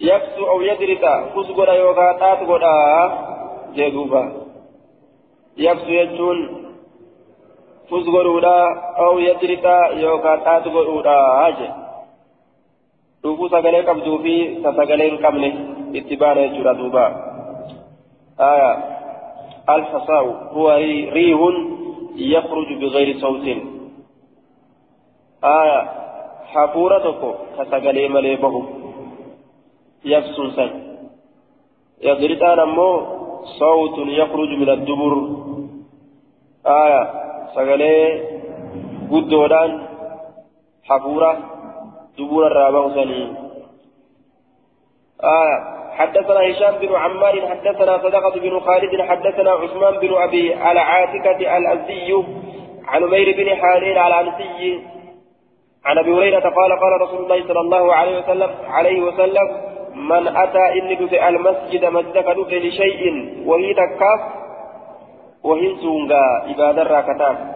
يكسو 0.00 0.42
أو 0.46 0.60
يضرط. 0.60 1.04
فسقنا 1.34 1.72
يوغا 1.72 2.12
تاتقنا 2.12 2.74
جدوبا. 3.74 4.32
يكسو 5.58 5.90
يجون. 5.90 6.38
فسقنا 7.90 8.56
أو 8.98 9.18
يضرط 9.18 9.66
يوغا 9.92 10.36
تاتقنا 10.36 11.16
هاجه 11.40 11.82
dhuguu 13.24 13.48
sagalee 13.48 13.82
qabduu 13.86 14.18
fi 14.18 14.34
sagalee 14.62 15.06
hin 15.10 15.20
qabne 15.24 15.48
itti 15.98 16.16
baana 16.16 16.46
jechuudha 16.46 16.74
duuba 16.74 17.04
الحصاء 19.68 20.24
هو 20.54 20.66
ريح 21.16 21.40
يخرج 22.16 22.72
بغير 22.80 23.18
صوت. 23.18 23.46
آية. 25.44 25.88
حفورتك 26.46 27.34
كسجلي 27.58 28.08
مليبه 28.08 28.66
يفسن 30.04 30.50
سن. 30.50 30.96
يضرطان 32.02 32.58
أمو 32.58 33.06
صوت 33.44 33.98
يخرج 33.98 34.48
من 34.48 34.70
الدبر. 34.70 35.12
آية. 36.66 37.02
سجلي 37.54 38.20
قدودان. 39.10 39.86
حفورة. 40.84 41.38
دبور 42.18 42.46
الرابع 42.46 42.94
سنين. 42.94 43.36
آه 45.24 45.81
حدثنا 45.98 46.40
هشام 46.50 46.74
بن 46.80 46.94
عمار 46.94 47.48
حدثنا 47.48 47.98
صدقة 47.98 48.40
بن 48.40 48.60
خالد 48.60 49.00
حدثنا 49.00 49.50
عثمان 49.50 49.98
بن 50.00 50.14
أبي 50.14 50.54
العاتكة 50.54 51.56
الأزدي 51.56 52.14
عن 52.86 53.02
عمير 53.04 53.36
بن 53.36 53.56
حالين 53.56 53.98
على 53.98 54.20
الأنسي 54.20 54.80
عن 55.84 55.98
أبي 55.98 56.12
هريرة 56.12 56.40
قال 56.40 56.72
قال 56.80 57.00
رسول 57.00 57.22
الله 57.22 57.48
صلى 57.48 57.60
الله 57.60 57.94
عليه 57.94 58.18
وسلم 58.18 58.50
عليه 58.68 59.02
وسلم 59.02 59.72
من 59.94 60.36
أتى 60.36 60.80
إني 60.80 60.94
دفع 60.94 61.28
المسجد 61.28 61.84
مسجدك 61.84 62.24
دفع 62.24 62.56
لشيء 62.56 63.02
وهي 63.46 63.74
تكاف 63.74 64.20
وهي 65.44 65.76
سونغا 65.76 66.22
عباد 66.48 66.78
الراكتان 66.78 67.52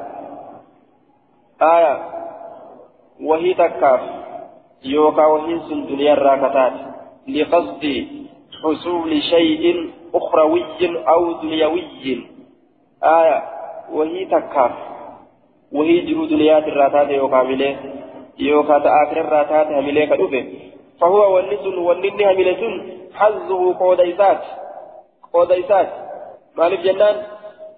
آية 1.63 1.99
وهي 3.23 3.55
تكاف 3.55 4.01
يوكا 4.85 5.27
وهنس 5.27 5.73
دنيا 5.73 6.13
الراكتات 6.13 6.73
لقصد 7.29 8.07
حصول 8.63 9.23
شيء 9.23 9.91
أخروي 10.15 10.65
أو 11.09 11.33
دنيوي. 11.33 11.85
آية 13.05 13.43
وهي 13.93 14.25
تكاف. 14.25 14.73
وهي 15.73 16.01
جرو 16.01 16.25
دنيا 16.25 16.59
الراتات 16.59 17.11
يوكا 17.11 17.43
مليه 17.43 17.77
يوكا 18.39 18.79
تآخر 18.79 19.21
الراتات 19.21 19.67
همليه 19.67 20.05
كدوفة. 20.05 20.45
فهو 21.01 21.35
والنس 21.35 21.67
والنن 21.67 22.21
هملة 22.31 22.63
حظه 23.15 23.79
قوديسات. 23.79 24.43
قوديسات. 25.33 25.89
مالك 26.57 26.81
جنان. 26.81 27.17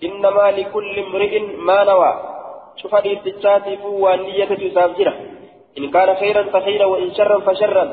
إنما 0.04 0.50
لكل 0.50 0.98
امرئ 0.98 1.38
ما 1.38 1.84
نوى. 1.84 2.12
شوف 2.76 2.94
هذه 2.94 3.12
التجاتي 3.12 3.76
فهو 3.76 4.14
النية 4.14 4.44
تساب 4.44 4.94
جره 4.98 5.14
إن 5.78 5.90
كان 5.90 6.14
خيرا 6.14 6.42
فخيرا 6.42 6.84
وإن 6.84 7.14
شرا 7.14 7.38
فشرا. 7.40 7.86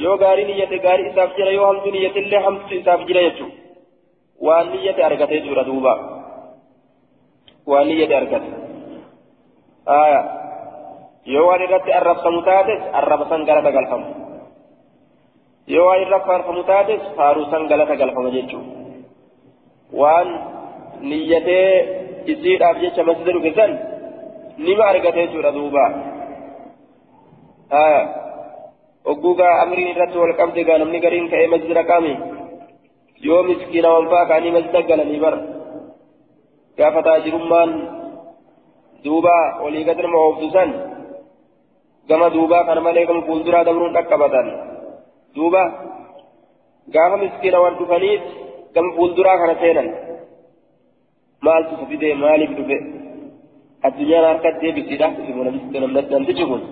يو 0.00 0.14
غاري 0.14 0.44
نية 0.44 0.72
غاري 0.84 1.10
إساف 1.10 1.36
جرى 1.36 1.54
يو 1.54 1.64
همت 1.64 1.86
نية 1.86 2.16
اللي 2.22 2.38
همت 2.46 2.72
إساف 2.72 3.00
جرى 3.08 3.24
يجو 3.24 3.46
وأن 4.44 4.66
نية 4.72 5.06
أرغتي 5.06 5.38
جرى 5.46 5.64
دوبا 5.64 5.94
وأن 7.66 7.86
نية 7.86 8.18
أرغتي 8.18 8.52
آية 9.88 10.22
يو 11.26 11.52
أن 11.54 11.60
رتي 11.72 11.98
الرب 11.98 12.18
سمتاتس 12.24 12.82
الرب 12.98 13.22
سنغلت 13.30 13.66
قلفم 13.76 14.02
يو 15.68 15.92
أن 15.92 16.08
رب 16.14 16.28
سمتاتس 16.48 17.02
فارو 17.16 17.44
سنغلت 17.52 17.90
قلفم 18.00 18.28
جيجو 18.34 18.60
وأن 20.00 20.28
نية 21.10 21.48
إسير 22.32 22.60
أبجيش 22.70 22.96
مسجد 23.08 23.28
ركزن 23.36 23.70
نما 24.64 24.84
أرغتي 24.90 25.26
جرى 25.32 25.50
وقوقا 29.06 29.62
أمرين 29.62 29.96
رت 30.00 30.16
والقبض 30.16 30.58
قال 30.68 30.80
نمني 30.80 30.98
قرين 31.04 31.28
كأي 31.28 31.46
مسجد 31.54 31.78
قامي 31.90 32.14
يوم 33.26 33.46
مسكين 33.50 33.86
وانفا 33.86 34.24
كاني 34.28 34.50
مسجد 34.56 34.76
قال 34.88 35.00
نبر 35.12 35.34
كافة 36.78 37.00
تاجرمان 37.06 37.70
دوبا 39.04 39.38
ولي 39.62 39.80
قدر 39.88 40.06
معوفدسان 40.06 40.70
كما 42.08 42.28
دوبا 42.28 42.58
كان 42.66 42.78
مليكم 42.86 43.20
فولدرا 43.26 43.62
دمرون 43.66 43.94
تكبتان 43.96 44.46
دوبا 45.36 45.64
قام 46.94 47.12
مسكين 47.24 47.54
وانتفانيت 47.62 48.24
كما 48.74 48.88
فولدرا 48.96 49.32
كان 49.40 49.52
سينا 49.62 49.84
maal 51.42 51.62
tu 51.70 51.86
fide 51.90 52.08
maaliif 52.22 52.52
dhufe? 52.58 52.76
Addunyaan 53.86 54.26
harkatti 54.30 54.66
deebisiidha 54.66 55.08
isin 55.22 55.80
namni 55.82 56.02
namtichi 56.10 56.44
kun. 56.50 56.62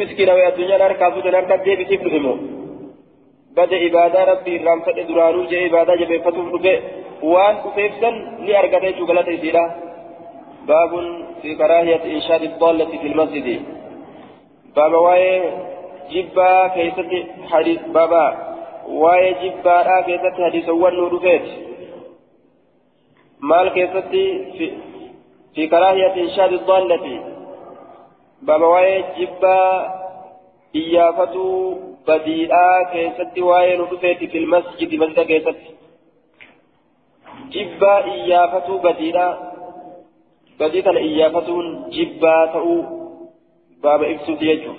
Miskiina 0.00 0.32
wayii 0.36 0.48
addunyaan 0.50 0.84
harkaa 0.86 1.10
fuutan 1.14 1.34
harka 1.38 1.56
deebisiif 1.66 2.00
dhufe 2.04 2.20
moo 2.26 2.36
bada 3.56 3.76
ibaadaa 3.88 4.24
rabbii 4.32 4.54
irraan 4.58 4.80
fedhe 4.86 5.02
duraanuu 5.10 5.44
jee 5.52 5.62
ibaadaa 5.70 5.96
jabeeffatuuf 6.02 6.48
dhufe 6.54 6.74
waan 7.32 7.56
dhufeef 7.64 7.92
san 8.04 8.14
ni 8.44 8.52
argata 8.60 8.86
jechuu 8.86 9.06
galata 9.10 9.32
isiidha 9.36 9.64
baabun 10.70 11.06
fi 11.42 11.56
karaahiyati 11.60 12.08
inshaadi 12.18 12.48
daallati 12.62 12.96
fi 13.02 13.08
lmasjidi 13.12 13.56
baaba 14.78 14.98
waa'ee 15.06 15.36
jibbaa 16.14 16.62
keessatti 16.78 17.18
hadis 17.52 17.80
baaba 17.98 18.22
waa'ee 19.02 19.32
jibbaadhaa 19.42 20.00
keessatti 20.08 20.40
hadisawwan 20.46 20.96
nuu 21.00 21.10
dhufeeti 21.14 21.52
maal 23.50 23.70
keessatti 23.76 24.22
fi 25.54 25.68
karaahiyati 25.76 26.20
inshaadi 26.26 26.58
daallati 26.72 27.14
jibbaa 29.18 29.68
iyyaafatu 30.80 31.44
badiidhaa 32.06 32.84
keessatti 32.92 33.42
waa'ee 33.48 33.76
nu 33.76 33.86
dhufeeti 33.90 34.28
fil 34.28 34.46
masjidi 34.54 34.98
masjida 35.02 35.24
keessatti 35.24 35.70
jibbaa 37.56 37.98
iyyaafatu 38.14 38.78
badiidhaa 38.78 39.32
badii 40.58 40.82
kana 40.82 41.00
iyyaafatuun 41.10 41.68
jibbaa 41.98 42.46
ta'uu 42.56 42.80
baaba 43.82 44.06
ibsuuti 44.06 44.50
jechuun 44.50 44.78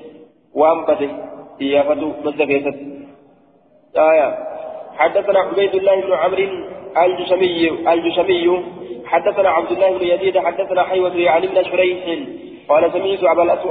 waan 0.64 0.86
bade 0.86 1.10
iyyaafatu 1.60 2.14
masjida 2.28 2.52
keessatti 2.54 2.96
آية 3.98 4.38
حدثنا 4.98 5.40
عبيد 5.40 5.76
الله 5.76 6.02
بن 6.02 6.14
عمرو 6.14 6.48
الجشمي 7.04 7.70
الجشمي 7.94 8.64
حدثنا 9.06 9.50
عبد 9.50 9.72
الله 9.72 9.98
بن 9.98 10.06
يزيد 10.08 10.38
حدثنا 10.40 10.84
حيوة 10.84 11.16
يعني 11.16 11.48
بن 11.48 11.64
شريح 11.64 12.20
قال 12.70 12.92
سمعت 12.92 13.24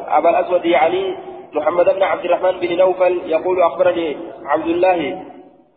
أبا 0.09 0.31
الأسود 0.31 0.65
يعني 0.65 1.17
محمد 1.53 1.85
بن 1.85 2.03
عبد 2.03 2.25
الرحمن 2.25 2.61
بن 2.61 2.77
نوفل 2.77 3.21
يقول 3.27 3.63
أخبرني 3.63 4.17
عبد 4.45 4.67
الله 4.67 5.23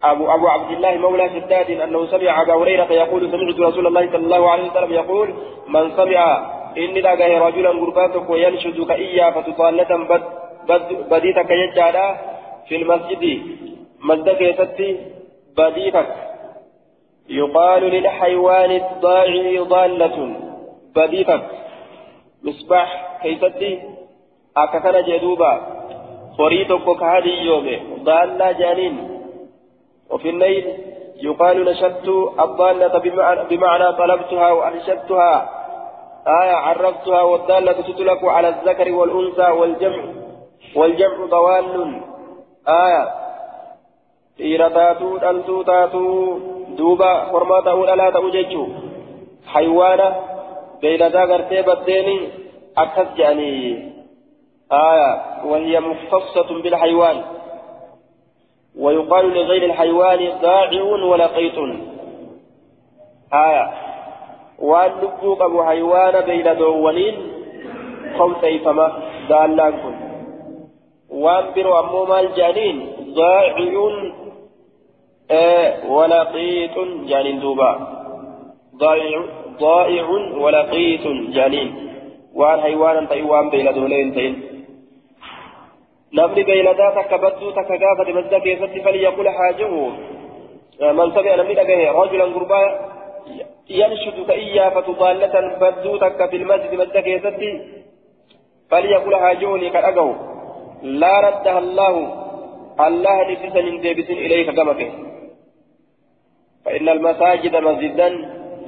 أبو 0.03 0.32
أبو 0.32 0.47
عبد 0.47 0.72
الله 0.72 0.97
مولى 0.97 1.30
شداد 1.30 1.72
أنه 1.72 2.05
سمع 2.05 2.41
أبا 2.41 2.53
هريرة 2.53 2.93
يقول 2.93 3.32
سمعت 3.32 3.59
رسول 3.59 3.88
الله 3.88 4.07
صلى 4.07 4.26
الله 4.26 4.49
عليه 4.49 4.72
وسلم 4.72 4.93
يقول 4.93 5.34
من 5.68 5.91
سمع 5.97 6.51
إني 6.78 7.01
لقاه 7.01 7.39
رجلا 7.47 7.70
غرباتك 7.70 8.30
وينشدك 8.30 8.91
إياه 8.91 9.30
فتطالة 9.30 9.97
بد 9.97 10.24
بد 10.70 11.09
بديتك 11.09 11.49
يجعل 11.49 12.15
في 12.68 12.76
المسجد 12.76 13.41
مدك 14.01 14.41
يستي 14.41 14.97
بديتك. 15.57 16.07
يقال 17.30 17.84
للحيوان 17.84 18.72
الضاعي 18.72 19.57
ضالة 19.59 20.36
بديتك. 20.95 21.43
مصباح 22.43 23.07
كيفتي 23.28 23.80
أكثر 24.57 25.01
جدوبا 25.01 25.53
فريتك 26.38 26.86
كهدي 26.99 27.36
يوم 27.49 27.67
ضالة 28.03 28.51
جانين 28.51 28.95
وفي 30.09 30.30
الليل 30.30 30.65
يقال 31.21 31.65
نشدت 31.65 32.07
الضالة 32.39 32.95
بمعنى, 33.49 33.93
طلبتها 33.93 34.51
وأنشدتها 34.51 35.49
آية 36.28 36.55
عرفتها 36.55 37.21
والضالة 37.21 37.71
تتلك 37.71 38.23
على 38.23 38.49
الذكر 38.49 38.91
والأنثى 38.93 39.51
والجمع 39.51 40.03
والجمع 40.75 41.25
ضوال 41.25 42.01
آية 42.67 43.28
dhiira 44.39 44.69
دلتو 45.21 45.63
تاتو 45.63 46.38
دوبا 46.78 47.11
hormaa 47.34 47.61
ta'uu 47.65 47.86
dhalaa 47.89 48.11
ta'uu 48.11 48.30
jechuu 48.36 48.67
haywaana 49.53 50.07
beeyladaa 50.82 51.28
gartee 51.32 51.63
baddeeni 51.69 52.15
أكد 52.78 53.19
يعني 53.19 53.73
آية 54.71 55.43
وهي 55.45 55.80
مختصة 55.80 56.61
بالحيوان. 56.61 57.21
ويقال 58.78 59.30
لغير 59.30 59.65
الحيوان 59.65 60.32
ضاع 60.41 60.71
ولقيط 60.82 61.59
آية. 63.34 63.71
وأن 64.59 64.91
نبوك 64.97 65.41
أبو 65.41 65.63
حيوان 65.63 66.25
بين 66.25 66.57
دولين 66.57 67.15
خمسة 68.19 68.57
فما 68.57 68.99
دالان 69.30 69.73
وأن 71.09 71.53
برو 71.55 71.80
أمو 71.80 72.05
مال 72.05 72.34
جانين 72.36 72.89
ضاع 73.13 73.57
آه 75.32 75.86
جانين 77.05 77.39
دوبا. 77.39 77.71
ضائع 78.75 79.23
ضائع 79.59 80.09
ولقيط 80.38 81.07
جانين. 81.07 81.86
وأن 82.39 82.59
حيوانا 82.61 83.05
تيوان 83.11 83.49
بين 83.49 83.67
دولين 83.73 84.13
تين 84.15 84.33
نمني 86.17 86.43
بيلدا 86.43 86.88
تكبدو 86.97 87.47
تكغافة 87.57 88.07
مسجد 88.17 88.35
كيست 88.45 88.73
فليقول 88.85 89.27
حاجة 89.38 89.71
من 90.97 91.07
سمع 91.15 91.35
نمني 91.35 91.53
لقيه 91.59 91.91
رجلا 92.01 92.25
قربا 92.35 92.61
ينشد 93.79 94.17
كإيا 94.27 94.65
فتضالة 94.75 95.35
بدو 95.61 95.97
تك 96.03 96.19
في 96.29 96.35
المسجد 96.41 96.71
مسجد 96.81 96.97
كيست 97.07 97.39
فليقول 98.69 99.13
حاجة 99.23 99.49
لك 99.63 99.75
أقو 99.75 100.09
لا 101.01 101.13
ردها 101.25 101.59
الله 101.63 101.93
الله 102.88 103.17
نفسا 103.31 103.61
ديبس 103.83 104.09
إليك 104.25 104.49
كمك 104.57 104.81
فإن 106.65 106.89
المساجد 106.89 107.55
مسجدا 107.67 108.09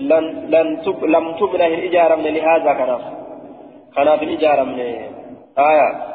لن 0.09 0.26
لن 0.53 0.67
لم 1.15 1.26
تبنى 1.39 1.65
الإجارة 1.67 2.15
من 2.15 2.32
لهذا 2.36 2.72
كناف 2.80 3.03
كناف 3.96 4.24
الإجارة 4.24 4.64
من 4.64 4.80
آية 5.70 6.10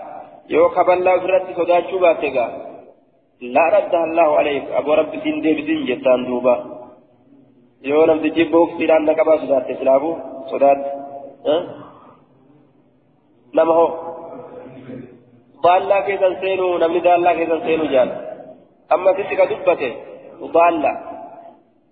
yoo 0.53 0.69
kaballaa 0.77 1.15
ofirratti 1.19 1.55
sodaachuu 1.59 2.01
baatte 2.05 2.29
gaa 2.37 2.51
laa 3.55 3.71
radda 3.75 3.99
allahu 4.07 4.33
alayk 4.41 4.65
aboo 4.81 4.97
rabbi 5.01 5.21
siin 5.23 5.39
deebisin 5.45 5.87
jettaan 5.91 6.27
duuba 6.29 6.55
yoo 7.91 8.03
namtichi 8.11 8.45
booksiidhaan 8.53 9.07
na 9.09 9.15
qabaa 9.21 9.39
sodaatte 9.45 9.79
silaafu 9.79 10.11
sodaatte 10.51 10.91
nama 13.57 13.73
hoo 13.79 13.89
daallaa 15.65 16.03
keessan 16.07 16.37
seenuu 16.45 16.73
namni 16.85 17.05
daallaa 17.09 17.35
keessan 17.41 17.63
seenuu 17.67 17.91
jaala 17.95 18.15
amma 18.95 19.17
sitti 19.19 19.41
ka 19.41 19.51
dubbate 19.53 19.89
daalla 20.57 20.93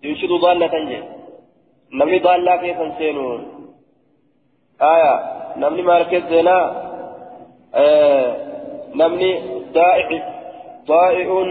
yunshidu 0.06 0.36
daallatan 0.46 0.84
je 0.92 0.98
namni 1.98 2.18
daallaa 2.26 2.58
keessan 2.64 2.90
seenuu 2.98 3.30
aya 4.92 5.12
namni 5.56 5.82
maal 5.82 6.04
keessa 6.10 6.28
seenaa 6.28 6.64
namni 8.94 9.30
daa'i'uun 10.88 11.50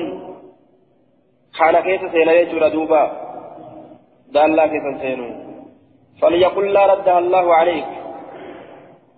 kana 1.58 1.82
keessa 1.82 2.12
seena 2.12 2.40
jechuudha 2.40 2.74
duuba. 2.76 3.02
Daallaa 4.34 4.68
keessa 4.74 5.00
seenu. 5.06 5.42
فليقل 6.22 6.74
لا 6.74 6.94
ردها 6.94 7.20
الله 7.20 7.46
عليك 7.56 7.86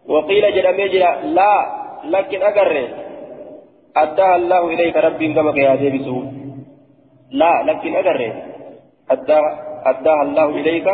وقيل 0.07 0.43
جرمي 0.55 0.87
جرا 0.87 1.11
لا 1.37 1.53
لكن 2.03 2.41
أقر 2.41 2.87
أداها 3.97 4.35
الله 4.35 4.61
إليك 4.73 4.95
ربي 4.97 5.33
كما 5.33 5.51
يا 5.61 5.75
ديبسو 5.75 6.17
لا 7.31 7.51
لكن 7.67 7.95
أقر 7.95 8.21
أداها 9.85 10.21
الله 10.27 10.49
إليك 10.49 10.87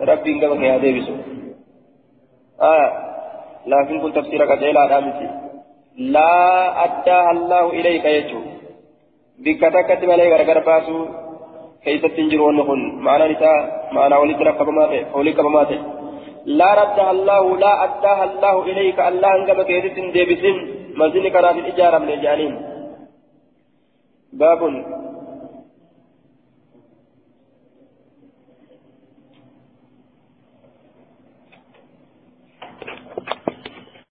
ربي 0.00 0.32
كما 0.40 0.66
يا 0.66 0.76
ديبسو 0.78 1.14
آه 2.60 3.05
لكن 3.66 4.00
كنت 4.00 4.16
تفسيرك 4.16 4.58
جيلا 4.58 4.88
دامتي 4.88 5.28
لا 5.98 6.34
أداها 6.84 7.30
الله 7.30 7.64
إليك 7.70 8.04
يجو. 8.04 8.40
بك 9.44 9.60
تكت 9.74 10.02
ملي 10.04 10.26
غرغر 10.32 10.58
باسو. 10.68 10.98
كيف 11.84 12.06
تنجر 12.16 12.40
ونهن 12.42 12.80
معنى 13.06 13.24
نساء 13.32 13.88
معنى 13.92 14.14
ولد 14.14 14.40
رقب 14.48 14.68
ماته 14.68 15.16
ولد 15.16 15.40
ماته 15.40 15.80
لا 16.60 16.70
ردها 16.80 17.10
الله 17.10 17.44
لا 17.64 17.72
أداها 17.84 18.24
الله 18.24 18.54
إليك. 18.70 18.98
الله 19.10 19.30
أنقب 19.36 19.58
كيدت 19.68 19.96
ديبسن 20.14 20.56
مزين 21.00 21.28
كان 21.34 21.46
في 21.54 21.60
الإجارة 21.60 21.98
من 21.98 22.10
الجانين. 22.16 22.54
باب 24.32 24.60